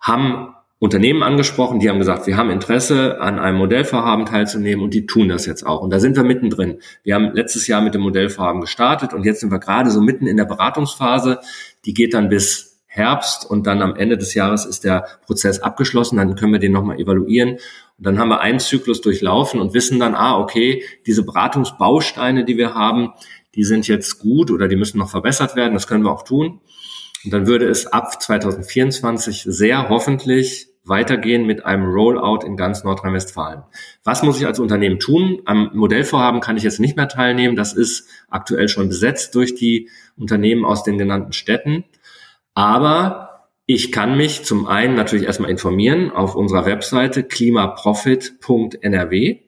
haben 0.00 0.54
Unternehmen 0.80 1.22
angesprochen, 1.22 1.80
die 1.80 1.88
haben 1.90 1.98
gesagt, 1.98 2.26
wir 2.26 2.36
haben 2.36 2.50
Interesse 2.50 3.20
an 3.20 3.38
einem 3.38 3.58
Modellvorhaben 3.58 4.26
teilzunehmen 4.26 4.82
und 4.82 4.94
die 4.94 5.06
tun 5.06 5.28
das 5.28 5.44
jetzt 5.44 5.66
auch. 5.66 5.82
Und 5.82 5.90
da 5.90 5.98
sind 5.98 6.16
wir 6.16 6.22
mittendrin. 6.22 6.78
Wir 7.02 7.16
haben 7.16 7.32
letztes 7.34 7.66
Jahr 7.66 7.82
mit 7.82 7.94
dem 7.94 8.02
Modellvorhaben 8.02 8.60
gestartet 8.60 9.12
und 9.12 9.26
jetzt 9.26 9.40
sind 9.40 9.50
wir 9.50 9.58
gerade 9.58 9.90
so 9.90 10.00
mitten 10.00 10.26
in 10.26 10.36
der 10.36 10.44
Beratungsphase. 10.44 11.40
Die 11.84 11.94
geht 11.94 12.14
dann 12.14 12.28
bis 12.28 12.80
Herbst 12.86 13.44
und 13.48 13.66
dann 13.66 13.82
am 13.82 13.96
Ende 13.96 14.16
des 14.16 14.34
Jahres 14.34 14.64
ist 14.64 14.84
der 14.84 15.04
Prozess 15.26 15.60
abgeschlossen. 15.60 16.16
Dann 16.16 16.36
können 16.36 16.52
wir 16.52 16.60
den 16.60 16.72
nochmal 16.72 16.98
evaluieren 16.98 17.58
und 17.98 18.06
dann 18.06 18.18
haben 18.18 18.28
wir 18.28 18.40
einen 18.40 18.60
Zyklus 18.60 19.00
durchlaufen 19.00 19.60
und 19.60 19.74
wissen 19.74 19.98
dann, 19.98 20.14
ah, 20.14 20.38
okay, 20.38 20.84
diese 21.06 21.24
Beratungsbausteine, 21.24 22.44
die 22.44 22.56
wir 22.56 22.74
haben, 22.74 23.12
die 23.56 23.64
sind 23.64 23.88
jetzt 23.88 24.20
gut 24.20 24.52
oder 24.52 24.68
die 24.68 24.76
müssen 24.76 24.98
noch 24.98 25.10
verbessert 25.10 25.56
werden. 25.56 25.74
Das 25.74 25.88
können 25.88 26.04
wir 26.04 26.12
auch 26.12 26.22
tun. 26.22 26.60
Und 27.24 27.32
dann 27.32 27.48
würde 27.48 27.66
es 27.66 27.88
ab 27.88 28.22
2024 28.22 29.42
sehr 29.48 29.88
hoffentlich 29.88 30.68
weitergehen 30.84 31.44
mit 31.44 31.66
einem 31.66 31.86
Rollout 31.86 32.46
in 32.46 32.56
ganz 32.56 32.84
Nordrhein-Westfalen. 32.84 33.64
Was 34.04 34.22
muss 34.22 34.38
ich 34.40 34.46
als 34.46 34.60
Unternehmen 34.60 35.00
tun? 35.00 35.42
Am 35.44 35.70
Modellvorhaben 35.74 36.40
kann 36.40 36.56
ich 36.56 36.62
jetzt 36.62 36.78
nicht 36.78 36.96
mehr 36.96 37.08
teilnehmen. 37.08 37.56
Das 37.56 37.72
ist 37.72 38.08
aktuell 38.28 38.68
schon 38.68 38.88
besetzt 38.88 39.34
durch 39.34 39.56
die 39.56 39.90
Unternehmen 40.16 40.64
aus 40.64 40.84
den 40.84 40.96
genannten 40.96 41.32
Städten. 41.32 41.84
Aber 42.54 43.27
ich 43.70 43.92
kann 43.92 44.16
mich 44.16 44.44
zum 44.44 44.66
einen 44.66 44.94
natürlich 44.94 45.26
erstmal 45.26 45.50
informieren 45.50 46.10
auf 46.10 46.34
unserer 46.34 46.64
Webseite 46.64 47.22
klimaprofit.nrw. 47.22 49.40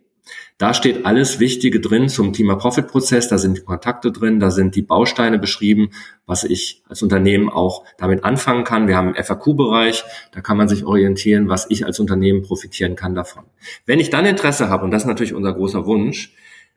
Da 0.58 0.74
steht 0.74 1.06
alles 1.06 1.40
Wichtige 1.40 1.80
drin 1.80 2.10
zum 2.10 2.32
Klimaprofit-Prozess. 2.32 3.28
Da 3.28 3.38
sind 3.38 3.56
die 3.56 3.62
Kontakte 3.62 4.12
drin, 4.12 4.38
da 4.38 4.50
sind 4.50 4.76
die 4.76 4.82
Bausteine 4.82 5.38
beschrieben, 5.38 5.92
was 6.26 6.44
ich 6.44 6.82
als 6.86 7.02
Unternehmen 7.02 7.48
auch 7.48 7.86
damit 7.96 8.22
anfangen 8.22 8.64
kann. 8.64 8.88
Wir 8.88 8.98
haben 8.98 9.14
einen 9.14 9.24
FAQ-Bereich, 9.24 10.04
da 10.32 10.42
kann 10.42 10.58
man 10.58 10.68
sich 10.68 10.84
orientieren, 10.84 11.48
was 11.48 11.64
ich 11.70 11.86
als 11.86 11.98
Unternehmen 11.98 12.42
profitieren 12.42 12.96
kann 12.96 13.14
davon. 13.14 13.44
Wenn 13.86 14.00
ich 14.00 14.10
dann 14.10 14.26
Interesse 14.26 14.68
habe, 14.68 14.84
und 14.84 14.90
das 14.90 15.04
ist 15.04 15.08
natürlich 15.08 15.32
unser 15.32 15.54
großer 15.54 15.86
Wunsch, 15.86 16.34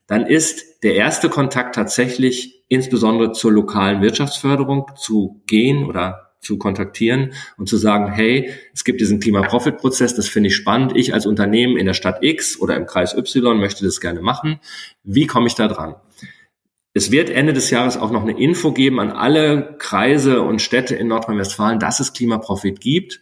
dann 0.08 0.26
ist 0.26 0.82
der 0.84 0.96
erste 0.96 1.28
Kontakt 1.28 1.76
tatsächlich 1.76 2.64
insbesondere 2.70 3.34
zur 3.34 3.52
lokalen 3.52 4.02
Wirtschaftsförderung 4.02 4.86
zu 4.96 5.41
gehen 5.46 5.84
oder 5.84 6.33
zu 6.44 6.58
kontaktieren 6.58 7.34
und 7.58 7.70
zu 7.70 7.78
sagen, 7.78 8.12
hey, 8.12 8.52
es 8.74 8.84
gibt 8.84 9.02
diesen 9.02 9.20
Klima-Profit-Prozess, 9.20 10.16
das 10.16 10.28
finde 10.28 10.48
ich 10.48 10.56
spannend. 10.56 10.94
Ich 10.96 11.14
als 11.14 11.26
Unternehmen 11.26 11.78
in 11.78 11.86
der 11.86 11.94
Stadt 11.94 12.20
X 12.22 12.60
oder 12.60 12.76
im 12.76 12.86
Kreis 12.86 13.16
Y 13.16 13.60
möchte 13.60 13.86
das 13.86 14.02
gerne 14.02 14.22
machen. 14.22 14.60
Wie 15.04 15.28
komme 15.28 15.48
ich 15.48 15.56
da 15.56 15.68
dran? 15.68 15.96
Es 16.94 17.10
wird 17.10 17.32
Ende 17.32 17.54
des 17.54 17.72
Jahres 17.72 17.98
auch 17.98 18.12
noch 18.12 18.22
eine 18.22 18.38
Info 18.38 18.72
geben 18.72 19.00
an 19.00 19.12
alle 19.12 19.76
Kreise 19.80 20.41
und 20.41 20.62
Städte 20.62 20.96
in 20.96 21.08
Nordrhein-Westfalen, 21.08 21.80
dass 21.80 22.00
es 22.00 22.14
Klimaprofit 22.14 22.80
gibt. 22.82 23.22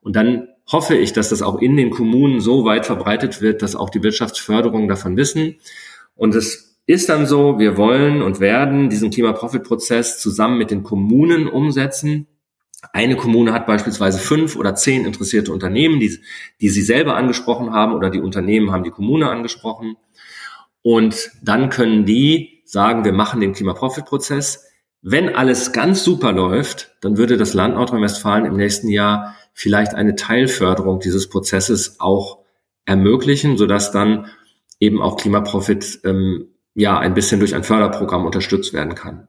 Und 0.00 0.16
dann 0.16 0.48
hoffe 0.70 0.96
ich, 0.96 1.12
dass 1.12 1.28
das 1.28 1.42
auch 1.42 1.60
in 1.60 1.76
den 1.76 1.90
Kommunen 1.90 2.40
so 2.40 2.64
weit 2.64 2.86
verbreitet 2.86 3.40
wird, 3.40 3.62
dass 3.62 3.76
auch 3.76 3.90
die 3.90 4.02
Wirtschaftsförderung 4.02 4.88
davon 4.88 5.16
wissen. 5.16 5.56
Und 6.16 6.34
es 6.34 6.80
ist 6.86 7.08
dann 7.08 7.26
so, 7.26 7.60
wir 7.60 7.76
wollen 7.76 8.22
und 8.22 8.40
werden 8.40 8.90
diesen 8.90 9.10
Klimaprofit-Prozess 9.10 10.18
zusammen 10.18 10.58
mit 10.58 10.72
den 10.72 10.82
Kommunen 10.82 11.46
umsetzen. 11.46 12.26
Eine 12.92 13.16
Kommune 13.16 13.52
hat 13.52 13.66
beispielsweise 13.66 14.18
fünf 14.18 14.56
oder 14.56 14.74
zehn 14.74 15.04
interessierte 15.04 15.52
Unternehmen, 15.52 16.00
die, 16.00 16.18
die 16.60 16.68
sie 16.68 16.82
selber 16.82 17.16
angesprochen 17.16 17.72
haben 17.72 17.94
oder 17.94 18.10
die 18.10 18.20
Unternehmen 18.20 18.72
haben 18.72 18.84
die 18.84 18.90
Kommune 18.90 19.30
angesprochen. 19.30 19.96
Und 20.82 21.30
dann 21.42 21.70
können 21.70 22.04
die 22.04 22.62
sagen, 22.64 23.04
wir 23.04 23.12
machen 23.12 23.40
den 23.40 23.52
Klimaprofit-Prozess. 23.52 24.66
Wenn 25.00 25.34
alles 25.34 25.72
ganz 25.72 26.02
super 26.02 26.32
läuft, 26.32 26.96
dann 27.00 27.16
würde 27.16 27.36
das 27.36 27.54
Land 27.54 27.74
Nordrhein-Westfalen 27.76 28.46
im 28.46 28.56
nächsten 28.56 28.88
Jahr 28.88 29.36
vielleicht 29.52 29.94
eine 29.94 30.16
Teilförderung 30.16 30.98
dieses 30.98 31.28
Prozesses 31.28 32.00
auch 32.00 32.38
ermöglichen, 32.84 33.56
sodass 33.56 33.92
dann 33.92 34.26
eben 34.80 35.00
auch 35.00 35.16
Klimaprofit 35.16 36.00
ähm, 36.04 36.48
ja 36.74 36.98
ein 36.98 37.14
bisschen 37.14 37.38
durch 37.38 37.54
ein 37.54 37.62
Förderprogramm 37.62 38.24
unterstützt 38.24 38.72
werden 38.72 38.94
kann. 38.94 39.28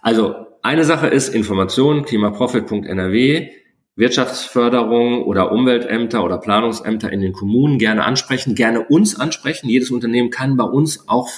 Also 0.00 0.46
eine 0.64 0.84
Sache 0.84 1.08
ist 1.08 1.28
Information, 1.28 2.06
klimaprofit.nrw, 2.06 3.50
Wirtschaftsförderung 3.96 5.22
oder 5.24 5.52
Umweltämter 5.52 6.24
oder 6.24 6.38
Planungsämter 6.38 7.12
in 7.12 7.20
den 7.20 7.34
Kommunen 7.34 7.78
gerne 7.78 8.04
ansprechen, 8.04 8.54
gerne 8.54 8.82
uns 8.82 9.20
ansprechen. 9.20 9.68
Jedes 9.68 9.90
Unternehmen 9.90 10.30
kann 10.30 10.56
bei 10.56 10.64
uns 10.64 11.06
auch 11.06 11.28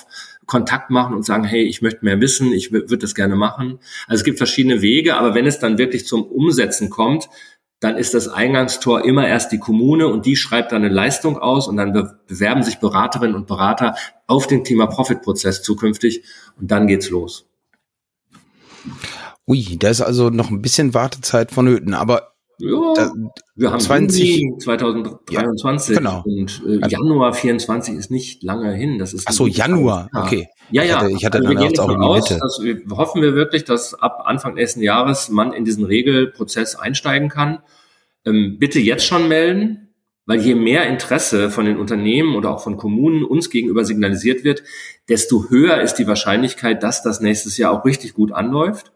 Kontakt 0.46 0.90
machen 0.90 1.16
und 1.16 1.26
sagen, 1.26 1.42
hey, 1.42 1.64
ich 1.64 1.82
möchte 1.82 2.04
mehr 2.04 2.20
wissen, 2.20 2.52
ich 2.52 2.70
würde 2.70 2.98
das 2.98 3.16
gerne 3.16 3.34
machen. 3.34 3.80
Also 4.06 4.20
es 4.20 4.24
gibt 4.24 4.38
verschiedene 4.38 4.80
Wege, 4.80 5.16
aber 5.16 5.34
wenn 5.34 5.46
es 5.46 5.58
dann 5.58 5.76
wirklich 5.76 6.06
zum 6.06 6.22
Umsetzen 6.22 6.88
kommt, 6.88 7.28
dann 7.80 7.96
ist 7.96 8.14
das 8.14 8.28
Eingangstor 8.28 9.04
immer 9.04 9.26
erst 9.26 9.50
die 9.50 9.58
Kommune 9.58 10.06
und 10.06 10.24
die 10.24 10.36
schreibt 10.36 10.70
dann 10.70 10.84
eine 10.84 10.94
Leistung 10.94 11.36
aus 11.36 11.66
und 11.66 11.76
dann 11.76 11.92
bewerben 12.28 12.62
sich 12.62 12.78
Beraterinnen 12.78 13.34
und 13.34 13.48
Berater 13.48 13.96
auf 14.28 14.46
den 14.46 14.62
Klima-Profit-Prozess 14.62 15.62
zukünftig 15.62 16.22
und 16.60 16.70
dann 16.70 16.86
geht's 16.86 17.10
los. 17.10 17.50
Ui, 19.46 19.76
da 19.78 19.88
ist 19.88 20.00
also 20.00 20.30
noch 20.30 20.50
ein 20.50 20.62
bisschen 20.62 20.94
Wartezeit 20.94 21.52
vonnöten, 21.52 21.94
aber 21.94 22.32
ja, 22.58 22.94
da, 22.94 23.12
wir 23.54 23.70
haben 23.70 23.80
20, 23.80 24.36
Juni 24.38 24.58
2023 24.58 25.94
ja, 25.94 25.98
genau. 26.00 26.22
und 26.24 26.62
äh, 26.66 26.82
also 26.82 26.96
Januar 26.96 27.34
24 27.34 27.94
ist 27.94 28.10
nicht 28.10 28.42
lange 28.42 28.72
hin. 28.72 28.98
Das 28.98 29.12
ist 29.12 29.26
Ach 29.28 29.32
so, 29.32 29.46
Januar, 29.46 30.08
okay. 30.14 30.48
Ja, 30.70 30.82
ja. 30.82 30.88
Ich 30.88 30.94
hatte, 30.96 31.12
ich 31.12 31.24
hatte 31.26 31.38
also 31.38 31.50
wir 31.50 31.56
gehen 31.56 31.78
auch 31.78 31.88
aus. 31.98 32.28
Dass 32.28 32.60
wir, 32.62 32.82
hoffen 32.90 33.20
wir 33.20 33.34
wirklich, 33.34 33.64
dass 33.64 33.94
ab 33.94 34.22
Anfang 34.24 34.54
nächsten 34.54 34.80
Jahres 34.80 35.28
man 35.28 35.52
in 35.52 35.64
diesen 35.64 35.84
Regelprozess 35.84 36.76
einsteigen 36.76 37.28
kann. 37.28 37.58
Ähm, 38.24 38.56
bitte 38.58 38.80
jetzt 38.80 39.04
schon 39.04 39.28
melden, 39.28 39.94
weil 40.24 40.40
je 40.40 40.54
mehr 40.54 40.88
Interesse 40.88 41.50
von 41.50 41.66
den 41.66 41.76
Unternehmen 41.76 42.34
oder 42.36 42.50
auch 42.50 42.62
von 42.62 42.78
Kommunen 42.78 43.22
uns 43.22 43.50
gegenüber 43.50 43.84
signalisiert 43.84 44.44
wird, 44.44 44.62
desto 45.08 45.48
höher 45.48 45.80
ist 45.80 45.94
die 45.94 46.06
Wahrscheinlichkeit, 46.06 46.82
dass 46.82 47.02
das 47.02 47.20
nächstes 47.20 47.56
Jahr 47.56 47.72
auch 47.72 47.84
richtig 47.84 48.14
gut 48.14 48.32
anläuft. 48.32 48.92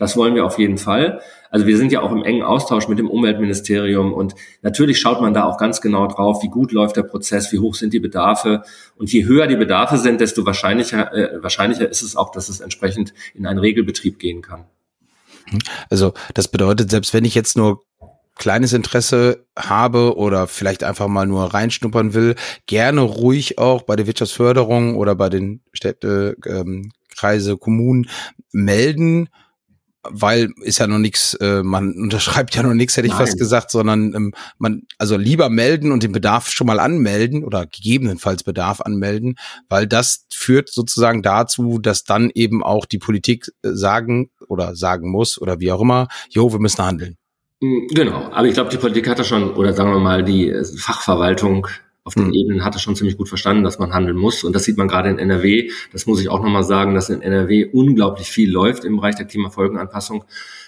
Das 0.00 0.16
wollen 0.16 0.34
wir 0.34 0.46
auf 0.46 0.58
jeden 0.58 0.78
Fall. 0.78 1.20
Also 1.50 1.66
wir 1.66 1.76
sind 1.76 1.92
ja 1.92 2.00
auch 2.00 2.10
im 2.10 2.22
engen 2.22 2.42
Austausch 2.42 2.88
mit 2.88 2.98
dem 2.98 3.10
Umweltministerium 3.10 4.14
und 4.14 4.34
natürlich 4.62 4.98
schaut 4.98 5.20
man 5.20 5.34
da 5.34 5.44
auch 5.44 5.58
ganz 5.58 5.82
genau 5.82 6.06
drauf, 6.06 6.42
wie 6.42 6.48
gut 6.48 6.72
läuft 6.72 6.96
der 6.96 7.02
Prozess, 7.02 7.52
wie 7.52 7.58
hoch 7.58 7.74
sind 7.74 7.92
die 7.92 8.00
Bedarfe 8.00 8.62
und 8.96 9.12
je 9.12 9.26
höher 9.26 9.46
die 9.46 9.56
Bedarfe 9.56 9.98
sind, 9.98 10.22
desto 10.22 10.46
wahrscheinlicher, 10.46 11.12
äh, 11.12 11.42
wahrscheinlicher 11.42 11.86
ist 11.86 12.00
es 12.00 12.16
auch, 12.16 12.32
dass 12.32 12.48
es 12.48 12.60
entsprechend 12.60 13.12
in 13.34 13.46
einen 13.46 13.58
Regelbetrieb 13.58 14.18
gehen 14.18 14.40
kann. 14.40 14.64
Also 15.90 16.14
das 16.32 16.48
bedeutet, 16.48 16.90
selbst 16.90 17.12
wenn 17.12 17.26
ich 17.26 17.34
jetzt 17.34 17.58
nur 17.58 17.84
kleines 18.36 18.72
Interesse 18.72 19.46
habe 19.58 20.16
oder 20.16 20.46
vielleicht 20.46 20.82
einfach 20.82 21.08
mal 21.08 21.26
nur 21.26 21.52
reinschnuppern 21.52 22.14
will, 22.14 22.36
gerne 22.66 23.02
ruhig 23.02 23.58
auch 23.58 23.82
bei 23.82 23.96
der 23.96 24.06
Wirtschaftsförderung 24.06 24.96
oder 24.96 25.14
bei 25.14 25.28
den 25.28 25.62
Städte, 25.72 26.36
ähm, 26.46 26.92
Kreise, 27.14 27.56
Kommunen 27.56 28.08
melden 28.52 29.28
weil 30.02 30.50
ist 30.62 30.78
ja 30.78 30.86
noch 30.86 30.98
nichts, 30.98 31.34
äh, 31.34 31.62
man 31.62 31.92
unterschreibt 31.96 32.54
ja 32.54 32.62
noch 32.62 32.74
nichts, 32.74 32.96
hätte 32.96 33.06
ich 33.06 33.12
Nein. 33.12 33.26
fast 33.26 33.38
gesagt, 33.38 33.70
sondern 33.70 34.14
ähm, 34.14 34.32
man, 34.58 34.82
also 34.98 35.16
lieber 35.16 35.48
melden 35.50 35.92
und 35.92 36.02
den 36.02 36.12
Bedarf 36.12 36.48
schon 36.50 36.66
mal 36.66 36.80
anmelden 36.80 37.44
oder 37.44 37.66
gegebenenfalls 37.66 38.42
Bedarf 38.42 38.80
anmelden, 38.80 39.36
weil 39.68 39.86
das 39.86 40.26
führt 40.32 40.70
sozusagen 40.70 41.22
dazu, 41.22 41.78
dass 41.78 42.04
dann 42.04 42.30
eben 42.34 42.62
auch 42.62 42.86
die 42.86 42.98
Politik 42.98 43.50
äh, 43.62 43.70
sagen 43.72 44.30
oder 44.48 44.74
sagen 44.74 45.10
muss 45.10 45.40
oder 45.40 45.60
wie 45.60 45.72
auch 45.72 45.80
immer, 45.80 46.08
jo, 46.30 46.52
wir 46.52 46.60
müssen 46.60 46.84
handeln. 46.84 47.16
Hm, 47.62 47.88
genau, 47.90 48.30
aber 48.32 48.46
ich 48.46 48.54
glaube, 48.54 48.70
die 48.70 48.78
Politik 48.78 49.08
hat 49.08 49.18
da 49.18 49.24
schon, 49.24 49.54
oder 49.54 49.72
sagen 49.72 49.92
wir 49.92 50.00
mal, 50.00 50.24
die 50.24 50.48
äh, 50.48 50.64
Fachverwaltung 50.64 51.66
auf 52.02 52.14
den 52.14 52.28
mhm. 52.28 52.34
Ebenen 52.34 52.64
hat 52.64 52.74
er 52.74 52.80
schon 52.80 52.96
ziemlich 52.96 53.18
gut 53.18 53.28
verstanden, 53.28 53.62
dass 53.62 53.78
man 53.78 53.92
handeln 53.92 54.16
muss. 54.16 54.42
Und 54.42 54.54
das 54.54 54.64
sieht 54.64 54.78
man 54.78 54.88
gerade 54.88 55.10
in 55.10 55.18
NRW. 55.18 55.70
Das 55.92 56.06
muss 56.06 56.20
ich 56.20 56.28
auch 56.28 56.42
nochmal 56.42 56.64
sagen, 56.64 56.94
dass 56.94 57.10
in 57.10 57.20
NRW 57.20 57.66
unglaublich 57.72 58.30
viel 58.30 58.50
läuft 58.50 58.84
im 58.84 58.96
Bereich 58.96 59.16
der 59.16 59.26
Klimafolgenanpassung. 59.26 60.24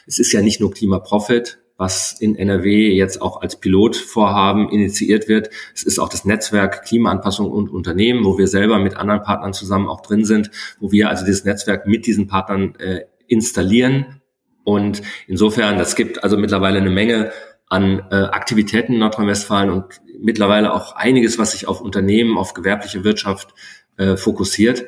Es 0.06 0.18
ist 0.18 0.32
ja 0.32 0.42
nicht 0.42 0.60
nur 0.60 0.70
Klimaprofit, 0.70 1.58
was 1.78 2.20
in 2.20 2.36
NRW 2.36 2.94
jetzt 2.94 3.22
auch 3.22 3.40
als 3.40 3.58
Pilotvorhaben 3.58 4.68
initiiert 4.68 5.26
wird. 5.28 5.48
Es 5.74 5.82
ist 5.82 5.98
auch 5.98 6.10
das 6.10 6.26
Netzwerk 6.26 6.84
Klimaanpassung 6.84 7.50
und 7.50 7.70
Unternehmen, 7.70 8.24
wo 8.24 8.36
wir 8.36 8.46
selber 8.46 8.78
mit 8.78 8.96
anderen 8.96 9.22
Partnern 9.22 9.54
zusammen 9.54 9.88
auch 9.88 10.02
drin 10.02 10.24
sind, 10.24 10.50
wo 10.80 10.92
wir 10.92 11.08
also 11.08 11.24
dieses 11.24 11.44
Netzwerk 11.44 11.86
mit 11.86 12.06
diesen 12.06 12.26
Partnern 12.26 12.74
äh, 12.76 13.00
installieren. 13.26 14.20
Und 14.64 15.02
insofern, 15.26 15.78
das 15.78 15.96
gibt 15.96 16.22
also 16.22 16.36
mittlerweile 16.36 16.78
eine 16.78 16.90
Menge 16.90 17.32
an 17.68 18.02
äh, 18.10 18.16
Aktivitäten 18.16 18.92
in 18.92 18.98
Nordrhein-Westfalen 18.98 19.70
und 19.70 20.00
mittlerweile 20.20 20.72
auch 20.72 20.94
einiges, 20.94 21.38
was 21.38 21.52
sich 21.52 21.66
auf 21.66 21.80
Unternehmen, 21.80 22.36
auf 22.36 22.54
gewerbliche 22.54 23.02
Wirtschaft 23.02 23.54
äh, 23.96 24.16
fokussiert. 24.16 24.84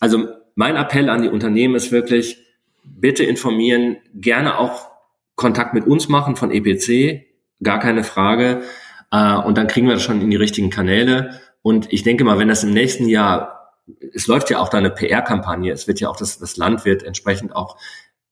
Also 0.00 0.28
mein 0.54 0.76
Appell 0.76 1.08
an 1.08 1.22
die 1.22 1.28
Unternehmen 1.28 1.74
ist 1.74 1.92
wirklich, 1.92 2.38
bitte 2.84 3.22
informieren, 3.24 3.98
gerne 4.14 4.58
auch 4.58 4.90
Kontakt 5.36 5.74
mit 5.74 5.86
uns 5.86 6.08
machen 6.08 6.36
von 6.36 6.50
EPC, 6.50 7.26
gar 7.62 7.78
keine 7.78 8.04
Frage. 8.04 8.62
Äh, 9.10 9.36
und 9.36 9.58
dann 9.58 9.66
kriegen 9.66 9.86
wir 9.86 9.94
das 9.94 10.02
schon 10.02 10.20
in 10.20 10.30
die 10.30 10.36
richtigen 10.36 10.70
Kanäle. 10.70 11.40
Und 11.62 11.92
ich 11.92 12.02
denke 12.02 12.24
mal, 12.24 12.38
wenn 12.38 12.48
das 12.48 12.64
im 12.64 12.72
nächsten 12.72 13.08
Jahr, 13.08 13.74
es 14.14 14.26
läuft 14.26 14.50
ja 14.50 14.58
auch 14.58 14.68
da 14.68 14.78
eine 14.78 14.90
PR-Kampagne, 14.90 15.72
es 15.72 15.86
wird 15.86 16.00
ja 16.00 16.08
auch 16.08 16.16
das, 16.16 16.38
das 16.38 16.56
Land 16.56 16.84
wird 16.84 17.02
entsprechend 17.02 17.54
auch 17.54 17.76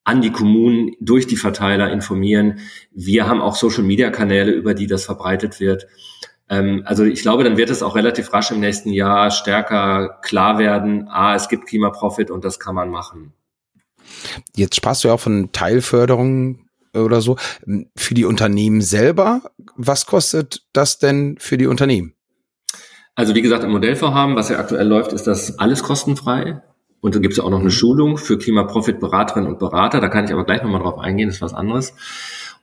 an 0.05 0.23
die 0.23 0.33
Kommunen 0.33 0.93
durch 1.01 1.27
die 1.27 1.37
Verteiler 1.37 1.93
informieren. 1.93 2.61
Wir 2.93 3.27
haben 3.29 3.41
auch 3.41 3.55
Social-Media-Kanäle, 3.55 4.51
über 4.51 4.75
die 4.75 4.87
das 4.87 5.05
verbreitet 5.05 5.61
wird. 5.61 5.87
Ähm, 6.49 6.83
also 6.85 7.05
ich 7.05 7.23
glaube, 7.23 7.45
dann 7.45 7.57
wird 7.57 7.71
es 7.71 7.83
auch 7.83 7.95
relativ 7.95 8.33
rasch 8.33 8.51
im 8.51 8.61
nächsten 8.61 8.91
Jahr 8.91 9.31
stärker 9.31 10.19
klar 10.23 10.59
werden, 10.59 11.09
ah, 11.09 11.35
es 11.35 11.49
gibt 11.49 11.67
Klimaprofit 11.67 12.31
und 12.31 12.45
das 12.45 12.59
kann 12.59 12.75
man 12.75 12.91
machen. 12.91 13.33
Jetzt 14.57 14.77
sprachst 14.77 15.05
du 15.05 15.09
ja 15.09 15.15
auch 15.15 15.21
von 15.21 15.53
Teilförderung 15.53 16.67
oder 16.95 17.21
so. 17.21 17.37
Für 17.97 18.15
die 18.15 18.25
Unternehmen 18.25 18.81
selber, 18.81 19.43
was 19.77 20.07
kostet 20.07 20.65
das 20.73 20.99
denn 20.99 21.37
für 21.39 21.57
die 21.57 21.67
Unternehmen? 21.67 22.15
Also 23.15 23.35
wie 23.35 23.43
gesagt, 23.43 23.65
im 23.65 23.71
Modellvorhaben, 23.71 24.35
was 24.35 24.49
ja 24.49 24.59
aktuell 24.59 24.87
läuft, 24.87 25.13
ist 25.13 25.27
das 25.27 25.59
alles 25.59 25.83
kostenfrei. 25.83 26.63
Und 27.01 27.15
dann 27.15 27.23
gibt 27.23 27.33
es 27.33 27.39
ja 27.39 27.45
auch 27.45 27.51
noch 27.51 27.61
eine 27.61 27.71
Schulung 27.71 28.19
für 28.19 28.37
Klimaprofit-Beraterinnen 28.37 29.49
und 29.49 29.59
Berater. 29.59 30.01
Da 30.01 30.09
kann 30.09 30.27
ich 30.27 30.33
aber 30.33 30.45
gleich 30.45 30.63
nochmal 30.63 30.83
drauf 30.83 30.99
eingehen, 30.99 31.29
das 31.29 31.37
ist 31.37 31.43
was 31.43 31.55
anderes. 31.55 31.95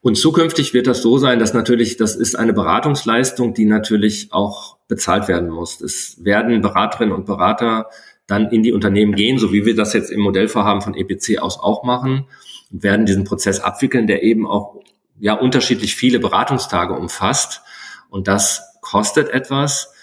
Und 0.02 0.16
zukünftig 0.16 0.74
wird 0.74 0.88
das 0.88 1.02
so 1.02 1.18
sein, 1.18 1.40
dass 1.40 1.54
natürlich, 1.54 1.98
das 1.98 2.16
ist 2.16 2.36
eine 2.36 2.54
Beratungsleistung, 2.54 3.54
die 3.54 3.66
natürlich 3.66 4.32
auch 4.32 4.78
bezahlt 4.88 5.28
werden 5.28 5.50
muss. 5.50 5.82
Es 5.82 6.24
werden 6.24 6.62
Beraterinnen 6.62 7.14
und 7.14 7.26
Berater 7.26 7.88
dann 8.28 8.50
in 8.52 8.62
die 8.62 8.74
Unternehmen 8.74 9.16
gehen, 9.16 9.40
so 9.40 9.52
wie 9.52 9.66
wir 9.66 9.76
das 9.76 9.94
jetzt 9.94 10.12
im 10.12 10.20
Modellvorhaben 10.22 10.82
von 10.82 10.94
EPC 10.94 11.40
aus 11.40 11.60
auch 11.60 11.84
machen, 11.84 12.26
und 12.72 12.84
werden 12.84 13.06
diesen 13.06 13.24
Prozess 13.24 13.60
abwickeln, 13.60 14.08
der 14.08 14.24
eben 14.24 14.46
auch 14.46 14.76
ja 15.20 15.34
unterschiedlich 15.34 15.96
viele 15.96 16.20
Beratungstage 16.20 16.94
umfasst. 16.94 17.62
Und 18.10 18.28
das 18.28 18.62
kostet 18.82 19.30
etwas. 19.30 19.94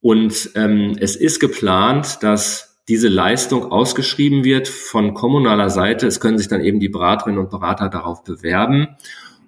Und 0.00 0.50
ähm, 0.54 0.96
es 0.98 1.16
ist 1.16 1.40
geplant, 1.40 2.18
dass 2.22 2.67
diese 2.88 3.08
Leistung 3.08 3.70
ausgeschrieben 3.70 4.44
wird 4.44 4.66
von 4.66 5.14
kommunaler 5.14 5.68
Seite. 5.70 6.06
Es 6.06 6.20
können 6.20 6.38
sich 6.38 6.48
dann 6.48 6.62
eben 6.62 6.80
die 6.80 6.88
Beraterinnen 6.88 7.38
und 7.38 7.50
Berater 7.50 7.88
darauf 7.90 8.24
bewerben. 8.24 8.96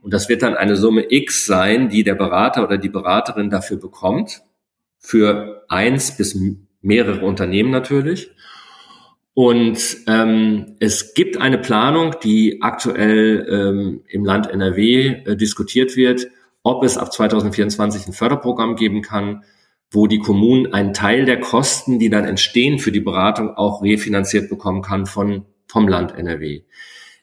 Und 0.03 0.13
das 0.13 0.29
wird 0.29 0.43
dann 0.43 0.55
eine 0.55 0.77
Summe 0.77 1.07
X 1.11 1.47
sein, 1.47 1.89
die 1.89 2.05
der 2.05 2.15
Berater 2.15 2.63
oder 2.63 2.79
die 2.79 2.89
Beraterin 2.89 3.51
dafür 3.51 3.79
bekommt. 3.79 4.43
Für 4.99 5.65
eins 5.69 6.17
bis 6.17 6.39
mehrere 6.83 7.25
Unternehmen 7.25 7.71
natürlich. 7.71 8.31
Und 9.33 9.79
ähm, 10.07 10.77
es 10.81 11.15
gibt 11.15 11.41
eine 11.41 11.59
Planung, 11.59 12.17
die 12.23 12.61
aktuell 12.61 13.47
ähm, 13.49 14.03
im 14.09 14.25
Land 14.25 14.51
NRW 14.51 15.23
äh, 15.25 15.37
diskutiert 15.37 15.97
wird, 15.97 16.27
ob 16.63 16.85
es 16.85 16.99
ab 16.99 17.13
2024 17.13 18.09
ein 18.09 18.13
Förderprogramm 18.13 18.77
geben 18.77 19.01
kann, 19.01 19.45
wo 19.91 20.07
die 20.07 20.19
Kommunen 20.19 20.73
einen 20.73 20.95
Teil 20.95 21.25
der 21.25 21.41
Kosten, 21.41 21.99
die 21.99 22.11
dann 22.11 22.25
entstehen 22.25 22.79
für 22.79 22.93
die 22.93 23.01
Beratung, 23.01 23.57
auch 23.57 23.83
refinanziert 23.83 24.49
bekommen 24.49 24.83
kann 24.83 25.07
von, 25.07 25.47
vom 25.67 25.89
Land 25.89 26.17
NRW. 26.17 26.63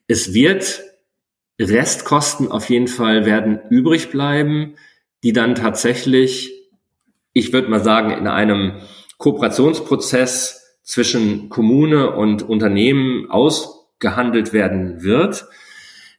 Es 0.08 0.34
wird 0.34 0.82
Restkosten 1.60 2.52
auf 2.52 2.70
jeden 2.70 2.88
Fall 2.88 3.26
werden 3.26 3.60
übrig 3.70 4.12
bleiben, 4.12 4.76
die 5.24 5.34
dann 5.34 5.56
tatsächlich, 5.56 6.52
ich 7.34 7.52
würde 7.52 7.70
mal 7.70 7.84
sagen, 7.84 8.12
in 8.12 8.28
einem 8.28 8.74
Kooperationsprozess 9.18 10.80
zwischen 10.84 11.50
Kommune 11.50 12.12
und 12.16 12.44
Unternehmen 12.44 13.30
ausgehandelt 13.30 14.54
werden 14.54 15.04
wird. 15.04 15.48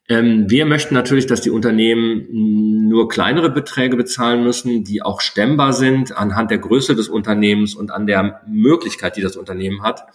Ähm, 0.08 0.48
wir 0.48 0.64
möchten 0.64 0.94
natürlich, 0.94 1.26
dass 1.26 1.42
die 1.42 1.50
Unternehmen 1.50 2.88
nur 2.88 3.08
kleinere 3.08 3.50
Beträge 3.50 3.96
bezahlen 3.96 4.42
müssen, 4.42 4.82
die 4.82 5.02
auch 5.02 5.20
stemmbar 5.20 5.74
sind 5.74 6.16
anhand 6.16 6.50
der 6.50 6.58
Größe 6.58 6.96
des 6.96 7.08
Unternehmens 7.08 7.74
und 7.74 7.90
an 7.90 8.06
der 8.06 8.40
Möglichkeit, 8.46 9.16
die 9.16 9.20
das 9.20 9.36
Unternehmen 9.36 9.82
hat. 9.82 10.06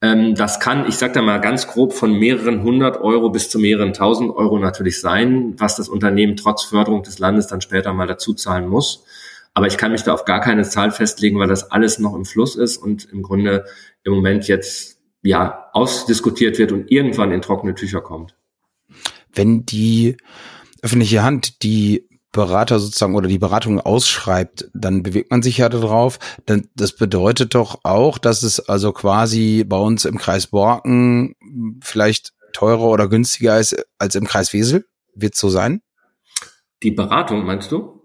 Ähm, 0.00 0.36
das 0.36 0.60
kann, 0.60 0.86
ich 0.86 0.94
sage 0.94 1.14
da 1.14 1.22
mal 1.22 1.40
ganz 1.40 1.66
grob, 1.66 1.92
von 1.92 2.12
mehreren 2.12 2.62
hundert 2.62 3.00
Euro 3.00 3.30
bis 3.30 3.50
zu 3.50 3.58
mehreren 3.58 3.92
tausend 3.92 4.30
Euro 4.30 4.60
natürlich 4.60 5.00
sein, 5.00 5.54
was 5.58 5.74
das 5.74 5.88
Unternehmen 5.88 6.36
trotz 6.36 6.62
Förderung 6.62 7.02
des 7.02 7.18
Landes 7.18 7.48
dann 7.48 7.60
später 7.60 7.92
mal 7.92 8.06
dazu 8.06 8.34
zahlen 8.34 8.68
muss. 8.68 9.04
Aber 9.52 9.66
ich 9.66 9.78
kann 9.78 9.92
mich 9.92 10.04
da 10.04 10.14
auf 10.14 10.24
gar 10.24 10.40
keine 10.40 10.62
Zahl 10.62 10.92
festlegen, 10.92 11.38
weil 11.40 11.48
das 11.48 11.72
alles 11.72 11.98
noch 11.98 12.14
im 12.14 12.24
Fluss 12.24 12.54
ist 12.54 12.76
und 12.76 13.04
im 13.12 13.22
Grunde 13.22 13.64
im 14.04 14.12
Moment 14.12 14.46
jetzt 14.46 15.00
ja 15.22 15.68
ausdiskutiert 15.72 16.58
wird 16.58 16.70
und 16.70 16.90
irgendwann 16.90 17.32
in 17.32 17.42
trockene 17.42 17.74
Tücher 17.74 18.00
kommt 18.00 18.34
wenn 19.34 19.64
die 19.64 20.16
öffentliche 20.82 21.22
Hand 21.22 21.62
die 21.62 22.08
Berater 22.32 22.80
sozusagen 22.80 23.14
oder 23.14 23.28
die 23.28 23.38
Beratung 23.38 23.78
ausschreibt, 23.78 24.70
dann 24.72 25.02
bewegt 25.02 25.30
man 25.30 25.42
sich 25.42 25.58
ja 25.58 25.68
darauf. 25.68 26.18
Dann, 26.46 26.68
das 26.74 26.96
bedeutet 26.96 27.54
doch 27.54 27.80
auch, 27.84 28.16
dass 28.16 28.42
es 28.42 28.58
also 28.58 28.92
quasi 28.92 29.64
bei 29.66 29.76
uns 29.76 30.06
im 30.06 30.16
Kreis 30.16 30.46
Borken 30.46 31.34
vielleicht 31.82 32.32
teurer 32.54 32.84
oder 32.84 33.08
günstiger 33.08 33.60
ist 33.60 33.76
als 33.98 34.14
im 34.14 34.26
Kreis 34.26 34.52
Wesel. 34.54 34.86
Wird 35.14 35.34
so 35.36 35.50
sein? 35.50 35.82
Die 36.82 36.90
Beratung 36.90 37.44
meinst 37.44 37.70
du? 37.70 38.00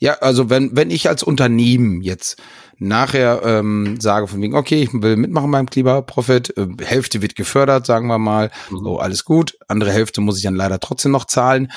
Ja, 0.00 0.14
also 0.14 0.50
wenn, 0.50 0.76
wenn 0.76 0.90
ich 0.90 1.08
als 1.08 1.22
Unternehmen 1.22 2.02
jetzt 2.02 2.42
nachher 2.82 3.42
ähm, 3.44 4.00
sage 4.00 4.26
von 4.26 4.40
wegen, 4.42 4.54
okay, 4.54 4.82
ich 4.82 4.92
will 4.92 5.16
mitmachen 5.16 5.50
beim 5.50 5.68
Klimaprofit, 5.68 6.56
äh, 6.56 6.66
Hälfte 6.84 7.22
wird 7.22 7.36
gefördert, 7.36 7.86
sagen 7.86 8.08
wir 8.08 8.18
mal, 8.18 8.50
mhm. 8.70 8.86
oh, 8.86 8.96
alles 8.96 9.24
gut, 9.24 9.56
andere 9.68 9.92
Hälfte 9.92 10.20
muss 10.20 10.38
ich 10.38 10.44
dann 10.44 10.56
leider 10.56 10.80
trotzdem 10.80 11.12
noch 11.12 11.24
zahlen, 11.24 11.70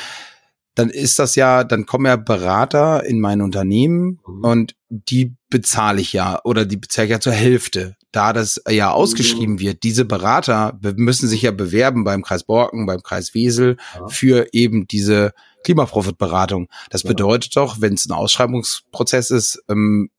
dann 0.76 0.90
ist 0.90 1.20
das 1.20 1.36
ja, 1.36 1.64
dann 1.64 1.86
kommen 1.86 2.06
ja 2.06 2.18
Berater 2.18 3.06
in 3.06 3.20
mein 3.20 3.42
Unternehmen 3.42 4.20
mhm. 4.28 4.44
und 4.44 4.76
die 4.90 5.36
bezahle 5.50 6.02
ich 6.02 6.14
ja 6.14 6.40
oder 6.44 6.66
die 6.66 6.78
bezahle 6.78 7.06
ich 7.06 7.12
ja 7.12 7.20
zur 7.20 7.34
Hälfte. 7.34 7.96
Da 8.12 8.32
das 8.32 8.62
ja 8.70 8.92
ausgeschrieben 8.92 9.56
mhm. 9.56 9.60
wird, 9.60 9.84
diese 9.84 10.06
Berater 10.06 10.78
müssen 10.96 11.28
sich 11.28 11.42
ja 11.42 11.52
bewerben 11.52 12.04
beim 12.04 12.24
Kreis 12.24 12.44
Borken, 12.44 12.86
beim 12.86 13.02
Kreis 13.04 13.34
Wesel 13.34 13.78
ja. 13.96 14.08
für 14.08 14.48
eben 14.54 14.88
diese 14.88 15.34
Klimaprofitberatung. 15.66 16.70
Das 16.92 17.04
bedeutet 17.04 17.58
doch, 17.58 17.82
wenn 17.82 17.96
es 17.96 18.06
ein 18.06 18.14
Ausschreibungsprozess 18.14 19.32
ist, 19.32 19.64
ähm, 19.68 20.10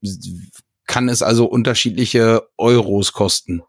kann 0.87 1.09
es 1.09 1.21
also 1.21 1.45
unterschiedliche 1.45 2.47
Euros 2.57 3.13
kosten. 3.13 3.61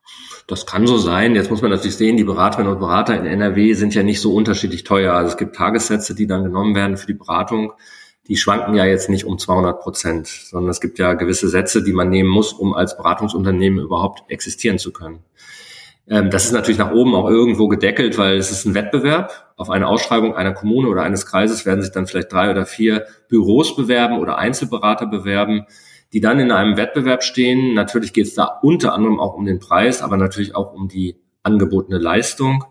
Das 0.47 0.65
kann 0.65 0.87
so 0.87 0.97
sein. 0.97 1.35
Jetzt 1.35 1.51
muss 1.51 1.61
man 1.61 1.71
natürlich 1.71 1.97
sehen, 1.97 2.17
die 2.17 2.25
Beraterinnen 2.25 2.73
und 2.73 2.79
Berater 2.79 3.19
in 3.19 3.27
NRW 3.27 3.75
sind 3.75 3.95
ja 3.95 4.03
nicht 4.03 4.21
so 4.21 4.33
unterschiedlich 4.33 4.85
teuer. 4.85 5.13
Also 5.13 5.33
es 5.33 5.37
gibt 5.37 5.57
Tagessätze, 5.57 6.15
die 6.15 6.27
dann 6.27 6.45
genommen 6.45 6.75
werden 6.75 6.97
für 6.97 7.07
die 7.07 7.15
Beratung. 7.15 7.73
Die 8.29 8.37
schwanken 8.37 8.75
ja 8.75 8.85
jetzt 8.85 9.11
nicht 9.11 9.25
um 9.25 9.39
200 9.39 9.81
Prozent, 9.81 10.27
sondern 10.27 10.71
es 10.71 10.81
gibt 10.81 10.99
ja 10.99 11.15
gewisse 11.15 11.49
Sätze, 11.49 11.83
die 11.83 11.93
man 11.93 12.09
nehmen 12.09 12.31
muss, 12.31 12.53
um 12.53 12.73
als 12.73 12.97
Beratungsunternehmen 12.97 13.81
überhaupt 13.81 14.31
existieren 14.31 14.79
zu 14.79 14.93
können. 14.93 15.25
Ähm, 16.09 16.31
das 16.31 16.45
ist 16.45 16.53
natürlich 16.53 16.79
nach 16.79 16.93
oben 16.93 17.15
auch 17.15 17.29
irgendwo 17.29 17.69
gedeckelt, 17.69 18.17
weil 18.17 18.37
es 18.37 18.51
ist 18.51 18.65
ein 18.65 18.75
Wettbewerb. 18.75 19.53
Auf 19.57 19.71
eine 19.71 19.89
Ausschreibung 19.89 20.35
einer 20.35 20.53
Kommune 20.53 20.89
oder 20.89 21.03
eines 21.03 21.27
Kreises 21.27 21.67
werden 21.67 21.83
sich 21.83 21.93
dann 21.93 22.07
vielleicht 22.07 22.33
drei 22.33 22.51
oder 22.51 22.65
vier 22.65 23.07
Büros 23.29 23.77
bewerben 23.77 24.19
oder 24.19 24.39
Einzelberater 24.39 25.07
bewerben 25.07 25.67
die 26.13 26.21
dann 26.21 26.41
in 26.41 26.51
einem 26.51 26.77
Wettbewerb 26.77 27.23
stehen. 27.23 27.75
Natürlich 27.75 28.13
geht 28.13 28.27
es 28.27 28.35
da 28.35 28.45
unter 28.63 28.95
anderem 28.95 29.21
auch 29.21 29.35
um 29.35 29.45
den 29.45 29.59
Preis, 29.59 30.03
aber 30.03 30.17
natürlich 30.17 30.55
auch 30.55 30.73
um 30.73 30.89
die 30.89 31.17
angebotene 31.43 31.99
Leistung. 31.99 32.65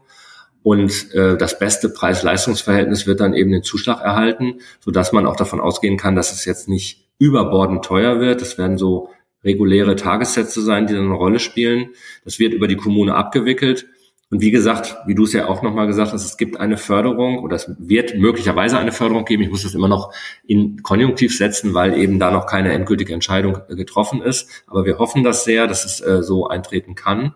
Und 0.64 1.14
äh, 1.14 1.38
das 1.38 1.60
beste 1.60 1.90
Preis-Leistungs-Verhältnis 1.90 3.08
wird 3.08 3.20
dann 3.20 3.34
eben 3.34 3.52
den 3.52 3.64
Zuschlag 3.64 4.02
erhalten, 4.02 4.60
so 4.80 4.92
dass 4.92 5.14
man 5.14 5.26
auch 5.26 5.36
davon 5.36 5.62
ausgehen 5.62 5.98
kann, 5.98 6.16
dass 6.16 6.34
es 6.34 6.46
jetzt 6.46 6.68
nicht 6.68 7.08
überbordend 7.20 7.86
teuer 7.86 8.20
wird. 8.20 8.42
Das 8.42 8.58
werden 8.58 8.78
so 8.78 9.10
reguläre 9.44 9.96
Tagessätze 9.96 10.62
sein, 10.62 10.88
die 10.88 10.94
dann 10.94 11.06
eine 11.06 11.14
Rolle 11.14 11.40
spielen. 11.40 11.92
Das 12.26 12.40
wird 12.40 12.54
über 12.54 12.68
die 12.68 12.76
Kommune 12.76 13.16
abgewickelt. 13.16 13.88
Und 14.30 14.42
wie 14.42 14.52
gesagt, 14.52 14.98
wie 15.06 15.16
du 15.16 15.24
es 15.24 15.32
ja 15.32 15.48
auch 15.48 15.62
nochmal 15.62 15.88
gesagt 15.88 16.12
hast, 16.12 16.26
es 16.26 16.36
gibt 16.36 16.60
eine 16.60 16.76
Förderung 16.76 17.40
oder 17.40 17.56
es 17.56 17.74
wird 17.80 18.18
möglicherweise 18.18 18.78
eine 18.78 18.92
Förderung 18.92 19.24
geben. 19.24 19.44
Ich 19.44 19.50
muss 19.50 19.64
das 19.64 19.74
immer 19.74 19.88
noch 19.88 20.14
in 20.46 20.84
Konjunktiv 20.84 21.38
setzen, 21.38 21.74
weil 21.74 21.98
eben 21.98 22.20
da 22.20 22.30
noch 22.30 22.46
keine 22.46 22.74
endgültige 22.74 23.14
Entscheidung 23.14 23.60
äh, 23.70 23.76
getroffen 23.76 24.22
ist. 24.22 24.50
Aber 24.68 24.86
wir 24.86 25.00
hoffen 25.00 25.24
das 25.24 25.46
sehr, 25.46 25.68
dass 25.68 25.86
es 25.86 26.02
äh, 26.02 26.24
so 26.24 26.48
eintreten 26.48 26.94
kann. 26.94 27.36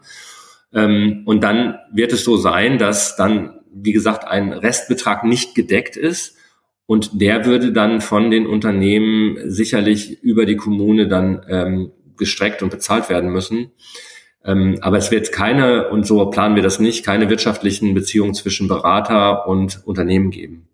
Ähm, 0.73 1.23
und 1.25 1.41
dann 1.43 1.75
wird 1.93 2.11
es 2.11 2.25
so 2.25 2.35
sein, 2.35 2.77
dass 2.77 3.15
dann, 3.15 3.61
wie 3.73 3.93
gesagt, 3.93 4.27
ein 4.27 4.51
Restbetrag 4.51 5.23
nicht 5.23 5.55
gedeckt 5.55 5.95
ist. 5.95 6.35
Und 6.87 7.21
der 7.21 7.45
würde 7.45 7.71
dann 7.71 8.01
von 8.01 8.31
den 8.31 8.45
Unternehmen 8.45 9.37
sicherlich 9.45 10.21
über 10.23 10.45
die 10.45 10.57
Kommune 10.57 11.07
dann 11.07 11.45
ähm, 11.47 11.91
gestreckt 12.17 12.63
und 12.63 12.69
bezahlt 12.69 13.09
werden 13.09 13.31
müssen. 13.31 13.71
Ähm, 14.43 14.79
aber 14.81 14.97
es 14.97 15.11
wird 15.11 15.31
keine, 15.31 15.89
und 15.89 16.05
so 16.05 16.25
planen 16.29 16.55
wir 16.55 16.63
das 16.63 16.79
nicht, 16.79 17.05
keine 17.05 17.29
wirtschaftlichen 17.29 17.93
Beziehungen 17.93 18.33
zwischen 18.33 18.67
Berater 18.67 19.47
und 19.47 19.85
Unternehmen 19.85 20.31
geben. 20.31 20.67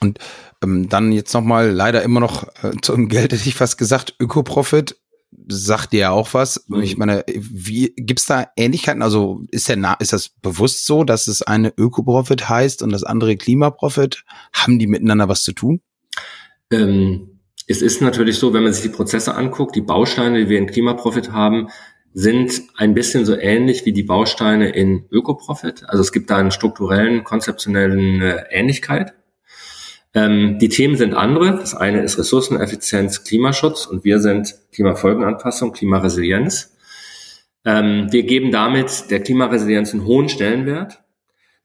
Und 0.00 0.18
ähm, 0.62 0.88
dann 0.88 1.12
jetzt 1.12 1.32
nochmal 1.34 1.70
leider 1.70 2.02
immer 2.02 2.20
noch 2.20 2.48
äh, 2.62 2.72
zum 2.82 3.08
Geld 3.08 3.32
hätte 3.32 3.48
ich 3.48 3.54
fast 3.54 3.78
gesagt, 3.78 4.14
Ökoprofit 4.18 4.96
sagt 5.46 5.92
dir 5.92 6.00
ja 6.00 6.10
auch 6.10 6.34
was. 6.34 6.64
Mhm. 6.68 6.82
Ich 6.82 6.96
meine, 6.96 7.24
wie 7.28 7.92
gibt's 7.96 8.26
da 8.26 8.48
Ähnlichkeiten? 8.56 9.02
Also 9.02 9.42
ist 9.50 9.68
der 9.68 9.96
ist 10.00 10.12
das 10.12 10.30
bewusst 10.30 10.86
so, 10.86 11.04
dass 11.04 11.28
es 11.28 11.42
eine 11.42 11.72
Ökoprofit 11.76 12.48
heißt 12.48 12.82
und 12.82 12.92
das 12.92 13.04
andere 13.04 13.36
Klimaprofit? 13.36 14.24
Haben 14.52 14.78
die 14.78 14.86
miteinander 14.86 15.28
was 15.28 15.42
zu 15.42 15.52
tun? 15.52 15.80
Ähm, 16.72 17.37
es 17.68 17.82
ist 17.82 18.00
natürlich 18.00 18.38
so, 18.38 18.54
wenn 18.54 18.64
man 18.64 18.72
sich 18.72 18.82
die 18.82 18.96
Prozesse 18.96 19.34
anguckt, 19.34 19.76
die 19.76 19.82
Bausteine, 19.82 20.38
die 20.38 20.48
wir 20.48 20.58
in 20.58 20.66
Klimaprofit 20.66 21.32
haben, 21.32 21.68
sind 22.14 22.62
ein 22.76 22.94
bisschen 22.94 23.26
so 23.26 23.36
ähnlich 23.36 23.84
wie 23.84 23.92
die 23.92 24.02
Bausteine 24.02 24.70
in 24.70 25.04
Ökoprofit. 25.10 25.84
Also 25.86 26.00
es 26.00 26.10
gibt 26.10 26.30
da 26.30 26.38
einen 26.38 26.50
strukturellen, 26.50 27.22
konzeptionellen 27.24 28.22
äh, 28.22 28.44
Ähnlichkeit. 28.50 29.12
Ähm, 30.14 30.58
die 30.58 30.70
Themen 30.70 30.96
sind 30.96 31.12
andere. 31.12 31.56
Das 31.56 31.74
eine 31.74 32.02
ist 32.02 32.18
Ressourceneffizienz, 32.18 33.24
Klimaschutz 33.24 33.86
und 33.86 34.02
wir 34.02 34.20
sind 34.20 34.56
Klimafolgenanpassung, 34.72 35.72
Klimaresilienz. 35.72 36.74
Ähm, 37.66 38.08
wir 38.10 38.22
geben 38.22 38.50
damit 38.50 39.10
der 39.10 39.20
Klimaresilienz 39.20 39.92
einen 39.92 40.06
hohen 40.06 40.30
Stellenwert. 40.30 41.02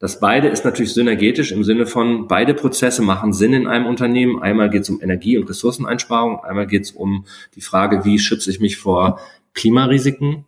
Das 0.04 0.20
beide 0.20 0.50
ist 0.50 0.66
natürlich 0.66 0.94
synergetisch 0.94 1.54
im 1.54 1.64
Sinne 1.64 1.86
von, 1.86 2.28
beide 2.28 2.54
Prozesse 2.54 3.02
machen 3.02 3.32
Sinn 3.32 3.54
in 3.54 3.68
einem 3.68 3.86
Unternehmen. 3.86 4.42
Einmal 4.42 4.70
geht 4.70 4.82
es 4.82 4.90
um 4.90 5.02
Energie- 5.02 5.38
und 5.38 5.50
Ressourceneinsparung, 5.50 6.44
einmal 6.44 6.68
geht 6.68 6.84
es 6.84 6.92
um 6.92 7.24
die 7.56 7.62
Frage, 7.62 8.04
wie 8.04 8.20
schütze 8.20 8.50
ich 8.50 8.60
mich 8.60 8.76
vor 8.76 9.22
Klimarisiken. 9.54 10.44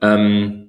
Ähm, 0.00 0.65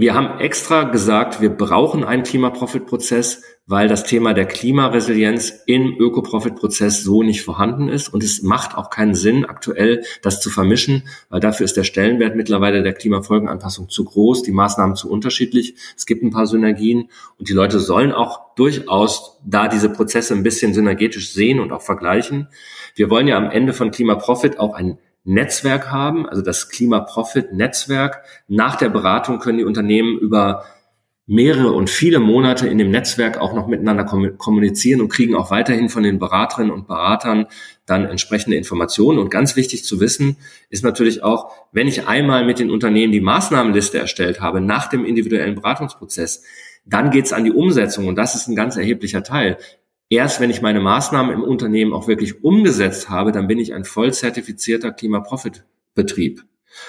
wir 0.00 0.14
haben 0.14 0.40
extra 0.40 0.84
gesagt, 0.84 1.42
wir 1.42 1.50
brauchen 1.50 2.04
einen 2.04 2.22
Klima-Profit-Prozess, 2.22 3.42
weil 3.66 3.86
das 3.86 4.04
Thema 4.04 4.32
der 4.32 4.46
Klimaresilienz 4.46 5.52
im 5.66 5.94
Öko-Profit-Prozess 5.98 7.02
so 7.02 7.22
nicht 7.22 7.42
vorhanden 7.42 7.90
ist. 7.90 8.08
Und 8.08 8.24
es 8.24 8.40
macht 8.40 8.78
auch 8.78 8.88
keinen 8.88 9.14
Sinn, 9.14 9.44
aktuell 9.44 10.02
das 10.22 10.40
zu 10.40 10.48
vermischen, 10.48 11.02
weil 11.28 11.40
dafür 11.40 11.66
ist 11.66 11.76
der 11.76 11.84
Stellenwert 11.84 12.34
mittlerweile 12.34 12.82
der 12.82 12.94
Klimafolgenanpassung 12.94 13.90
zu 13.90 14.04
groß, 14.04 14.42
die 14.42 14.52
Maßnahmen 14.52 14.96
zu 14.96 15.10
unterschiedlich. 15.10 15.74
Es 15.94 16.06
gibt 16.06 16.22
ein 16.22 16.30
paar 16.30 16.46
Synergien 16.46 17.10
und 17.38 17.50
die 17.50 17.52
Leute 17.52 17.78
sollen 17.78 18.12
auch 18.12 18.54
durchaus 18.54 19.38
da 19.44 19.68
diese 19.68 19.90
Prozesse 19.90 20.32
ein 20.32 20.42
bisschen 20.42 20.72
synergetisch 20.72 21.34
sehen 21.34 21.60
und 21.60 21.72
auch 21.72 21.82
vergleichen. 21.82 22.48
Wir 22.94 23.10
wollen 23.10 23.28
ja 23.28 23.36
am 23.36 23.50
Ende 23.50 23.74
von 23.74 23.90
Klima-Profit 23.90 24.58
auch 24.58 24.72
ein 24.72 24.98
Netzwerk 25.24 25.90
haben, 25.90 26.26
also 26.28 26.42
das 26.42 26.68
Klima-Profit-Netzwerk. 26.68 28.24
Nach 28.48 28.76
der 28.76 28.88
Beratung 28.88 29.38
können 29.38 29.58
die 29.58 29.64
Unternehmen 29.64 30.18
über 30.18 30.64
mehrere 31.26 31.70
und 31.70 31.88
viele 31.88 32.18
Monate 32.18 32.66
in 32.66 32.76
dem 32.78 32.90
Netzwerk 32.90 33.38
auch 33.38 33.52
noch 33.52 33.68
miteinander 33.68 34.04
kommunizieren 34.04 35.00
und 35.00 35.10
kriegen 35.10 35.36
auch 35.36 35.52
weiterhin 35.52 35.88
von 35.88 36.02
den 36.02 36.18
Beraterinnen 36.18 36.72
und 36.72 36.88
Beratern 36.88 37.46
dann 37.86 38.04
entsprechende 38.04 38.56
Informationen. 38.56 39.20
Und 39.20 39.30
ganz 39.30 39.54
wichtig 39.54 39.84
zu 39.84 40.00
wissen 40.00 40.38
ist 40.70 40.82
natürlich 40.82 41.22
auch, 41.22 41.52
wenn 41.70 41.86
ich 41.86 42.08
einmal 42.08 42.44
mit 42.44 42.58
den 42.58 42.68
Unternehmen 42.68 43.12
die 43.12 43.20
Maßnahmenliste 43.20 43.98
erstellt 43.98 44.40
habe 44.40 44.60
nach 44.60 44.88
dem 44.88 45.04
individuellen 45.04 45.54
Beratungsprozess, 45.54 46.42
dann 46.84 47.12
geht's 47.12 47.32
an 47.32 47.44
die 47.44 47.52
Umsetzung 47.52 48.08
und 48.08 48.16
das 48.16 48.34
ist 48.34 48.48
ein 48.48 48.56
ganz 48.56 48.76
erheblicher 48.76 49.22
Teil. 49.22 49.56
Erst 50.10 50.40
wenn 50.40 50.50
ich 50.50 50.60
meine 50.60 50.80
Maßnahmen 50.80 51.32
im 51.32 51.42
Unternehmen 51.42 51.92
auch 51.92 52.08
wirklich 52.08 52.42
umgesetzt 52.42 53.08
habe, 53.08 53.30
dann 53.30 53.46
bin 53.46 53.60
ich 53.60 53.72
ein 53.72 53.84
voll 53.84 54.12
zertifizierter 54.12 54.90
Klima-Profit-Betrieb. 54.90 56.42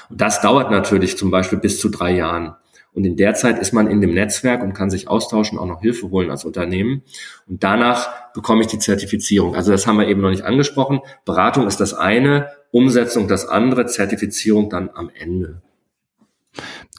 Und 0.10 0.20
das 0.20 0.42
dauert 0.42 0.72
natürlich 0.72 1.18
zum 1.18 1.30
Beispiel 1.30 1.60
bis 1.60 1.80
zu 1.80 1.90
drei 1.90 2.16
Jahren. 2.16 2.56
Und 2.94 3.06
in 3.06 3.16
der 3.16 3.36
Zeit 3.36 3.60
ist 3.60 3.74
man 3.74 3.88
in 3.88 4.02
dem 4.02 4.14
Netzwerk 4.14 4.62
und 4.64 4.74
kann 4.74 4.90
sich 4.90 5.08
austauschen, 5.08 5.60
auch 5.60 5.66
noch 5.66 5.82
Hilfe 5.82 6.10
holen 6.10 6.30
als 6.30 6.44
Unternehmen. 6.44 7.04
Und 7.48 7.64
danach 7.64 8.34
bekomme 8.34 8.62
ich 8.62 8.68
die 8.68 8.80
Zertifizierung. 8.80 9.56
Also 9.56 9.72
das 9.72 9.88
haben 9.88 9.98
wir 9.98 10.08
eben 10.08 10.22
noch 10.22 10.32
nicht 10.32 10.44
angesprochen. 10.44 11.00
Beratung 11.24 11.68
ist 11.68 11.80
das 11.80 11.94
eine, 11.94 12.50
Umsetzung 12.72 13.28
das 13.28 13.48
andere, 13.48 13.86
Zertifizierung 13.86 14.70
dann 14.70 14.90
am 14.94 15.10
Ende. 15.14 15.62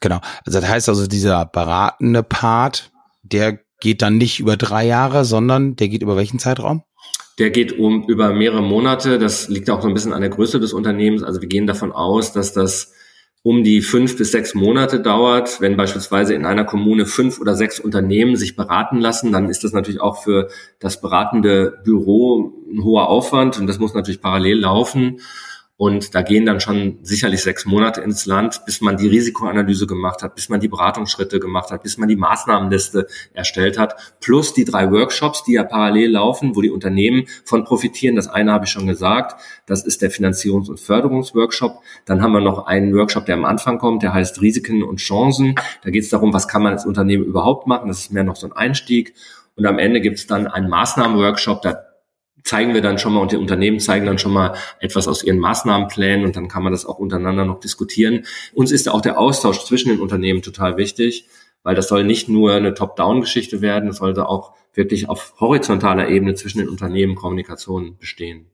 Genau. 0.01 0.21
Also 0.47 0.61
das 0.61 0.69
heißt 0.69 0.89
also, 0.89 1.07
dieser 1.07 1.45
beratende 1.47 2.23
Part, 2.23 2.91
der 3.23 3.59
geht 3.83 4.01
dann 4.01 4.17
nicht 4.17 4.39
über 4.39 4.57
drei 4.57 4.87
Jahre, 4.87 5.25
sondern 5.25 5.75
der 5.75 5.89
geht 5.89 6.03
über 6.03 6.17
welchen 6.17 6.39
Zeitraum? 6.39 6.85
Der 7.39 7.51
geht 7.51 7.79
um 7.79 8.05
über 8.07 8.33
mehrere 8.33 8.63
Monate. 8.63 9.19
Das 9.19 9.49
liegt 9.49 9.69
auch 9.71 9.83
so 9.83 9.89
ein 9.89 9.95
bisschen 9.95 10.13
an 10.13 10.21
der 10.21 10.31
Größe 10.31 10.61
des 10.61 10.73
Unternehmens. 10.73 11.25
Also 11.25 11.41
wir 11.41 11.49
gehen 11.49 11.67
davon 11.67 11.91
aus, 11.91 12.33
dass 12.33 12.53
das 12.53 12.93
um 13.43 13.65
die 13.65 13.81
fünf 13.81 14.17
bis 14.17 14.31
sechs 14.31 14.55
Monate 14.55 15.01
dauert. 15.01 15.61
Wenn 15.61 15.77
beispielsweise 15.77 16.33
in 16.33 16.47
einer 16.47 16.65
Kommune 16.65 17.07
fünf 17.07 17.41
oder 17.41 17.57
sechs 17.57 17.81
Unternehmen 17.81 18.37
sich 18.37 18.55
beraten 18.55 19.01
lassen, 19.01 19.33
dann 19.33 19.49
ist 19.49 19.65
das 19.65 19.73
natürlich 19.73 20.01
auch 20.01 20.23
für 20.23 20.49
das 20.79 21.01
beratende 21.01 21.81
Büro 21.83 22.53
ein 22.73 22.85
hoher 22.85 23.09
Aufwand 23.09 23.59
und 23.59 23.67
das 23.67 23.81
muss 23.81 23.95
natürlich 23.95 24.21
parallel 24.21 24.61
laufen. 24.61 25.19
Und 25.83 26.15
da 26.15 26.23
gehen 26.23 26.47
dann 26.47 26.61
schon 26.61 27.01
sicherlich 27.03 27.43
sechs 27.43 27.67
Monate 27.67 28.03
ins 28.03 28.25
Land, 28.25 28.65
bis 28.67 28.83
man 28.83 28.97
die 28.97 29.09
Risikoanalyse 29.09 29.89
gemacht 29.89 30.23
hat, 30.23 30.37
bis 30.37 30.49
man 30.49 30.61
die 30.61 30.69
Beratungsschritte 30.69 31.41
gemacht 31.41 31.73
hat, 31.73 31.83
bis 31.83 31.99
man 31.99 32.09
die 32.09 32.15
Maßnahmenliste 32.15 33.09
erstellt 33.35 33.79
hat, 33.79 33.97
plus 34.21 34.55
die 34.55 34.65
drei 34.65 34.93
Workshops, 34.93 35.43
die 35.43 35.55
ja 35.55 35.65
parallel 35.65 36.13
laufen, 36.13 36.55
wo 36.55 36.61
die 36.61 36.71
Unternehmen 36.71 37.25
von 37.45 37.65
profitieren. 37.65 38.15
Das 38.15 38.29
eine 38.29 38.53
habe 38.53 38.67
ich 38.67 38.71
schon 38.71 38.87
gesagt, 38.87 39.43
das 39.67 39.85
ist 39.85 40.03
der 40.03 40.13
Finanzierungs- 40.13 40.71
und 40.71 40.79
Förderungsworkshop. 40.79 41.81
Dann 42.05 42.23
haben 42.23 42.31
wir 42.31 42.41
noch 42.41 42.69
einen 42.69 42.95
Workshop, 42.95 43.27
der 43.27 43.35
am 43.35 43.45
Anfang 43.45 43.79
kommt, 43.79 44.05
der 44.05 44.15
heißt 44.15 44.41
Risiken 44.41 44.85
und 44.85 44.99
Chancen. 44.99 45.57
Da 45.83 45.91
geht 45.91 46.05
es 46.05 46.11
darum, 46.11 46.33
was 46.33 46.47
kann 46.47 46.63
man 46.63 46.75
als 46.75 46.87
Unternehmen 46.87 47.25
überhaupt 47.25 47.67
machen. 47.67 47.89
Das 47.89 47.99
ist 47.99 48.13
mehr 48.13 48.23
noch 48.23 48.37
so 48.37 48.47
ein 48.47 48.53
Einstieg. 48.53 49.15
Und 49.57 49.67
am 49.67 49.81
Ende 49.81 50.01
gibt 50.01 50.19
es 50.19 50.29
dann 50.29 50.47
einen 50.47 50.69
Maßnahmenworkshop, 50.69 51.61
da 51.61 51.92
zeigen 52.45 52.75
wir 52.75 52.81
dann 52.81 52.99
schon 52.99 53.15
mal 53.15 53.21
und 53.21 53.33
die 53.33 53.37
Unternehmen 53.37 53.81
zeigen 53.81 54.07
dann 54.07 54.19
schon 54.19 54.33
mal 54.33 54.55
etwas 54.81 55.09
aus 55.09 55.23
ihren 55.23 55.39
Maßnahmenplänen 55.39 56.25
und 56.25 56.37
dann 56.37 56.49
kann 56.49 56.63
man 56.63 56.73
das 56.73 56.87
auch 56.87 56.99
untereinander 56.99 57.45
noch 57.45 57.61
diskutieren. 57.61 58.25
Uns 58.53 58.73
ist 58.73 58.89
auch 58.89 59.01
der 59.01 59.19
Austausch 59.19 59.65
zwischen 59.65 59.91
den 59.91 60.01
Unternehmen 60.01 60.43
total 60.43 60.77
wichtig, 60.77 61.29
weil 61.63 61.75
das 61.75 61.89
soll 61.89 62.05
nicht 62.05 62.29
nur 62.29 62.53
eine 62.53 62.75
Top-Down-Geschichte 62.75 63.61
werden, 63.61 63.89
es 63.89 63.99
sollte 63.99 64.29
auch 64.29 64.53
wirklich 64.75 65.09
auf 65.09 65.35
horizontaler 65.39 66.09
Ebene 66.09 66.35
zwischen 66.35 66.59
den 66.59 66.69
Unternehmen 66.69 67.15
Kommunikation 67.15 67.97
bestehen. 67.99 68.47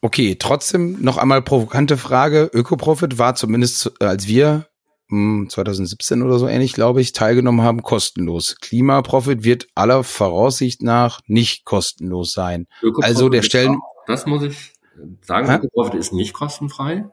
Okay, 0.00 0.36
trotzdem 0.38 1.00
noch 1.00 1.16
einmal 1.16 1.40
provokante 1.40 1.96
Frage. 1.96 2.50
Ökoprofit 2.52 3.18
war 3.18 3.34
zumindest, 3.36 3.92
äh, 4.00 4.04
als 4.04 4.28
wir 4.28 4.66
2017 5.48 6.22
oder 6.22 6.38
so 6.38 6.46
ähnlich, 6.46 6.72
glaube 6.72 7.00
ich, 7.00 7.12
teilgenommen 7.12 7.62
haben, 7.62 7.82
kostenlos. 7.82 8.56
Klimaprofit 8.60 9.44
wird 9.44 9.66
aller 9.74 10.04
Voraussicht 10.04 10.82
nach 10.82 11.20
nicht 11.26 11.64
kostenlos 11.64 12.32
sein. 12.32 12.66
also 13.02 13.28
der 13.28 13.42
Stellen. 13.42 13.78
Das 14.06 14.26
muss 14.26 14.42
ich 14.42 14.72
sagen, 15.22 15.50
Ökoprofit 15.50 15.94
ist 15.94 16.12
nicht 16.12 16.32
kostenfrei. 16.32 17.06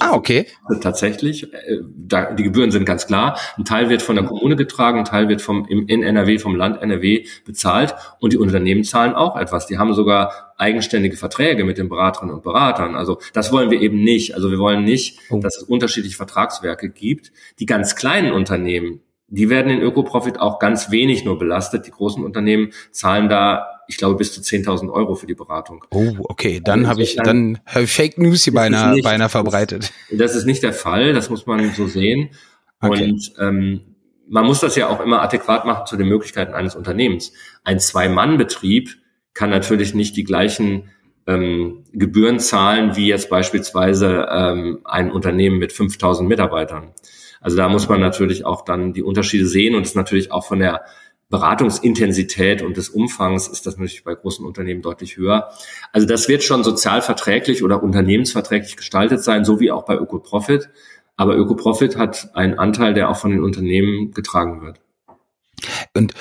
Ah, 0.00 0.14
okay. 0.14 0.46
Tatsächlich, 0.80 1.52
äh, 1.52 1.78
da, 1.96 2.32
die 2.32 2.42
Gebühren 2.42 2.70
sind 2.70 2.84
ganz 2.84 3.06
klar. 3.06 3.38
Ein 3.56 3.64
Teil 3.64 3.88
wird 3.88 4.02
von 4.02 4.16
der 4.16 4.24
Kommune 4.24 4.56
getragen, 4.56 4.98
ein 4.98 5.04
Teil 5.04 5.28
wird 5.28 5.42
vom, 5.42 5.66
im, 5.66 5.86
in 5.86 6.02
NRW, 6.02 6.38
vom 6.38 6.54
Land 6.56 6.80
NRW 6.82 7.26
bezahlt 7.44 7.94
und 8.20 8.32
die 8.32 8.36
Unternehmen 8.36 8.84
zahlen 8.84 9.14
auch 9.14 9.36
etwas. 9.36 9.66
Die 9.66 9.78
haben 9.78 9.94
sogar 9.94 10.54
eigenständige 10.56 11.16
Verträge 11.16 11.64
mit 11.64 11.78
den 11.78 11.88
Beraterinnen 11.88 12.34
und 12.34 12.42
Beratern. 12.42 12.94
Also 12.94 13.18
das 13.32 13.52
wollen 13.52 13.70
wir 13.70 13.80
eben 13.80 14.02
nicht. 14.02 14.34
Also 14.34 14.50
wir 14.50 14.58
wollen 14.58 14.84
nicht, 14.84 15.18
oh. 15.30 15.40
dass 15.40 15.56
es 15.56 15.64
unterschiedliche 15.64 16.16
Vertragswerke 16.16 16.90
gibt. 16.90 17.32
Die 17.58 17.66
ganz 17.66 17.96
kleinen 17.96 18.32
Unternehmen, 18.32 19.00
die 19.28 19.50
werden 19.50 19.70
in 19.70 19.80
Ökoprofit 19.80 20.38
auch 20.38 20.58
ganz 20.58 20.90
wenig 20.90 21.24
nur 21.24 21.38
belastet. 21.38 21.86
Die 21.86 21.90
großen 21.90 22.22
Unternehmen 22.22 22.72
zahlen 22.90 23.28
da 23.28 23.73
ich 23.88 23.96
glaube, 23.96 24.16
bis 24.16 24.32
zu 24.32 24.40
10.000 24.40 24.90
Euro 24.92 25.14
für 25.14 25.26
die 25.26 25.34
Beratung. 25.34 25.84
Oh, 25.90 26.14
okay. 26.24 26.60
Dann 26.62 26.80
also 26.80 26.90
habe 26.90 27.02
ich, 27.02 27.16
dann 27.16 27.60
hab 27.66 27.82
ich 27.82 27.92
Fake 27.92 28.18
News 28.18 28.44
hier 28.44 28.54
beinahe, 28.54 28.94
nicht, 28.94 29.04
beinahe 29.04 29.28
verbreitet. 29.28 29.92
Das, 30.10 30.34
ist 30.34 30.46
nicht 30.46 30.62
der 30.62 30.72
Fall. 30.72 31.12
Das 31.12 31.30
muss 31.30 31.46
man 31.46 31.72
so 31.72 31.86
sehen. 31.86 32.30
Okay. 32.80 33.04
Und 33.04 33.32
ähm, 33.38 33.80
man 34.28 34.46
muss 34.46 34.60
das 34.60 34.76
ja 34.76 34.88
auch 34.88 35.00
immer 35.00 35.22
adäquat 35.22 35.64
machen 35.64 35.86
zu 35.86 35.96
den 35.96 36.08
Möglichkeiten 36.08 36.54
eines 36.54 36.74
Unternehmens. 36.74 37.32
Ein 37.62 37.80
Zwei-Mann-Betrieb 37.80 38.96
kann 39.34 39.50
natürlich 39.50 39.94
nicht 39.94 40.16
die 40.16 40.24
gleichen 40.24 40.90
ähm, 41.26 41.84
Gebühren 41.92 42.38
zahlen 42.38 42.96
wie 42.96 43.08
jetzt 43.08 43.30
beispielsweise 43.30 44.26
ähm, 44.30 44.80
ein 44.84 45.10
Unternehmen 45.10 45.58
mit 45.58 45.72
5000 45.72 46.28
Mitarbeitern. 46.28 46.92
Also 47.40 47.56
da 47.56 47.68
muss 47.68 47.88
man 47.88 48.00
natürlich 48.00 48.44
auch 48.44 48.64
dann 48.64 48.92
die 48.92 49.02
Unterschiede 49.02 49.46
sehen 49.46 49.74
und 49.74 49.84
es 49.84 49.94
natürlich 49.94 50.32
auch 50.32 50.46
von 50.46 50.60
der 50.60 50.82
Beratungsintensität 51.30 52.62
und 52.62 52.76
des 52.76 52.88
Umfangs 52.90 53.48
ist 53.48 53.66
das 53.66 53.76
natürlich 53.76 54.04
bei 54.04 54.14
großen 54.14 54.44
Unternehmen 54.44 54.82
deutlich 54.82 55.16
höher. 55.16 55.50
Also 55.92 56.06
das 56.06 56.28
wird 56.28 56.42
schon 56.42 56.64
sozialverträglich 56.64 57.64
oder 57.64 57.82
unternehmensverträglich 57.82 58.76
gestaltet 58.76 59.22
sein, 59.22 59.44
so 59.44 59.58
wie 59.60 59.72
auch 59.72 59.84
bei 59.84 59.96
ÖkoProfit. 59.96 60.68
Aber 61.16 61.36
ÖkoProfit 61.36 61.96
hat 61.96 62.30
einen 62.34 62.58
Anteil, 62.58 62.94
der 62.94 63.08
auch 63.08 63.16
von 63.16 63.30
den 63.30 63.42
Unternehmen 63.42 64.12
getragen 64.12 64.62
wird. 64.62 64.80
Und 65.94 66.14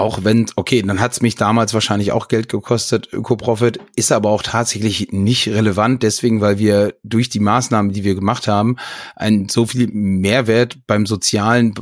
auch 0.00 0.24
wenn, 0.24 0.46
okay, 0.56 0.80
dann 0.80 0.98
hat 0.98 1.12
es 1.12 1.20
mich 1.20 1.34
damals 1.34 1.74
wahrscheinlich 1.74 2.12
auch 2.12 2.28
Geld 2.28 2.48
gekostet, 2.48 3.12
ÖkoProfit, 3.12 3.80
ist 3.96 4.12
aber 4.12 4.30
auch 4.30 4.42
tatsächlich 4.42 5.12
nicht 5.12 5.48
relevant, 5.48 6.02
deswegen, 6.02 6.40
weil 6.40 6.58
wir 6.58 6.94
durch 7.02 7.28
die 7.28 7.38
Maßnahmen, 7.38 7.92
die 7.92 8.02
wir 8.02 8.14
gemacht 8.14 8.48
haben, 8.48 8.76
einen 9.14 9.50
so 9.50 9.66
viel 9.66 9.88
Mehrwert 9.88 10.78
beim 10.86 11.04
sozialen 11.04 11.74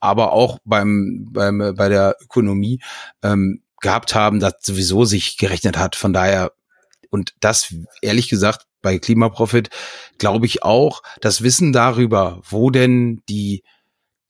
aber 0.00 0.32
auch 0.32 0.58
beim, 0.64 1.28
beim 1.30 1.74
bei 1.76 1.88
der 1.88 2.16
Ökonomie 2.20 2.80
ähm, 3.22 3.62
gehabt 3.80 4.14
haben, 4.14 4.40
das 4.40 4.54
sowieso 4.62 5.04
sich 5.04 5.38
gerechnet 5.38 5.78
hat. 5.78 5.96
Von 5.96 6.12
daher 6.12 6.52
und 7.10 7.34
das 7.40 7.74
ehrlich 8.02 8.28
gesagt 8.28 8.66
bei 8.82 8.98
Klimaprofit 8.98 9.70
glaube 10.18 10.46
ich 10.46 10.62
auch, 10.62 11.02
das 11.20 11.42
Wissen 11.42 11.72
darüber, 11.72 12.40
wo 12.48 12.70
denn 12.70 13.22
die 13.28 13.62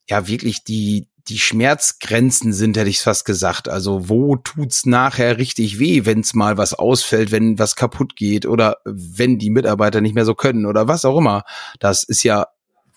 ja 0.08 0.26
wirklich 0.26 0.64
die 0.64 1.08
die 1.28 1.38
Schmerzgrenzen 1.38 2.54
sind, 2.54 2.76
hätte 2.76 2.88
ich 2.88 3.00
fast 3.00 3.26
gesagt. 3.26 3.68
Also 3.68 4.08
wo 4.08 4.36
tut's 4.36 4.86
nachher 4.86 5.36
richtig 5.36 5.78
weh, 5.78 6.06
wenn 6.06 6.20
es 6.20 6.32
mal 6.32 6.56
was 6.56 6.72
ausfällt, 6.72 7.30
wenn 7.30 7.58
was 7.58 7.76
kaputt 7.76 8.16
geht 8.16 8.46
oder 8.46 8.78
wenn 8.84 9.38
die 9.38 9.50
Mitarbeiter 9.50 10.00
nicht 10.00 10.14
mehr 10.14 10.24
so 10.24 10.34
können 10.34 10.64
oder 10.64 10.88
was 10.88 11.04
auch 11.04 11.18
immer. 11.18 11.44
Das 11.80 12.02
ist 12.02 12.22
ja 12.22 12.46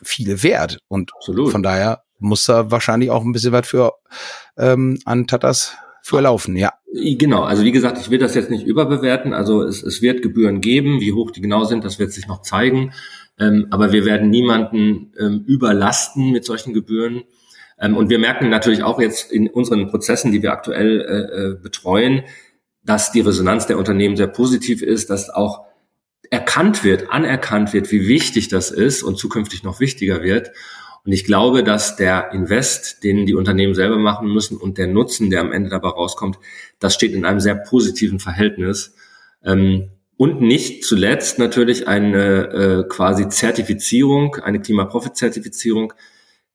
viele 0.02 0.44
wert 0.44 0.80
und 0.88 1.14
Absolut. 1.14 1.52
von 1.52 1.62
daher 1.62 2.04
muss 2.22 2.46
da 2.46 2.72
wahrscheinlich 2.72 3.10
auch 3.10 3.24
ein 3.24 3.34
bisschen 3.34 3.52
was 3.52 3.68
für 3.68 3.94
ähm, 4.58 5.00
an 5.06 5.28
Tatas 5.28 5.76
für 6.04 6.22
laufen, 6.22 6.56
ja. 6.56 6.74
Genau, 6.94 7.44
also 7.44 7.64
wie 7.64 7.72
gesagt, 7.72 8.00
ich 8.00 8.10
will 8.10 8.18
das 8.18 8.36
jetzt 8.36 8.50
nicht 8.50 8.66
überbewerten. 8.66 9.34
Also 9.34 9.62
es, 9.64 9.84
es 9.84 10.02
wird 10.02 10.22
Gebühren 10.22 10.60
geben, 10.60 11.00
wie 11.00 11.14
hoch 11.14 11.32
die 11.32 11.42
genau 11.42 11.64
sind, 11.64 11.86
das 11.86 12.00
wird 12.00 12.12
sich 12.12 12.28
noch 12.28 12.42
zeigen. 12.42 12.92
Ähm, 13.40 13.68
aber 13.70 13.92
wir 13.92 14.06
werden 14.06 14.30
niemanden 14.30 15.14
ähm, 15.20 15.44
überlasten 15.48 16.32
mit 16.32 16.44
solchen 16.44 16.74
Gebühren. 16.74 17.24
Ähm, 17.80 17.96
und 17.96 18.10
wir 18.10 18.20
merken 18.20 18.50
natürlich 18.50 18.84
auch 18.84 19.00
jetzt 19.00 19.32
in 19.32 19.48
unseren 19.48 19.90
Prozessen, 19.90 20.32
die 20.32 20.42
wir 20.42 20.52
aktuell 20.52 21.02
äh, 21.02 21.38
äh 21.38 21.56
betreuen, 21.62 22.24
dass 22.84 23.12
die 23.12 23.22
Resonanz 23.22 23.68
der 23.68 23.78
Unternehmen 23.78 24.18
sehr 24.18 24.28
positiv 24.28 24.82
ist, 24.82 25.10
dass 25.10 25.30
auch 25.30 25.66
erkannt 26.30 26.84
wird, 26.84 27.12
anerkannt 27.12 27.74
wird, 27.74 27.92
wie 27.92 28.08
wichtig 28.08 28.48
das 28.48 28.72
ist 28.72 29.04
und 29.04 29.18
zukünftig 29.18 29.64
noch 29.64 29.80
wichtiger 29.80 30.24
wird. 30.24 30.52
Und 31.04 31.12
ich 31.12 31.26
glaube, 31.26 31.64
dass 31.64 31.96
der 31.96 32.32
Invest, 32.32 33.04
den 33.04 33.26
die 33.26 33.34
Unternehmen 33.34 33.74
selber 33.74 33.98
machen 33.98 34.32
müssen 34.32 34.58
und 34.58 34.78
der 34.78 34.88
Nutzen, 34.88 35.30
der 35.30 35.42
am 35.42 35.52
Ende 35.52 35.70
dabei 35.70 35.90
rauskommt, 35.90 36.38
das 36.80 36.94
steht 36.94 37.14
in 37.14 37.26
einem 37.26 37.40
sehr 37.40 37.56
positiven 37.56 38.20
Verhältnis. 38.20 38.96
Ähm, 39.44 39.90
und 40.18 40.42
nicht 40.42 40.84
zuletzt 40.84 41.40
natürlich 41.40 41.88
eine 41.88 42.54
äh, 42.54 42.84
quasi 42.88 43.28
Zertifizierung, 43.30 44.36
eine 44.36 44.60
Klimaprofit-Zertifizierung 44.60 45.94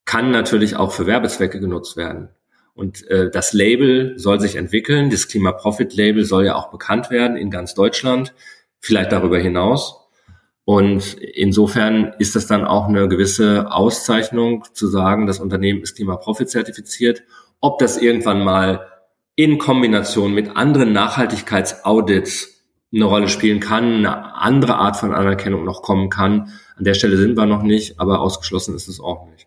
kann 0.04 0.30
natürlich 0.30 0.76
auch 0.76 0.92
für 0.92 1.06
Werbezwecke 1.06 1.58
genutzt 1.58 1.96
werden. 1.96 2.28
Und 2.74 3.04
äh, 3.08 3.28
das 3.28 3.52
Label 3.52 4.16
soll 4.18 4.38
sich 4.38 4.54
entwickeln. 4.54 5.10
Das 5.10 5.26
Klimaprofit-Label 5.26 6.24
soll 6.24 6.44
ja 6.44 6.54
auch 6.54 6.70
bekannt 6.70 7.10
werden 7.10 7.36
in 7.36 7.50
ganz 7.50 7.74
Deutschland, 7.74 8.34
vielleicht 8.78 9.10
darüber 9.10 9.38
hinaus. 9.38 10.05
Und 10.66 11.14
insofern 11.14 12.12
ist 12.18 12.34
das 12.34 12.48
dann 12.48 12.64
auch 12.64 12.88
eine 12.88 13.06
gewisse 13.06 13.70
Auszeichnung 13.70 14.64
zu 14.72 14.88
sagen, 14.88 15.28
das 15.28 15.38
Unternehmen 15.38 15.80
ist 15.80 15.94
Klima-Profit 15.94 16.50
zertifiziert. 16.50 17.22
Ob 17.60 17.78
das 17.78 17.96
irgendwann 17.96 18.42
mal 18.42 18.84
in 19.36 19.58
Kombination 19.58 20.34
mit 20.34 20.56
anderen 20.56 20.92
Nachhaltigkeitsaudits 20.92 22.64
eine 22.92 23.04
Rolle 23.04 23.28
spielen 23.28 23.60
kann, 23.60 23.98
eine 23.98 24.34
andere 24.34 24.74
Art 24.74 24.96
von 24.96 25.14
Anerkennung 25.14 25.64
noch 25.64 25.82
kommen 25.82 26.10
kann. 26.10 26.50
An 26.76 26.84
der 26.84 26.94
Stelle 26.94 27.16
sind 27.16 27.36
wir 27.36 27.46
noch 27.46 27.62
nicht, 27.62 28.00
aber 28.00 28.20
ausgeschlossen 28.20 28.74
ist 28.74 28.88
es 28.88 28.98
auch 28.98 29.28
nicht. 29.30 29.46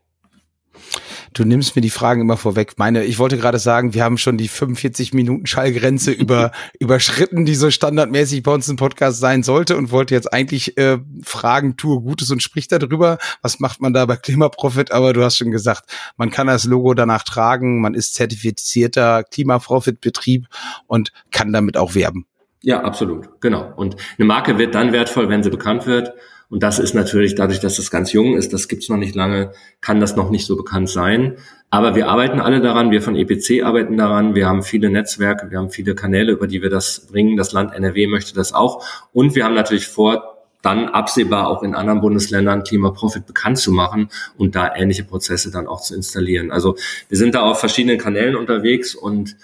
Du 1.34 1.46
nimmst 1.46 1.76
mir 1.76 1.82
die 1.82 1.90
Fragen 1.90 2.22
immer 2.22 2.38
vorweg. 2.38 2.74
Meine, 2.78 3.04
ich 3.04 3.20
wollte 3.20 3.38
gerade 3.38 3.60
sagen, 3.60 3.94
wir 3.94 4.04
haben 4.04 4.18
schon 4.18 4.38
die 4.38 4.48
45 4.48 5.14
Minuten 5.14 5.46
Schallgrenze 5.46 6.12
über, 6.12 6.52
überschritten, 6.80 7.46
die 7.46 7.56
so 7.56 7.70
standardmäßig 7.70 8.44
bei 8.44 8.54
uns 8.54 8.68
im 8.68 8.76
Podcast 8.76 9.20
sein 9.20 9.44
sollte 9.44 9.78
und 9.78 9.92
wollte 9.92 10.14
jetzt 10.16 10.34
eigentlich 10.34 10.78
äh, 10.78 11.00
fragen, 11.24 11.78
tue 11.78 12.02
Gutes 12.02 12.32
und 12.32 12.42
sprich 12.42 12.68
darüber. 12.68 13.18
Was 13.42 13.60
macht 13.60 13.82
man 13.82 13.94
da 13.94 14.06
bei 14.06 14.16
Klimaprofit? 14.16 14.92
Aber 14.92 15.14
du 15.14 15.24
hast 15.24 15.38
schon 15.38 15.52
gesagt, 15.52 15.90
man 16.18 16.32
kann 16.32 16.48
das 16.48 16.66
Logo 16.66 16.94
danach 16.94 17.24
tragen, 17.24 17.82
man 17.82 17.94
ist 17.94 18.16
zertifizierter 18.16 19.24
Klimaprofit-Betrieb 19.24 20.48
und 20.88 21.12
kann 21.32 21.54
damit 21.54 21.78
auch 21.78 21.96
werben. 21.96 22.26
Ja, 22.62 22.82
absolut. 22.84 23.42
Genau. 23.42 23.72
Und 23.76 23.96
eine 24.18 24.26
Marke 24.26 24.58
wird 24.58 24.76
dann 24.76 24.92
wertvoll, 24.92 25.30
wenn 25.30 25.44
sie 25.44 25.50
bekannt 25.50 25.86
wird. 25.86 26.14
Und 26.50 26.64
das 26.64 26.80
ist 26.80 26.96
natürlich 26.96 27.36
dadurch, 27.36 27.60
dass 27.60 27.76
das 27.76 27.92
ganz 27.92 28.12
jung 28.12 28.36
ist, 28.36 28.54
das 28.54 28.68
gibt's 28.68 28.90
noch 28.90 28.98
nicht 28.98 29.14
lange, 29.14 29.52
kann 29.82 30.00
das 30.00 30.16
noch 30.16 30.32
nicht 30.32 30.48
so 30.48 30.58
bekannt 30.58 30.90
sein. 30.90 31.38
Aber 31.70 31.96
wir 31.96 32.08
arbeiten 32.08 32.40
alle 32.40 32.60
daran, 32.60 32.90
wir 32.90 33.04
von 33.04 33.16
EPC 33.16 33.64
arbeiten 33.64 33.98
daran, 33.98 34.34
wir 34.34 34.48
haben 34.48 34.64
viele 34.64 34.90
Netzwerke, 34.90 35.52
wir 35.52 35.60
haben 35.60 35.70
viele 35.70 35.94
Kanäle, 35.94 36.32
über 36.32 36.48
die 36.48 36.64
wir 36.64 36.72
das 36.72 37.08
bringen. 37.08 37.38
Das 37.38 37.52
Land 37.52 37.74
NRW 37.76 38.08
möchte 38.08 38.34
das 38.34 38.54
auch. 38.54 38.84
Und 39.14 39.36
wir 39.36 39.46
haben 39.46 39.54
natürlich 39.54 39.88
vor, 39.88 40.40
dann 40.62 40.90
absehbar 40.90 41.48
auch 41.48 41.64
in 41.64 41.76
anderen 41.76 42.02
Bundesländern 42.02 42.64
Klimaprofit 42.64 43.26
bekannt 43.26 43.60
zu 43.60 43.72
machen 43.72 44.10
und 44.38 44.56
da 44.56 44.76
ähnliche 44.76 45.04
Prozesse 45.04 45.52
dann 45.52 45.68
auch 45.68 45.82
zu 45.82 45.96
installieren. 45.96 46.52
Also 46.52 46.76
wir 47.08 47.18
sind 47.18 47.36
da 47.36 47.42
auf 47.42 47.60
verschiedenen 47.60 47.98
Kanälen 47.98 48.36
unterwegs 48.36 48.96
und 48.96 49.38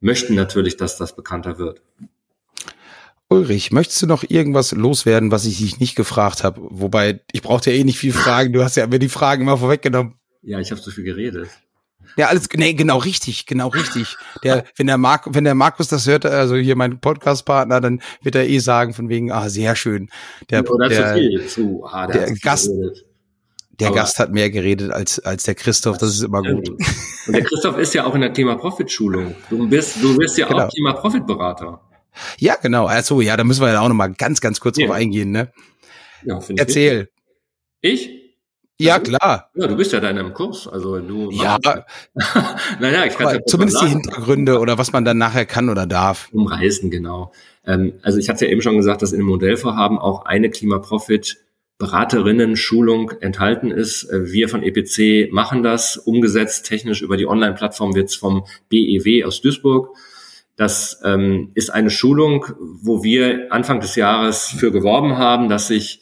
möchten 0.00 0.34
natürlich, 0.34 0.76
dass 0.76 0.96
das 0.96 1.16
bekannter 1.16 1.58
wird. 1.58 1.82
Ulrich, 3.34 3.72
möchtest 3.72 4.00
du 4.02 4.06
noch 4.06 4.24
irgendwas 4.28 4.72
loswerden, 4.72 5.30
was 5.30 5.44
ich 5.44 5.58
dich 5.58 5.80
nicht 5.80 5.96
gefragt 5.96 6.44
habe? 6.44 6.60
Wobei, 6.62 7.20
ich 7.32 7.42
brauchte 7.42 7.70
ja 7.70 7.76
eh 7.76 7.84
nicht 7.84 7.98
viel 7.98 8.12
Fragen. 8.12 8.52
Du 8.52 8.62
hast 8.62 8.76
ja 8.76 8.86
mir 8.86 8.98
die 8.98 9.08
Fragen 9.08 9.42
immer 9.42 9.58
vorweggenommen. 9.58 10.14
Ja, 10.42 10.60
ich 10.60 10.70
habe 10.70 10.80
zu 10.80 10.90
viel 10.90 11.04
geredet. 11.04 11.48
Ja, 12.16 12.28
alles, 12.28 12.48
nee, 12.54 12.74
genau 12.74 12.98
richtig, 12.98 13.46
genau 13.46 13.68
richtig. 13.68 14.16
Der, 14.44 14.64
wenn 14.76 14.86
der 14.86 14.98
Mark, 14.98 15.26
wenn 15.30 15.44
der 15.44 15.54
Markus 15.54 15.88
das 15.88 16.06
hört, 16.06 16.26
also 16.26 16.54
hier 16.54 16.76
mein 16.76 17.00
Podcast-Partner, 17.00 17.80
dann 17.80 18.00
wird 18.22 18.36
er 18.36 18.46
eh 18.46 18.58
sagen 18.58 18.94
von 18.94 19.08
wegen, 19.08 19.32
ah, 19.32 19.48
sehr 19.48 19.74
schön. 19.74 20.10
Der, 20.50 20.70
Oder 20.70 20.88
der, 20.88 21.06
zu 21.06 21.14
viel, 21.14 21.46
zu, 21.46 21.84
ah, 21.84 22.06
der, 22.06 22.26
der 22.26 22.36
Gast, 22.36 22.68
geredet. 22.68 23.04
der 23.80 23.88
Aber 23.88 23.96
Gast 23.96 24.18
hat 24.18 24.30
mehr 24.32 24.50
geredet 24.50 24.92
als, 24.92 25.18
als 25.18 25.42
der 25.44 25.56
Christoph, 25.56 25.98
das 25.98 26.10
ist 26.10 26.22
immer 26.22 26.42
gut. 26.42 26.68
Und 26.68 27.32
der 27.32 27.42
Christoph 27.42 27.78
ist 27.78 27.94
ja 27.94 28.04
auch 28.04 28.14
in 28.14 28.20
der 28.20 28.30
Klima-Profit-Schulung. 28.30 29.34
Du 29.50 29.66
bist, 29.68 30.00
du 30.00 30.16
bist 30.16 30.38
ja 30.38 30.46
genau. 30.46 30.66
auch 30.66 30.68
Klima-Profit-Berater. 30.70 31.80
Ja, 32.38 32.56
genau. 32.56 32.86
Also 32.86 33.20
ja, 33.20 33.36
da 33.36 33.44
müssen 33.44 33.62
wir 33.62 33.72
ja 33.72 33.80
auch 33.80 33.88
noch 33.88 33.94
mal 33.94 34.12
ganz, 34.12 34.40
ganz 34.40 34.60
kurz 34.60 34.78
ja. 34.78 34.86
drauf 34.86 34.96
eingehen. 34.96 35.30
Ne? 35.30 35.52
Ja, 36.24 36.40
Erzähl. 36.56 37.08
Ich? 37.80 38.24
Ja, 38.78 38.98
klar. 38.98 39.50
Ja, 39.54 39.68
du 39.68 39.76
bist 39.76 39.92
ja 39.92 40.00
da 40.00 40.10
in 40.10 40.18
einem 40.18 40.34
Kurs, 40.34 40.66
also 40.66 40.98
du. 40.98 41.30
Ja. 41.30 41.58
naja, 42.80 43.04
ich 43.06 43.14
kann 43.14 43.34
ja 43.34 43.40
zumindest 43.46 43.80
die 43.82 43.86
Hintergründe 43.86 44.58
oder 44.58 44.78
was 44.78 44.92
man 44.92 45.04
dann 45.04 45.16
nachher 45.16 45.46
kann 45.46 45.68
oder 45.68 45.86
darf. 45.86 46.28
Umreißen, 46.32 46.90
genau. 46.90 47.32
Ähm, 47.64 47.94
also 48.02 48.18
ich 48.18 48.28
hatte 48.28 48.46
ja 48.46 48.50
eben 48.50 48.62
schon 48.62 48.76
gesagt, 48.76 49.02
dass 49.02 49.12
in 49.12 49.18
dem 49.18 49.28
Modellvorhaben 49.28 49.98
auch 49.98 50.24
eine 50.24 50.50
Klimaprofit 50.50 51.38
Beraterinnen-Schulung 51.78 53.12
enthalten 53.20 53.70
ist. 53.70 54.04
Äh, 54.04 54.32
wir 54.32 54.48
von 54.48 54.62
EPC 54.62 55.32
machen 55.32 55.62
das, 55.62 55.96
umgesetzt 55.96 56.66
technisch 56.66 57.02
über 57.02 57.16
die 57.16 57.26
Online-Plattform 57.26 57.94
wird's 57.94 58.16
vom 58.16 58.44
BEW 58.70 59.24
aus 59.24 59.40
Duisburg 59.40 59.96
das 60.56 61.00
ähm, 61.04 61.50
ist 61.54 61.70
eine 61.70 61.90
Schulung, 61.90 62.46
wo 62.58 63.02
wir 63.02 63.48
Anfang 63.50 63.80
des 63.80 63.96
Jahres 63.96 64.46
für 64.46 64.70
geworben 64.70 65.18
haben, 65.18 65.48
dass 65.48 65.68
sich 65.68 66.00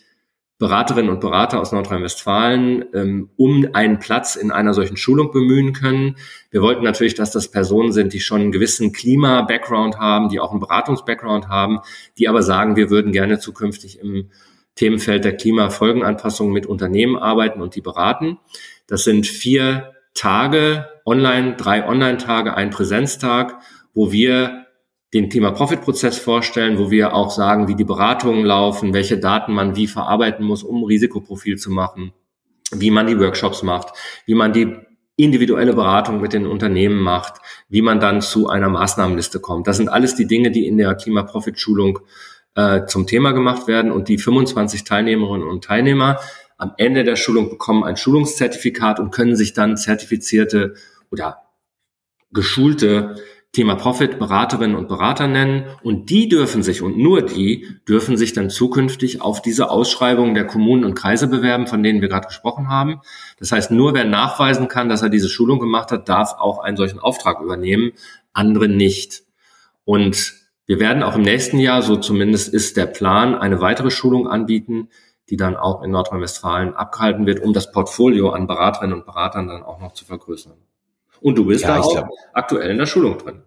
Beraterinnen 0.62 1.10
und 1.10 1.20
Berater 1.20 1.60
aus 1.60 1.72
Nordrhein-Westfalen 1.72 2.84
ähm, 2.94 3.30
um 3.36 3.66
einen 3.72 3.98
Platz 3.98 4.36
in 4.36 4.52
einer 4.52 4.74
solchen 4.74 4.96
Schulung 4.96 5.32
bemühen 5.32 5.72
können. 5.72 6.16
Wir 6.50 6.62
wollten 6.62 6.84
natürlich, 6.84 7.16
dass 7.16 7.32
das 7.32 7.50
Personen 7.50 7.90
sind, 7.90 8.12
die 8.12 8.20
schon 8.20 8.42
einen 8.42 8.52
gewissen 8.52 8.92
Klima-Background 8.92 9.98
haben, 9.98 10.28
die 10.28 10.38
auch 10.38 10.52
einen 10.52 10.60
Beratungs-Background 10.60 11.48
haben, 11.48 11.80
die 12.16 12.28
aber 12.28 12.44
sagen, 12.44 12.76
wir 12.76 12.90
würden 12.90 13.10
gerne 13.10 13.40
zukünftig 13.40 13.98
im 13.98 14.30
Themenfeld 14.76 15.24
der 15.24 15.36
Klimafolgenanpassung 15.36 16.52
mit 16.52 16.66
Unternehmen 16.66 17.16
arbeiten 17.16 17.60
und 17.60 17.74
die 17.74 17.80
beraten. 17.80 18.38
Das 18.86 19.02
sind 19.02 19.26
vier 19.26 19.94
Tage 20.14 20.86
online, 21.04 21.56
drei 21.56 21.84
Online-Tage, 21.88 22.54
ein 22.54 22.70
Präsenztag 22.70 23.58
wo 23.94 24.12
wir 24.12 24.66
den 25.12 25.28
Thema-Profit-Prozess 25.28 26.18
vorstellen, 26.18 26.78
wo 26.78 26.90
wir 26.90 27.14
auch 27.14 27.30
sagen, 27.30 27.68
wie 27.68 27.74
die 27.74 27.84
Beratungen 27.84 28.44
laufen, 28.44 28.94
welche 28.94 29.18
Daten 29.18 29.52
man 29.52 29.76
wie 29.76 29.86
verarbeiten 29.86 30.44
muss, 30.44 30.62
um 30.62 30.84
Risikoprofil 30.84 31.58
zu 31.58 31.70
machen, 31.70 32.12
wie 32.72 32.90
man 32.90 33.06
die 33.06 33.18
Workshops 33.18 33.62
macht, 33.62 33.92
wie 34.24 34.34
man 34.34 34.52
die 34.52 34.74
individuelle 35.16 35.74
Beratung 35.74 36.20
mit 36.20 36.32
den 36.32 36.46
Unternehmen 36.46 36.98
macht, 36.98 37.34
wie 37.68 37.82
man 37.82 38.00
dann 38.00 38.22
zu 38.22 38.48
einer 38.48 38.70
Maßnahmenliste 38.70 39.40
kommt. 39.40 39.66
Das 39.66 39.76
sind 39.76 39.90
alles 39.90 40.14
die 40.14 40.26
Dinge, 40.26 40.50
die 40.50 40.66
in 40.66 40.78
der 40.78 40.94
Klima-Profit-Schulung 40.94 41.98
äh, 42.54 42.86
zum 42.86 43.06
Thema 43.06 43.32
gemacht 43.32 43.66
werden 43.68 43.92
und 43.92 44.08
die 44.08 44.18
25 44.18 44.84
Teilnehmerinnen 44.84 45.46
und 45.46 45.64
Teilnehmer 45.64 46.18
am 46.56 46.74
Ende 46.76 47.02
der 47.02 47.16
Schulung 47.16 47.50
bekommen 47.50 47.82
ein 47.82 47.96
Schulungszertifikat 47.96 49.00
und 49.00 49.10
können 49.10 49.34
sich 49.34 49.52
dann 49.52 49.76
zertifizierte 49.76 50.74
oder 51.10 51.42
geschulte 52.30 53.16
Thema 53.52 53.74
Profit 53.74 54.18
Beraterinnen 54.18 54.74
und 54.74 54.88
Berater 54.88 55.28
nennen 55.28 55.64
und 55.82 56.08
die 56.08 56.26
dürfen 56.26 56.62
sich 56.62 56.80
und 56.80 56.96
nur 56.96 57.20
die 57.20 57.68
dürfen 57.86 58.16
sich 58.16 58.32
dann 58.32 58.48
zukünftig 58.48 59.20
auf 59.20 59.42
diese 59.42 59.70
Ausschreibungen 59.70 60.32
der 60.32 60.46
Kommunen 60.46 60.84
und 60.84 60.94
Kreise 60.94 61.26
bewerben, 61.26 61.66
von 61.66 61.82
denen 61.82 62.00
wir 62.00 62.08
gerade 62.08 62.28
gesprochen 62.28 62.70
haben. 62.70 63.02
Das 63.38 63.52
heißt, 63.52 63.70
nur 63.70 63.92
wer 63.92 64.06
nachweisen 64.06 64.68
kann, 64.68 64.88
dass 64.88 65.02
er 65.02 65.10
diese 65.10 65.28
Schulung 65.28 65.60
gemacht 65.60 65.92
hat, 65.92 66.08
darf 66.08 66.32
auch 66.38 66.60
einen 66.60 66.78
solchen 66.78 66.98
Auftrag 66.98 67.42
übernehmen, 67.42 67.92
andere 68.32 68.68
nicht. 68.68 69.22
Und 69.84 70.32
wir 70.64 70.80
werden 70.80 71.02
auch 71.02 71.16
im 71.16 71.22
nächsten 71.22 71.58
Jahr, 71.58 71.82
so 71.82 71.96
zumindest 71.96 72.54
ist 72.54 72.78
der 72.78 72.86
Plan, 72.86 73.34
eine 73.34 73.60
weitere 73.60 73.90
Schulung 73.90 74.28
anbieten, 74.28 74.88
die 75.28 75.36
dann 75.36 75.56
auch 75.56 75.82
in 75.82 75.90
Nordrhein-Westfalen 75.90 76.74
abgehalten 76.74 77.26
wird, 77.26 77.40
um 77.40 77.52
das 77.52 77.70
Portfolio 77.70 78.30
an 78.30 78.46
Beraterinnen 78.46 78.96
und 78.96 79.04
Beratern 79.04 79.48
dann 79.48 79.62
auch 79.62 79.78
noch 79.78 79.92
zu 79.92 80.06
vergrößern. 80.06 80.54
Und 81.22 81.36
du 81.36 81.46
bist 81.46 81.62
ja, 81.62 81.76
da 81.76 81.80
auch 81.80 81.92
glaub, 81.92 82.08
aktuell 82.32 82.70
in 82.70 82.78
der 82.78 82.86
Schulung 82.86 83.18
drin. 83.18 83.42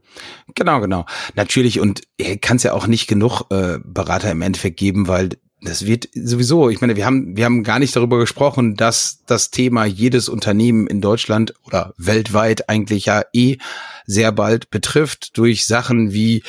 Genau, 0.55 0.79
genau. 0.79 1.05
Natürlich. 1.35 1.79
Und 1.79 2.01
kann 2.41 2.57
es 2.57 2.63
ja 2.63 2.73
auch 2.73 2.87
nicht 2.87 3.07
genug 3.07 3.43
äh, 3.49 3.79
Berater 3.83 4.31
im 4.31 4.41
Endeffekt 4.41 4.77
geben, 4.77 5.07
weil 5.07 5.29
das 5.61 5.85
wird 5.85 6.09
sowieso, 6.13 6.69
ich 6.69 6.81
meine, 6.81 6.95
wir 6.95 7.05
haben, 7.05 7.35
wir 7.35 7.45
haben 7.45 7.63
gar 7.63 7.79
nicht 7.79 7.95
darüber 7.95 8.19
gesprochen, 8.19 8.75
dass 8.75 9.23
das 9.25 9.51
Thema 9.51 9.85
jedes 9.85 10.29
Unternehmen 10.29 10.87
in 10.87 11.01
Deutschland 11.01 11.53
oder 11.65 11.93
weltweit 11.97 12.69
eigentlich 12.69 13.05
ja 13.05 13.23
eh 13.33 13.57
sehr 14.05 14.31
bald 14.31 14.69
betrifft 14.69 15.37
durch 15.37 15.65
Sachen 15.65 16.13
wie 16.13 16.43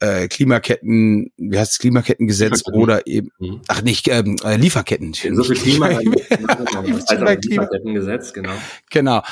äh, 0.00 0.28
Klimaketten, 0.28 1.30
wie 1.36 1.58
heißt 1.58 1.72
es, 1.72 1.78
Klimakettengesetz 1.78 2.62
oder 2.72 3.06
eben, 3.06 3.30
mhm. 3.38 3.60
ach 3.68 3.82
nicht, 3.82 4.08
ähm, 4.08 4.36
äh, 4.44 4.56
Lieferketten. 4.56 5.12
So 5.12 5.44
viel 5.44 5.56
Klima, 5.56 5.86
also 7.06 7.24
Lieferkettengesetz, 7.24 8.32
genau. 8.32 8.52
Genau. 8.90 9.22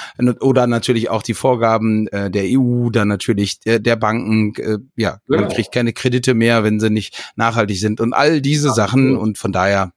Oder 0.40 0.66
natürlich 0.66 1.08
auch 1.08 1.22
die 1.22 1.34
Vorgaben 1.34 2.06
äh, 2.08 2.30
der 2.30 2.44
EU, 2.46 2.90
dann 2.90 3.08
natürlich 3.08 3.60
der, 3.60 3.78
der 3.78 3.96
Banken, 3.96 4.54
äh, 4.56 4.78
ja, 4.96 5.20
genau. 5.26 5.42
man 5.42 5.50
kriegt 5.50 5.72
keine 5.72 5.94
Kredite 5.94 6.34
mehr, 6.34 6.64
wenn 6.64 6.80
sie 6.80 6.90
nicht 6.90 7.32
nachhaltig 7.36 7.78
sind 7.78 8.00
und 8.00 8.12
all 8.12 8.42
diese 8.42 8.68
Absolut. 8.68 8.90
Sachen 8.90 9.16
und 9.16 9.38
von 9.38 9.52
daher 9.52 9.92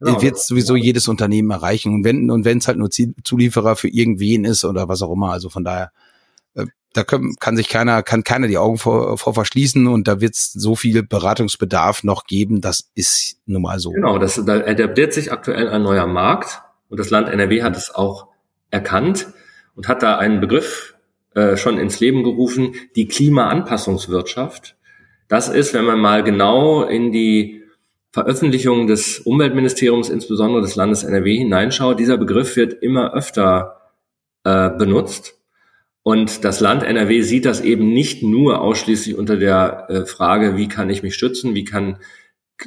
Genau, 0.00 0.22
wird 0.22 0.38
sowieso 0.38 0.76
ja. 0.76 0.84
jedes 0.84 1.08
Unternehmen 1.08 1.50
erreichen. 1.50 1.92
Und 1.92 2.04
wenn 2.04 2.30
und 2.30 2.44
wenn 2.44 2.58
es 2.58 2.68
halt 2.68 2.78
nur 2.78 2.88
Zulieferer 2.88 3.74
für 3.74 3.88
irgendwen 3.88 4.44
ist 4.44 4.64
oder 4.64 4.88
was 4.88 5.02
auch 5.02 5.12
immer, 5.12 5.32
also 5.32 5.48
von 5.48 5.64
daher 5.64 5.90
da 6.92 7.04
können, 7.04 7.36
kann 7.38 7.56
sich 7.56 7.68
keiner, 7.68 8.02
kann 8.02 8.24
keiner 8.24 8.48
die 8.48 8.58
Augen 8.58 8.78
vor, 8.78 9.18
vor 9.18 9.34
verschließen 9.34 9.86
und 9.86 10.08
da 10.08 10.20
wird 10.20 10.34
es 10.34 10.52
so 10.52 10.74
viel 10.74 11.02
Beratungsbedarf 11.02 12.02
noch 12.02 12.24
geben, 12.24 12.60
das 12.60 12.90
ist 12.94 13.38
nun 13.46 13.62
mal 13.62 13.78
so. 13.78 13.90
Genau, 13.90 14.18
das, 14.18 14.42
da 14.44 14.56
etabliert 14.56 15.12
sich 15.12 15.32
aktuell 15.32 15.68
ein 15.68 15.82
neuer 15.82 16.06
Markt 16.06 16.62
und 16.88 16.98
das 16.98 17.10
Land 17.10 17.28
NRW 17.28 17.62
hat 17.62 17.76
es 17.76 17.94
auch 17.94 18.28
erkannt 18.70 19.28
und 19.74 19.88
hat 19.88 20.02
da 20.02 20.18
einen 20.18 20.40
Begriff 20.40 20.94
äh, 21.34 21.56
schon 21.56 21.78
ins 21.78 22.00
Leben 22.00 22.24
gerufen, 22.24 22.74
die 22.96 23.06
Klimaanpassungswirtschaft. 23.06 24.76
Das 25.28 25.48
ist, 25.48 25.74
wenn 25.74 25.84
man 25.84 26.00
mal 26.00 26.24
genau 26.24 26.84
in 26.84 27.12
die 27.12 27.62
Veröffentlichung 28.10 28.86
des 28.86 29.20
Umweltministeriums, 29.20 30.08
insbesondere 30.08 30.62
des 30.62 30.74
Landes 30.74 31.04
NRW, 31.04 31.36
hineinschaut, 31.36 32.00
dieser 32.00 32.16
Begriff 32.16 32.56
wird 32.56 32.72
immer 32.82 33.12
öfter 33.12 33.92
äh, 34.44 34.70
benutzt 34.70 35.37
und 36.02 36.44
das 36.44 36.60
Land 36.60 36.82
NRW 36.82 37.20
sieht 37.22 37.44
das 37.44 37.60
eben 37.60 37.92
nicht 37.92 38.22
nur 38.22 38.60
ausschließlich 38.60 39.16
unter 39.16 39.36
der 39.36 39.86
äh, 39.88 40.06
Frage, 40.06 40.56
wie 40.56 40.68
kann 40.68 40.90
ich 40.90 41.02
mich 41.02 41.16
schützen, 41.16 41.54
wie 41.54 41.64
kann 41.64 41.98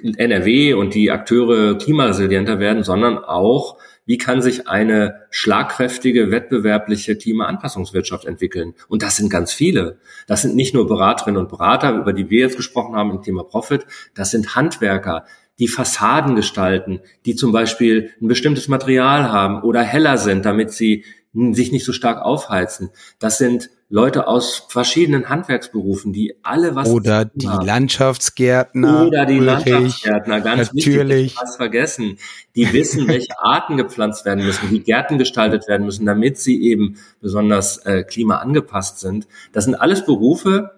NRW 0.01 0.73
und 0.73 0.93
die 0.93 1.11
Akteure 1.11 1.77
klimaresilienter 1.77 2.59
werden, 2.59 2.84
sondern 2.84 3.17
auch, 3.17 3.77
wie 4.05 4.17
kann 4.17 4.41
sich 4.41 4.67
eine 4.67 5.27
schlagkräftige, 5.29 6.32
wettbewerbliche 6.32 7.15
Klimaanpassungswirtschaft 7.15 8.25
entwickeln? 8.25 8.73
Und 8.88 9.03
das 9.03 9.17
sind 9.17 9.29
ganz 9.29 9.53
viele. 9.53 9.99
Das 10.27 10.41
sind 10.41 10.55
nicht 10.55 10.73
nur 10.73 10.88
Beraterinnen 10.88 11.41
und 11.41 11.49
Berater, 11.49 11.93
über 11.93 12.13
die 12.13 12.29
wir 12.29 12.41
jetzt 12.41 12.57
gesprochen 12.57 12.95
haben 12.95 13.11
im 13.11 13.21
Thema 13.21 13.43
Profit. 13.43 13.86
Das 14.15 14.32
sind 14.32 14.55
Handwerker, 14.55 15.25
die 15.59 15.67
Fassaden 15.67 16.36
gestalten, 16.36 17.01
die 17.25 17.36
zum 17.36 17.51
Beispiel 17.51 18.11
ein 18.21 18.27
bestimmtes 18.27 18.67
Material 18.67 19.32
haben 19.32 19.61
oder 19.61 19.82
heller 19.84 20.17
sind, 20.17 20.45
damit 20.45 20.71
sie 20.71 21.05
sich 21.34 21.71
nicht 21.71 21.86
so 21.86 21.93
stark 21.93 22.21
aufheizen. 22.21 22.89
Das 23.19 23.38
sind 23.38 23.69
Leute 23.89 24.27
aus 24.27 24.65
verschiedenen 24.69 25.29
Handwerksberufen, 25.29 26.13
die 26.13 26.36
alle 26.43 26.75
was 26.75 26.89
oder 26.89 27.25
die 27.25 27.47
haben. 27.47 27.65
Landschaftsgärtner 27.65 29.07
oder 29.07 29.25
die 29.25 29.39
Landschaftsgärtner 29.39 30.41
ganz 30.41 30.73
natürlich 30.73 31.09
wichtig, 31.09 31.38
was 31.41 31.57
vergessen, 31.57 32.17
die 32.55 32.71
wissen, 32.71 33.07
welche 33.07 33.38
Arten 33.39 33.77
gepflanzt 33.77 34.25
werden 34.25 34.45
müssen, 34.45 34.71
wie 34.71 34.79
Gärten 34.79 35.17
gestaltet 35.17 35.67
werden 35.67 35.86
müssen, 35.86 36.05
damit 36.05 36.38
sie 36.38 36.61
eben 36.63 36.97
besonders 37.21 37.77
äh, 37.79 38.03
klimaangepasst 38.03 38.99
sind. 38.99 39.27
Das 39.51 39.65
sind 39.65 39.75
alles 39.75 40.05
Berufe, 40.05 40.71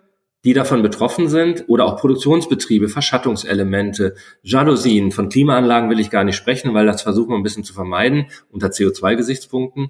die 0.44 0.54
davon 0.54 0.82
betroffen 0.82 1.30
sind 1.30 1.66
oder 1.68 1.86
auch 1.86 1.98
Produktionsbetriebe, 1.98 2.90
Verschattungselemente, 2.90 4.16
Jalousien. 4.42 5.12
Von 5.12 5.30
Klimaanlagen 5.30 5.90
will 5.90 6.00
ich 6.00 6.10
gar 6.10 6.24
nicht 6.24 6.36
sprechen, 6.36 6.74
weil 6.74 6.86
das 6.86 7.02
versuchen 7.02 7.30
wir 7.30 7.38
ein 7.38 7.44
bisschen 7.44 7.64
zu 7.64 7.74
vermeiden 7.74 8.26
unter 8.52 8.68
CO2-Gesichtspunkten. 8.68 9.90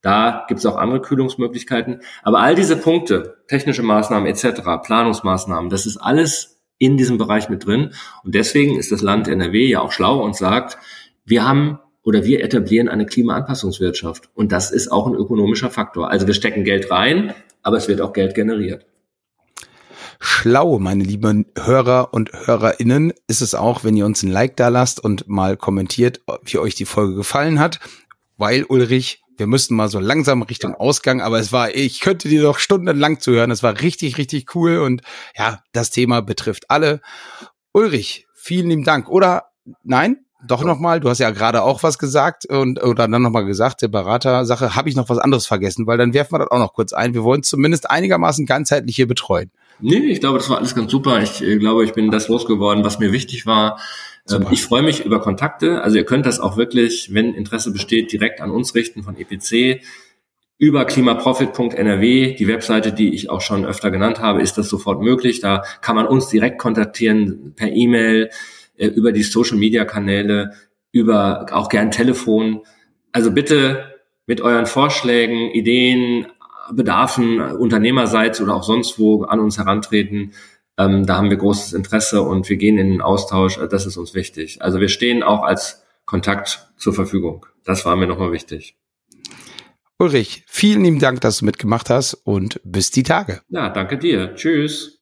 Da 0.00 0.44
gibt 0.48 0.60
es 0.60 0.66
auch 0.66 0.76
andere 0.76 1.00
Kühlungsmöglichkeiten. 1.00 2.02
Aber 2.22 2.40
all 2.40 2.54
diese 2.54 2.76
Punkte, 2.76 3.38
technische 3.48 3.82
Maßnahmen 3.82 4.28
etc., 4.28 4.60
Planungsmaßnahmen, 4.82 5.70
das 5.70 5.86
ist 5.86 5.96
alles 5.96 6.60
in 6.78 6.96
diesem 6.96 7.18
Bereich 7.18 7.48
mit 7.48 7.66
drin. 7.66 7.92
Und 8.22 8.34
deswegen 8.34 8.78
ist 8.78 8.92
das 8.92 9.02
Land 9.02 9.28
NRW 9.28 9.66
ja 9.66 9.80
auch 9.80 9.92
schlau 9.92 10.22
und 10.22 10.36
sagt, 10.36 10.78
wir 11.24 11.46
haben 11.46 11.80
oder 12.02 12.24
wir 12.24 12.42
etablieren 12.42 12.88
eine 12.88 13.06
Klimaanpassungswirtschaft. 13.06 14.30
Und 14.34 14.52
das 14.52 14.70
ist 14.70 14.90
auch 14.90 15.06
ein 15.06 15.14
ökonomischer 15.14 15.70
Faktor. 15.70 16.10
Also 16.10 16.26
wir 16.26 16.34
stecken 16.34 16.64
Geld 16.64 16.90
rein, 16.90 17.34
aber 17.62 17.76
es 17.76 17.88
wird 17.88 18.00
auch 18.00 18.12
Geld 18.12 18.34
generiert. 18.34 18.86
Schlau, 20.20 20.78
meine 20.78 21.04
lieben 21.04 21.46
Hörer 21.56 22.12
und 22.12 22.32
Hörerinnen, 22.32 23.12
ist 23.28 23.40
es 23.40 23.54
auch, 23.54 23.84
wenn 23.84 23.96
ihr 23.96 24.06
uns 24.06 24.22
ein 24.22 24.30
Like 24.30 24.56
da 24.56 24.68
lasst 24.68 25.02
und 25.02 25.28
mal 25.28 25.56
kommentiert, 25.56 26.20
wie 26.44 26.58
euch 26.58 26.74
die 26.74 26.86
Folge 26.86 27.14
gefallen 27.14 27.60
hat, 27.60 27.78
weil 28.36 28.64
Ulrich 28.64 29.22
wir 29.38 29.46
müssten 29.46 29.74
mal 29.74 29.88
so 29.88 30.00
langsam 30.00 30.42
Richtung 30.42 30.74
Ausgang, 30.74 31.20
aber 31.20 31.38
es 31.38 31.52
war, 31.52 31.74
ich 31.74 32.00
könnte 32.00 32.28
dir 32.28 32.42
doch 32.42 32.58
stundenlang 32.58 33.20
zuhören. 33.20 33.50
Es 33.50 33.62
war 33.62 33.80
richtig, 33.80 34.18
richtig 34.18 34.54
cool 34.54 34.78
und 34.78 35.02
ja, 35.36 35.62
das 35.72 35.90
Thema 35.90 36.20
betrifft 36.20 36.70
alle. 36.70 37.00
Ulrich, 37.72 38.26
vielen 38.34 38.68
lieben 38.68 38.84
Dank. 38.84 39.08
Oder 39.08 39.44
nein? 39.84 40.18
Doch 40.46 40.62
nochmal, 40.62 41.00
du 41.00 41.08
hast 41.08 41.18
ja 41.18 41.30
gerade 41.30 41.62
auch 41.62 41.82
was 41.82 41.98
gesagt 41.98 42.46
und 42.46 42.80
oder 42.80 43.08
dann 43.08 43.22
nochmal 43.22 43.44
gesagt, 43.44 43.82
der 43.82 43.88
Beratersache, 43.88 44.76
habe 44.76 44.88
ich 44.88 44.94
noch 44.94 45.08
was 45.08 45.18
anderes 45.18 45.48
vergessen, 45.48 45.88
weil 45.88 45.98
dann 45.98 46.14
werfen 46.14 46.32
wir 46.34 46.38
das 46.38 46.50
auch 46.52 46.60
noch 46.60 46.74
kurz 46.74 46.92
ein. 46.92 47.12
Wir 47.12 47.24
wollen 47.24 47.42
zumindest 47.42 47.90
einigermaßen 47.90 48.46
ganzheitlich 48.46 48.94
hier 48.94 49.08
betreuen. 49.08 49.50
Nee, 49.80 49.98
ich 49.98 50.20
glaube, 50.20 50.38
das 50.38 50.48
war 50.48 50.58
alles 50.58 50.74
ganz 50.74 50.90
super. 50.90 51.20
Ich 51.22 51.42
äh, 51.42 51.58
glaube, 51.58 51.84
ich 51.84 51.92
bin 51.92 52.10
das 52.10 52.28
losgeworden, 52.28 52.84
was 52.84 52.98
mir 52.98 53.12
wichtig 53.12 53.46
war. 53.46 53.80
Ähm, 54.30 54.46
ich 54.50 54.62
freue 54.62 54.82
mich 54.82 55.04
über 55.04 55.20
Kontakte. 55.20 55.82
Also 55.82 55.96
ihr 55.96 56.04
könnt 56.04 56.26
das 56.26 56.40
auch 56.40 56.56
wirklich, 56.56 57.12
wenn 57.14 57.34
Interesse 57.34 57.72
besteht, 57.72 58.12
direkt 58.12 58.40
an 58.40 58.50
uns 58.50 58.74
richten 58.74 59.02
von 59.02 59.16
EPC. 59.16 59.82
Über 60.60 60.84
klimaprofit.nrw, 60.84 62.34
die 62.34 62.48
Webseite, 62.48 62.92
die 62.92 63.14
ich 63.14 63.30
auch 63.30 63.40
schon 63.40 63.64
öfter 63.64 63.92
genannt 63.92 64.18
habe, 64.18 64.42
ist 64.42 64.58
das 64.58 64.68
sofort 64.68 65.00
möglich. 65.00 65.40
Da 65.40 65.62
kann 65.82 65.94
man 65.94 66.06
uns 66.06 66.28
direkt 66.28 66.58
kontaktieren 66.58 67.52
per 67.54 67.70
E-Mail, 67.70 68.30
äh, 68.76 68.86
über 68.86 69.12
die 69.12 69.22
Social-Media-Kanäle, 69.22 70.52
über 70.90 71.46
auch 71.52 71.68
gern 71.68 71.90
Telefon. 71.90 72.62
Also 73.12 73.30
bitte 73.30 73.94
mit 74.26 74.40
euren 74.40 74.66
Vorschlägen, 74.66 75.50
Ideen, 75.50 76.26
Bedarfen 76.72 77.40
unternehmerseits 77.40 78.40
oder 78.40 78.54
auch 78.54 78.62
sonst 78.62 78.98
wo 78.98 79.22
an 79.22 79.40
uns 79.40 79.58
herantreten. 79.58 80.32
Ähm, 80.78 81.06
da 81.06 81.16
haben 81.16 81.28
wir 81.28 81.36
großes 81.36 81.72
Interesse 81.72 82.22
und 82.22 82.48
wir 82.48 82.56
gehen 82.56 82.78
in 82.78 82.90
den 82.90 83.02
Austausch. 83.02 83.58
Das 83.70 83.84
ist 83.84 83.96
uns 83.96 84.14
wichtig. 84.14 84.62
Also 84.62 84.80
wir 84.80 84.88
stehen 84.88 85.22
auch 85.22 85.42
als 85.42 85.84
Kontakt 86.04 86.70
zur 86.76 86.94
Verfügung. 86.94 87.44
Das 87.64 87.84
war 87.84 87.96
mir 87.96 88.06
nochmal 88.06 88.32
wichtig. 88.32 88.76
Ulrich, 89.98 90.44
vielen 90.46 90.84
lieben 90.84 91.00
Dank, 91.00 91.20
dass 91.20 91.38
du 91.38 91.44
mitgemacht 91.44 91.90
hast 91.90 92.14
und 92.14 92.60
bis 92.64 92.92
die 92.92 93.02
Tage. 93.02 93.42
Ja, 93.48 93.68
danke 93.68 93.98
dir. 93.98 94.34
Tschüss. 94.36 94.94